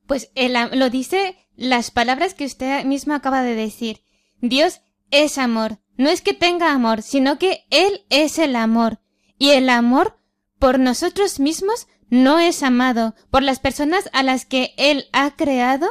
Pues 0.08 0.32
lo 0.72 0.90
dice 0.90 1.36
las 1.54 1.92
palabras 1.92 2.34
que 2.34 2.46
usted 2.46 2.84
mismo 2.84 3.14
acaba 3.14 3.42
de 3.42 3.54
decir. 3.54 4.02
Dios 4.40 4.80
es 5.12 5.38
amor. 5.38 5.78
No 5.96 6.08
es 6.08 6.20
que 6.20 6.34
tenga 6.34 6.72
amor, 6.72 7.02
sino 7.02 7.38
que 7.38 7.66
Él 7.70 8.04
es 8.10 8.38
el 8.38 8.56
amor. 8.56 9.00
Y 9.38 9.50
el 9.50 9.68
amor 9.70 10.18
por 10.58 10.78
nosotros 10.78 11.40
mismos 11.40 11.88
no 12.08 12.38
es 12.38 12.62
amado. 12.62 13.14
Por 13.30 13.42
las 13.42 13.60
personas 13.60 14.08
a 14.12 14.22
las 14.22 14.46
que 14.46 14.74
Él 14.76 15.06
ha 15.12 15.36
creado, 15.36 15.88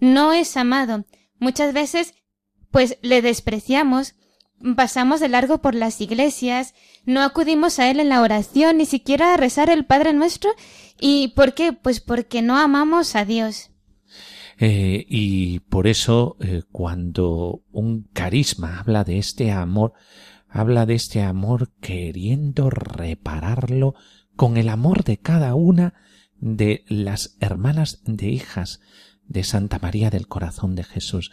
no 0.00 0.32
es 0.32 0.56
amado. 0.56 1.04
Muchas 1.38 1.72
veces, 1.72 2.14
pues 2.70 2.98
le 3.02 3.22
despreciamos, 3.22 4.14
pasamos 4.76 5.20
de 5.20 5.28
largo 5.28 5.58
por 5.58 5.74
las 5.74 6.00
iglesias, 6.00 6.74
no 7.04 7.22
acudimos 7.22 7.78
a 7.78 7.90
Él 7.90 8.00
en 8.00 8.08
la 8.08 8.20
oración, 8.20 8.78
ni 8.78 8.86
siquiera 8.86 9.34
a 9.34 9.36
rezar 9.36 9.70
el 9.70 9.84
Padre 9.84 10.12
Nuestro. 10.12 10.50
¿Y 11.00 11.28
por 11.28 11.54
qué? 11.54 11.72
Pues 11.72 12.00
porque 12.00 12.42
no 12.42 12.56
amamos 12.56 13.14
a 13.16 13.24
Dios. 13.24 13.70
Eh, 14.58 15.04
y 15.08 15.60
por 15.60 15.86
eso 15.86 16.36
eh, 16.40 16.62
cuando 16.72 17.62
un 17.72 18.04
carisma 18.12 18.80
habla 18.80 19.04
de 19.04 19.18
este 19.18 19.52
amor, 19.52 19.92
habla 20.48 20.86
de 20.86 20.94
este 20.94 21.22
amor 21.22 21.72
queriendo 21.80 22.70
repararlo 22.70 23.94
con 24.34 24.56
el 24.56 24.68
amor 24.68 25.04
de 25.04 25.18
cada 25.18 25.54
una 25.54 25.94
de 26.38 26.84
las 26.88 27.36
hermanas 27.40 28.02
de 28.04 28.28
hijas 28.28 28.80
de 29.26 29.44
Santa 29.44 29.78
María 29.78 30.10
del 30.10 30.28
Corazón 30.28 30.74
de 30.74 30.84
Jesús. 30.84 31.32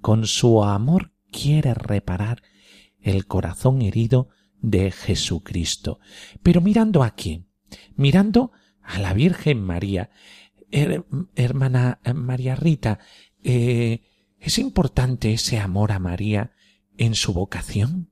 Con 0.00 0.26
su 0.26 0.64
amor 0.64 1.12
quiere 1.30 1.74
reparar 1.74 2.42
el 3.00 3.26
corazón 3.26 3.82
herido 3.82 4.28
de 4.60 4.90
Jesucristo. 4.90 6.00
Pero 6.42 6.60
mirando 6.60 7.02
aquí, 7.02 7.46
mirando 7.96 8.52
a 8.82 8.98
la 8.98 9.12
Virgen 9.14 9.62
María, 9.62 10.10
hermana 11.36 12.00
María 12.14 12.56
Rita, 12.56 12.98
eh, 13.42 14.00
¿es 14.40 14.58
importante 14.58 15.32
ese 15.32 15.58
amor 15.58 15.92
a 15.92 15.98
María 15.98 16.52
en 16.96 17.14
su 17.14 17.32
vocación? 17.32 18.10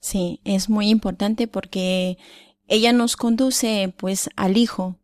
Sí, 0.00 0.40
es 0.44 0.68
muy 0.68 0.88
importante 0.88 1.46
porque 1.46 2.18
ella 2.66 2.92
nos 2.92 3.16
conduce 3.16 3.92
pues 3.96 4.30
al 4.36 4.56
Hijo. 4.56 4.96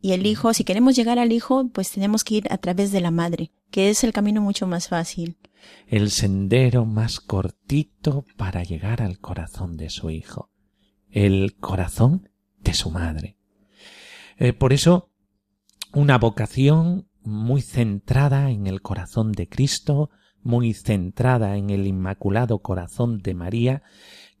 Y 0.00 0.12
el 0.12 0.26
Hijo, 0.26 0.54
si 0.54 0.64
queremos 0.64 0.96
llegar 0.96 1.18
al 1.18 1.32
Hijo, 1.32 1.68
pues 1.72 1.90
tenemos 1.90 2.24
que 2.24 2.36
ir 2.36 2.46
a 2.50 2.58
través 2.58 2.92
de 2.92 3.00
la 3.00 3.10
Madre, 3.10 3.50
que 3.70 3.90
es 3.90 4.04
el 4.04 4.12
camino 4.12 4.40
mucho 4.40 4.66
más 4.66 4.88
fácil. 4.88 5.36
El 5.86 6.10
sendero 6.10 6.84
más 6.84 7.20
cortito 7.20 8.24
para 8.36 8.62
llegar 8.62 9.02
al 9.02 9.18
corazón 9.18 9.76
de 9.76 9.90
su 9.90 10.10
Hijo. 10.10 10.50
El 11.10 11.56
corazón 11.56 12.28
de 12.58 12.74
su 12.74 12.90
Madre. 12.90 13.36
Eh, 14.36 14.52
por 14.52 14.72
eso 14.72 15.13
una 15.94 16.18
vocación 16.18 17.08
muy 17.22 17.62
centrada 17.62 18.50
en 18.50 18.66
el 18.66 18.82
corazón 18.82 19.32
de 19.32 19.48
Cristo, 19.48 20.10
muy 20.42 20.74
centrada 20.74 21.56
en 21.56 21.70
el 21.70 21.86
Inmaculado 21.86 22.58
Corazón 22.60 23.18
de 23.18 23.34
María, 23.34 23.82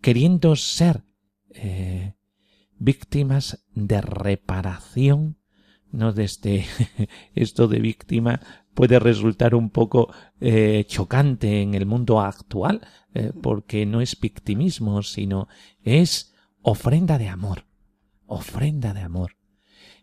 queriendo 0.00 0.56
ser 0.56 1.04
eh, 1.50 2.14
víctimas 2.78 3.64
de 3.74 4.00
reparación, 4.00 5.38
no 5.92 6.12
desde 6.12 6.66
esto 7.34 7.68
de 7.68 7.78
víctima 7.78 8.40
puede 8.74 8.98
resultar 8.98 9.54
un 9.54 9.70
poco 9.70 10.12
eh, 10.40 10.84
chocante 10.88 11.62
en 11.62 11.74
el 11.74 11.86
mundo 11.86 12.20
actual, 12.20 12.80
eh, 13.14 13.32
porque 13.40 13.86
no 13.86 14.00
es 14.00 14.18
victimismo, 14.20 15.02
sino 15.02 15.46
es 15.82 16.34
ofrenda 16.62 17.16
de 17.16 17.28
amor, 17.28 17.66
ofrenda 18.26 18.92
de 18.92 19.00
amor 19.00 19.36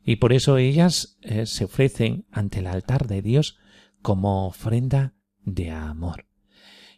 y 0.03 0.17
por 0.17 0.33
eso 0.33 0.57
ellas 0.57 1.17
eh, 1.21 1.45
se 1.45 1.65
ofrecen 1.65 2.25
ante 2.31 2.59
el 2.59 2.67
altar 2.67 3.07
de 3.07 3.21
Dios 3.21 3.57
como 4.01 4.47
ofrenda 4.47 5.13
de 5.43 5.71
amor. 5.71 6.27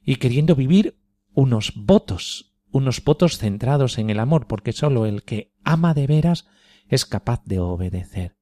Y 0.04 0.18
queriendo 0.18 0.56
vivir 0.56 1.00
unos 1.34 1.74
votos, 1.76 2.54
unos 2.72 3.04
votos 3.04 3.38
centrados 3.38 3.98
en 3.98 4.10
el 4.10 4.20
amor, 4.20 4.48
porque 4.48 4.74
sólo 4.74 5.06
el 5.06 5.24
que 5.24 5.54
ama 5.64 5.94
de 5.94 6.08
veras 6.08 6.48
es 6.88 7.06
capaz 7.06 7.44
de 7.46 7.60
obedecer. 7.60 8.38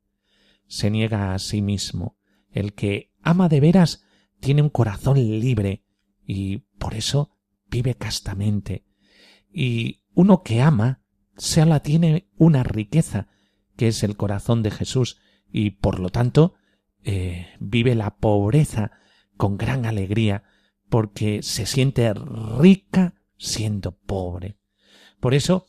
Se 0.68 0.90
niega 0.90 1.34
a 1.34 1.40
sí 1.40 1.62
mismo. 1.62 2.18
El 2.52 2.74
que 2.74 3.14
ama 3.22 3.50
de 3.50 3.60
veras 3.60 4.04
tiene 4.40 4.62
un 4.62 4.70
corazón 4.70 5.18
libre 5.40 5.84
y 6.26 6.60
por 6.80 6.94
eso 6.94 7.32
vive 7.70 7.96
castamente. 7.96 8.86
Y 9.54 10.04
uno 10.14 10.44
que 10.44 10.62
ama, 10.62 11.02
sea 11.38 11.66
la 11.66 11.82
tiene 11.82 12.30
una 12.38 12.64
riqueza, 12.64 13.28
que 13.76 13.88
es 13.88 14.04
el 14.04 14.18
corazón 14.18 14.64
de 14.64 14.72
Jesús 14.72 15.18
y 15.52 15.72
por 15.72 16.00
lo 16.00 16.10
tanto 16.10 16.56
eh, 17.04 17.48
vive 17.60 17.96
la 17.96 18.16
pobreza 18.18 18.92
con 19.38 19.58
gran 19.58 19.86
alegría 19.86 20.44
porque 20.90 21.42
se 21.42 21.66
siente 21.66 22.14
rica 22.14 23.16
siendo 23.38 23.94
pobre. 23.94 24.58
Por 25.20 25.34
eso, 25.34 25.68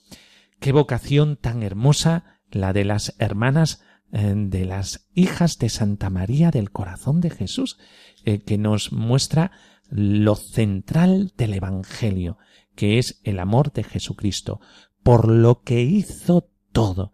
qué 0.60 0.72
vocación 0.72 1.36
tan 1.36 1.62
hermosa 1.62 2.40
la 2.50 2.72
de 2.72 2.84
las 2.84 3.14
hermanas 3.18 3.82
eh, 4.12 4.34
de 4.36 4.66
las 4.66 5.08
hijas 5.14 5.58
de 5.58 5.70
Santa 5.70 6.10
María 6.10 6.50
del 6.50 6.70
Corazón 6.70 7.20
de 7.20 7.30
Jesús, 7.30 7.78
eh, 8.24 8.40
que 8.40 8.58
nos 8.58 8.92
muestra 8.92 9.52
lo 9.88 10.36
central 10.36 11.32
del 11.36 11.54
Evangelio, 11.54 12.36
que 12.74 12.98
es 12.98 13.20
el 13.24 13.38
amor 13.38 13.72
de 13.72 13.84
Jesucristo, 13.84 14.60
por 15.02 15.28
lo 15.28 15.62
que 15.62 15.82
hizo 15.82 16.50
todo 16.72 17.12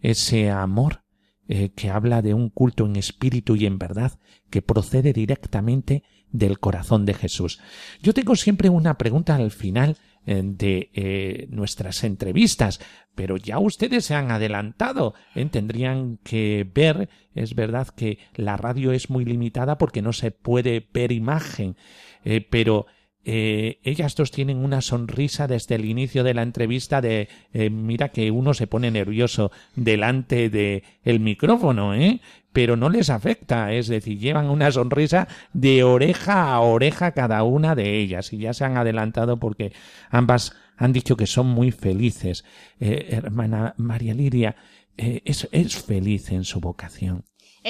ese 0.00 0.50
amor 0.50 1.02
eh, 1.52 1.70
que 1.70 1.90
habla 1.90 2.22
de 2.22 2.32
un 2.32 2.48
culto 2.48 2.86
en 2.86 2.94
espíritu 2.94 3.56
y 3.56 3.66
en 3.66 3.76
verdad 3.76 4.12
que 4.50 4.62
procede 4.62 5.12
directamente 5.12 6.04
del 6.30 6.60
corazón 6.60 7.04
de 7.06 7.14
Jesús. 7.14 7.60
Yo 8.00 8.14
tengo 8.14 8.36
siempre 8.36 8.68
una 8.68 8.96
pregunta 8.96 9.34
al 9.34 9.50
final 9.50 9.96
eh, 10.26 10.42
de 10.44 10.90
eh, 10.94 11.48
nuestras 11.50 12.04
entrevistas, 12.04 12.80
pero 13.16 13.36
ya 13.36 13.58
ustedes 13.58 14.04
se 14.04 14.14
han 14.14 14.30
adelantado, 14.30 15.14
tendrían 15.50 16.18
que 16.22 16.70
ver, 16.72 17.08
es 17.34 17.56
verdad 17.56 17.88
que 17.88 18.18
la 18.36 18.56
radio 18.56 18.92
es 18.92 19.10
muy 19.10 19.24
limitada 19.24 19.76
porque 19.76 20.02
no 20.02 20.12
se 20.12 20.30
puede 20.30 20.88
ver 20.94 21.10
imagen, 21.10 21.74
pero 22.48 22.86
eh, 23.22 23.80
ellas 23.82 24.14
dos 24.14 24.30
tienen 24.30 24.56
una 24.56 24.80
sonrisa 24.80 25.46
desde 25.46 25.74
el 25.74 25.84
inicio 25.84 26.24
de 26.24 26.32
la 26.32 26.42
entrevista 26.42 27.02
de 27.02 27.28
eh, 27.52 27.68
mira 27.68 28.08
que 28.08 28.30
uno 28.30 28.54
se 28.54 28.66
pone 28.66 28.90
nervioso 28.90 29.50
delante 29.76 30.48
de 30.48 30.84
el 31.02 31.20
micrófono, 31.20 31.94
¿eh? 31.94 32.20
Pero 32.52 32.76
no 32.76 32.88
les 32.88 33.10
afecta, 33.10 33.72
es 33.72 33.88
decir, 33.88 34.18
llevan 34.18 34.48
una 34.48 34.72
sonrisa 34.72 35.28
de 35.52 35.84
oreja 35.84 36.52
a 36.52 36.60
oreja 36.60 37.12
cada 37.12 37.42
una 37.44 37.74
de 37.74 37.98
ellas 37.98 38.32
y 38.32 38.38
ya 38.38 38.54
se 38.54 38.64
han 38.64 38.76
adelantado 38.76 39.38
porque 39.38 39.72
ambas 40.10 40.56
han 40.76 40.92
dicho 40.92 41.16
que 41.16 41.26
son 41.26 41.46
muy 41.46 41.70
felices. 41.70 42.44
Eh, 42.80 43.08
hermana 43.10 43.74
María 43.76 44.14
Liria 44.14 44.56
es, 44.96 45.48
es 45.52 45.82
feliz 45.82 46.32
en 46.32 46.44
su 46.44 46.58
vocación. 46.58 47.24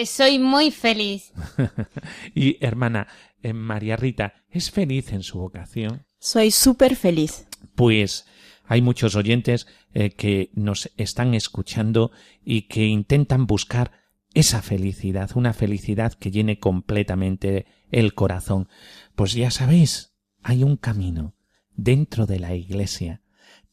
Soy 0.06 0.38
muy 0.38 0.70
feliz. 0.70 1.32
y 2.34 2.64
hermana, 2.64 3.08
en 3.42 3.56
María 3.56 3.96
Rita 3.96 4.34
es 4.48 4.70
feliz 4.70 5.12
en 5.12 5.22
su 5.22 5.38
vocación. 5.38 6.06
Soy 6.18 6.50
súper 6.50 6.96
feliz. 6.96 7.46
Pues 7.74 8.26
hay 8.64 8.82
muchos 8.82 9.16
oyentes 9.16 9.66
eh, 9.94 10.10
que 10.10 10.50
nos 10.54 10.90
están 10.96 11.34
escuchando 11.34 12.12
y 12.44 12.62
que 12.62 12.86
intentan 12.86 13.46
buscar 13.46 13.92
esa 14.34 14.62
felicidad, 14.62 15.30
una 15.34 15.52
felicidad 15.52 16.12
que 16.12 16.30
llene 16.30 16.58
completamente 16.58 17.66
el 17.90 18.14
corazón. 18.14 18.68
Pues 19.16 19.32
ya 19.32 19.50
sabéis, 19.50 20.14
hay 20.42 20.62
un 20.62 20.76
camino 20.76 21.34
dentro 21.74 22.26
de 22.26 22.38
la 22.38 22.54
Iglesia, 22.54 23.22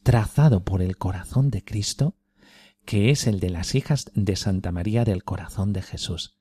trazado 0.03 0.63
por 0.63 0.81
el 0.81 0.97
corazón 0.97 1.49
de 1.49 1.63
Cristo, 1.63 2.15
que 2.85 3.11
es 3.11 3.27
el 3.27 3.39
de 3.39 3.49
las 3.49 3.75
hijas 3.75 4.09
de 4.15 4.35
Santa 4.35 4.71
María 4.71 5.03
del 5.03 5.23
Corazón 5.23 5.73
de 5.73 5.81
Jesús. 5.81 6.37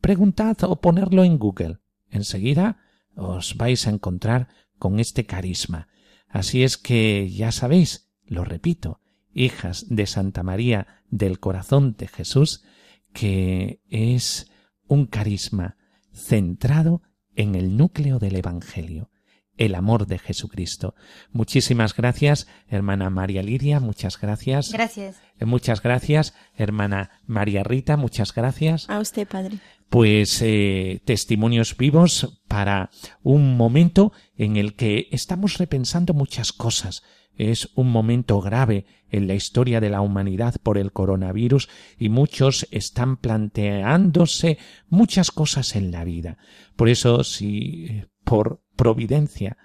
Preguntad 0.00 0.56
o 0.64 0.80
ponerlo 0.80 1.24
en 1.24 1.38
Google. 1.38 1.78
Enseguida 2.16 2.78
os 3.14 3.56
vais 3.56 3.86
a 3.86 3.90
encontrar 3.90 4.48
con 4.78 5.00
este 5.00 5.24
carisma. 5.26 5.88
Así 6.28 6.64
es 6.64 6.76
que 6.76 7.30
ya 7.30 7.52
sabéis, 7.52 8.10
lo 8.24 8.44
repito, 8.44 9.00
hijas 9.32 9.86
de 9.88 10.06
Santa 10.06 10.42
María 10.42 11.02
del 11.08 11.38
Corazón 11.38 11.94
de 11.96 12.08
Jesús, 12.08 12.64
que 13.12 13.80
es 13.88 14.50
un 14.88 15.06
carisma 15.06 15.76
centrado 16.12 17.02
en 17.34 17.54
el 17.54 17.76
núcleo 17.76 18.18
del 18.18 18.36
Evangelio, 18.36 19.10
el 19.56 19.74
amor 19.74 20.06
de 20.06 20.18
Jesucristo. 20.18 20.94
Muchísimas 21.32 21.94
gracias, 21.94 22.46
hermana 22.68 23.10
María 23.10 23.42
Lidia, 23.42 23.80
muchas 23.80 24.20
gracias. 24.20 24.72
Gracias. 24.72 25.16
Eh, 25.38 25.44
Muchas 25.44 25.82
gracias, 25.82 26.34
hermana 26.54 27.10
María 27.26 27.62
Rita, 27.62 27.96
muchas 27.96 28.34
gracias. 28.34 28.88
A 28.88 29.00
usted, 29.00 29.26
padre. 29.28 29.58
Pues 29.88 30.42
eh, 30.42 31.00
testimonios 31.04 31.76
vivos 31.76 32.42
para 32.48 32.90
un 33.22 33.56
momento 33.56 34.12
en 34.36 34.56
el 34.56 34.74
que 34.74 35.08
estamos 35.12 35.58
repensando 35.58 36.12
muchas 36.12 36.52
cosas. 36.52 37.02
Es 37.36 37.70
un 37.74 37.90
momento 37.90 38.40
grave 38.40 38.86
en 39.10 39.26
la 39.26 39.34
historia 39.34 39.80
de 39.80 39.90
la 39.90 40.00
humanidad 40.00 40.56
por 40.62 40.78
el 40.78 40.92
coronavirus 40.92 41.68
y 41.98 42.08
muchos 42.08 42.66
están 42.70 43.16
planteándose 43.16 44.58
muchas 44.88 45.30
cosas 45.30 45.76
en 45.76 45.90
la 45.90 46.04
vida. 46.04 46.38
Por 46.76 46.88
eso, 46.88 47.24
si 47.24 47.86
eh, 47.86 48.06
por 48.24 48.62
providencia 48.74 49.56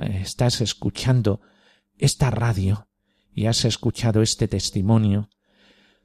eh, 0.00 0.20
estás 0.22 0.60
escuchando 0.60 1.40
esta 1.98 2.30
radio 2.30 2.88
y 3.34 3.46
has 3.46 3.64
escuchado 3.64 4.22
este 4.22 4.48
testimonio, 4.48 5.28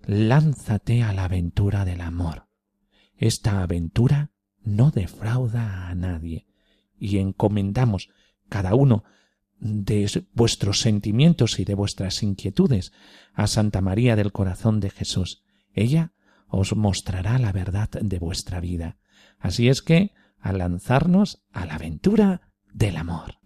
lánzate 0.05 1.03
a 1.03 1.13
la 1.13 1.25
aventura 1.25 1.85
del 1.85 2.01
amor. 2.01 2.50
Esta 3.21 3.61
aventura 3.61 4.31
no 4.63 4.89
defrauda 4.89 5.87
a 5.87 5.93
nadie 5.93 6.47
y 6.97 7.19
encomendamos 7.19 8.09
cada 8.49 8.73
uno 8.73 9.03
de 9.59 10.25
vuestros 10.33 10.81
sentimientos 10.81 11.59
y 11.59 11.63
de 11.63 11.75
vuestras 11.75 12.23
inquietudes 12.23 12.93
a 13.35 13.45
Santa 13.45 13.79
María 13.79 14.15
del 14.15 14.31
Corazón 14.31 14.79
de 14.79 14.89
Jesús. 14.89 15.43
Ella 15.71 16.13
os 16.47 16.75
mostrará 16.75 17.37
la 17.37 17.51
verdad 17.51 17.89
de 17.89 18.17
vuestra 18.17 18.59
vida. 18.59 18.97
Así 19.37 19.69
es 19.69 19.83
que, 19.83 20.13
a 20.39 20.51
lanzarnos 20.51 21.43
a 21.51 21.67
la 21.67 21.75
aventura 21.75 22.49
del 22.73 22.97
amor. 22.97 23.37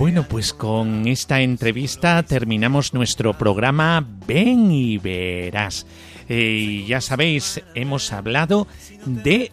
Bueno, 0.00 0.22
pues 0.26 0.54
con 0.54 1.06
esta 1.06 1.42
entrevista 1.42 2.22
terminamos 2.22 2.94
nuestro 2.94 3.34
programa 3.34 4.02
Ven 4.26 4.70
y 4.70 4.96
verás. 4.96 5.86
Eh, 6.26 6.86
ya 6.88 7.02
sabéis, 7.02 7.60
hemos 7.74 8.10
hablado 8.10 8.66
de 9.04 9.52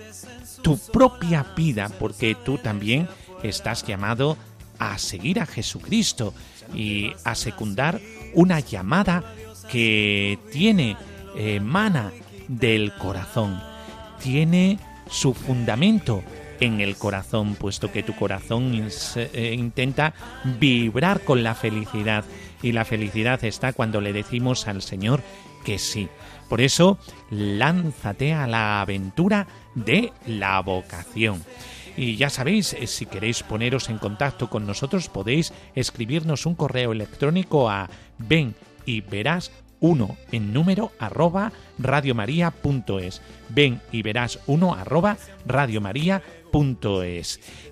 tu 0.61 0.77
propia 0.77 1.45
vida, 1.53 1.91
porque 1.99 2.33
tú 2.33 2.59
también 2.59 3.09
estás 3.43 3.85
llamado 3.85 4.37
a 4.79 4.97
seguir 4.99 5.41
a 5.41 5.45
Jesucristo 5.45 6.33
y 6.73 7.11
a 7.25 7.35
secundar 7.35 7.99
una 8.33 8.61
llamada 8.61 9.25
que 9.69 10.39
tiene, 10.53 10.95
emana 11.35 12.13
del 12.47 12.93
corazón, 12.93 13.61
tiene 14.23 14.79
su 15.09 15.33
fundamento 15.33 16.23
en 16.59 16.81
el 16.81 16.97
corazón, 16.97 17.55
puesto 17.55 17.91
que 17.91 18.03
tu 18.03 18.15
corazón 18.15 18.89
eh, 19.15 19.55
intenta 19.57 20.13
vibrar 20.59 21.21
con 21.21 21.43
la 21.43 21.55
felicidad 21.55 22.25
y 22.61 22.71
la 22.71 22.85
felicidad 22.85 23.43
está 23.43 23.73
cuando 23.73 24.01
le 24.01 24.13
decimos 24.13 24.67
al 24.67 24.81
Señor 24.81 25.21
que 25.63 25.79
sí. 25.79 26.07
Por 26.49 26.61
eso, 26.61 26.97
lánzate 27.29 28.33
a 28.33 28.47
la 28.47 28.81
aventura 28.81 29.47
de 29.75 30.13
la 30.25 30.59
vocación. 30.61 31.43
Y 31.97 32.15
ya 32.15 32.29
sabéis, 32.29 32.73
eh, 32.73 32.87
si 32.87 33.05
queréis 33.05 33.43
poneros 33.43 33.89
en 33.89 33.97
contacto 33.97 34.49
con 34.49 34.65
nosotros, 34.65 35.09
podéis 35.09 35.51
escribirnos 35.75 36.45
un 36.45 36.55
correo 36.55 36.91
electrónico 36.91 37.69
a 37.69 37.89
ven 38.19 38.55
y 38.85 39.01
verás 39.01 39.51
uno 39.79 40.15
en 40.31 40.53
número 40.53 40.91
arroba 40.99 41.51
radiomaria.es. 41.77 43.21
Ven 43.49 43.81
y 43.91 44.01
verás 44.01 44.39
uno 44.47 44.73
arroba 44.73 45.17
radiomaria.es. 45.45 46.36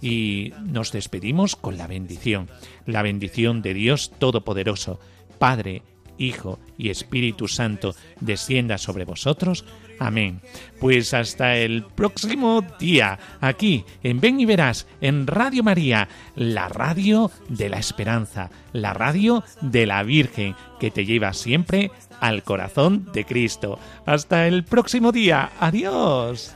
Y 0.02 0.54
nos 0.64 0.92
despedimos 0.92 1.56
con 1.56 1.78
la 1.78 1.88
bendición. 1.88 2.50
La 2.86 3.02
bendición 3.02 3.62
de 3.62 3.74
Dios 3.74 4.12
Todopoderoso, 4.20 5.00
Padre, 5.40 5.82
Hijo 6.18 6.60
y 6.78 6.90
Espíritu 6.90 7.48
Santo, 7.48 7.96
descienda 8.20 8.78
sobre 8.78 9.06
vosotros. 9.06 9.66
Amén. 10.00 10.42
Pues 10.80 11.14
hasta 11.14 11.56
el 11.58 11.84
próximo 11.84 12.64
día, 12.80 13.18
aquí 13.40 13.86
en 14.04 14.20
Ven 14.20 14.40
y 14.40 14.46
Verás, 14.46 14.88
en 15.02 15.26
Radio 15.26 15.64
María, 15.64 16.10
la 16.36 16.68
radio 16.68 17.32
de 17.48 17.70
la 17.70 17.78
esperanza, 17.78 18.50
la 18.74 18.94
radio 18.94 19.44
de 19.62 19.86
la 19.86 20.04
Virgen, 20.04 20.56
que 20.80 20.92
te 20.92 21.06
lleva 21.06 21.34
siempre 21.34 21.92
al 22.20 22.44
corazón 22.44 23.10
de 23.14 23.26
Cristo. 23.26 23.80
Hasta 24.06 24.48
el 24.48 24.64
próximo 24.64 25.12
día. 25.12 25.52
Adiós. 25.60 26.56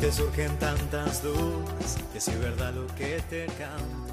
te 0.00 0.12
surgen 0.12 0.56
tantas 0.58 1.22
dudas, 1.22 1.96
que 2.12 2.20
si 2.20 2.30
es 2.30 2.40
verdad 2.40 2.74
lo 2.74 2.86
que 2.96 3.22
te 3.30 3.46
canta. 3.46 4.05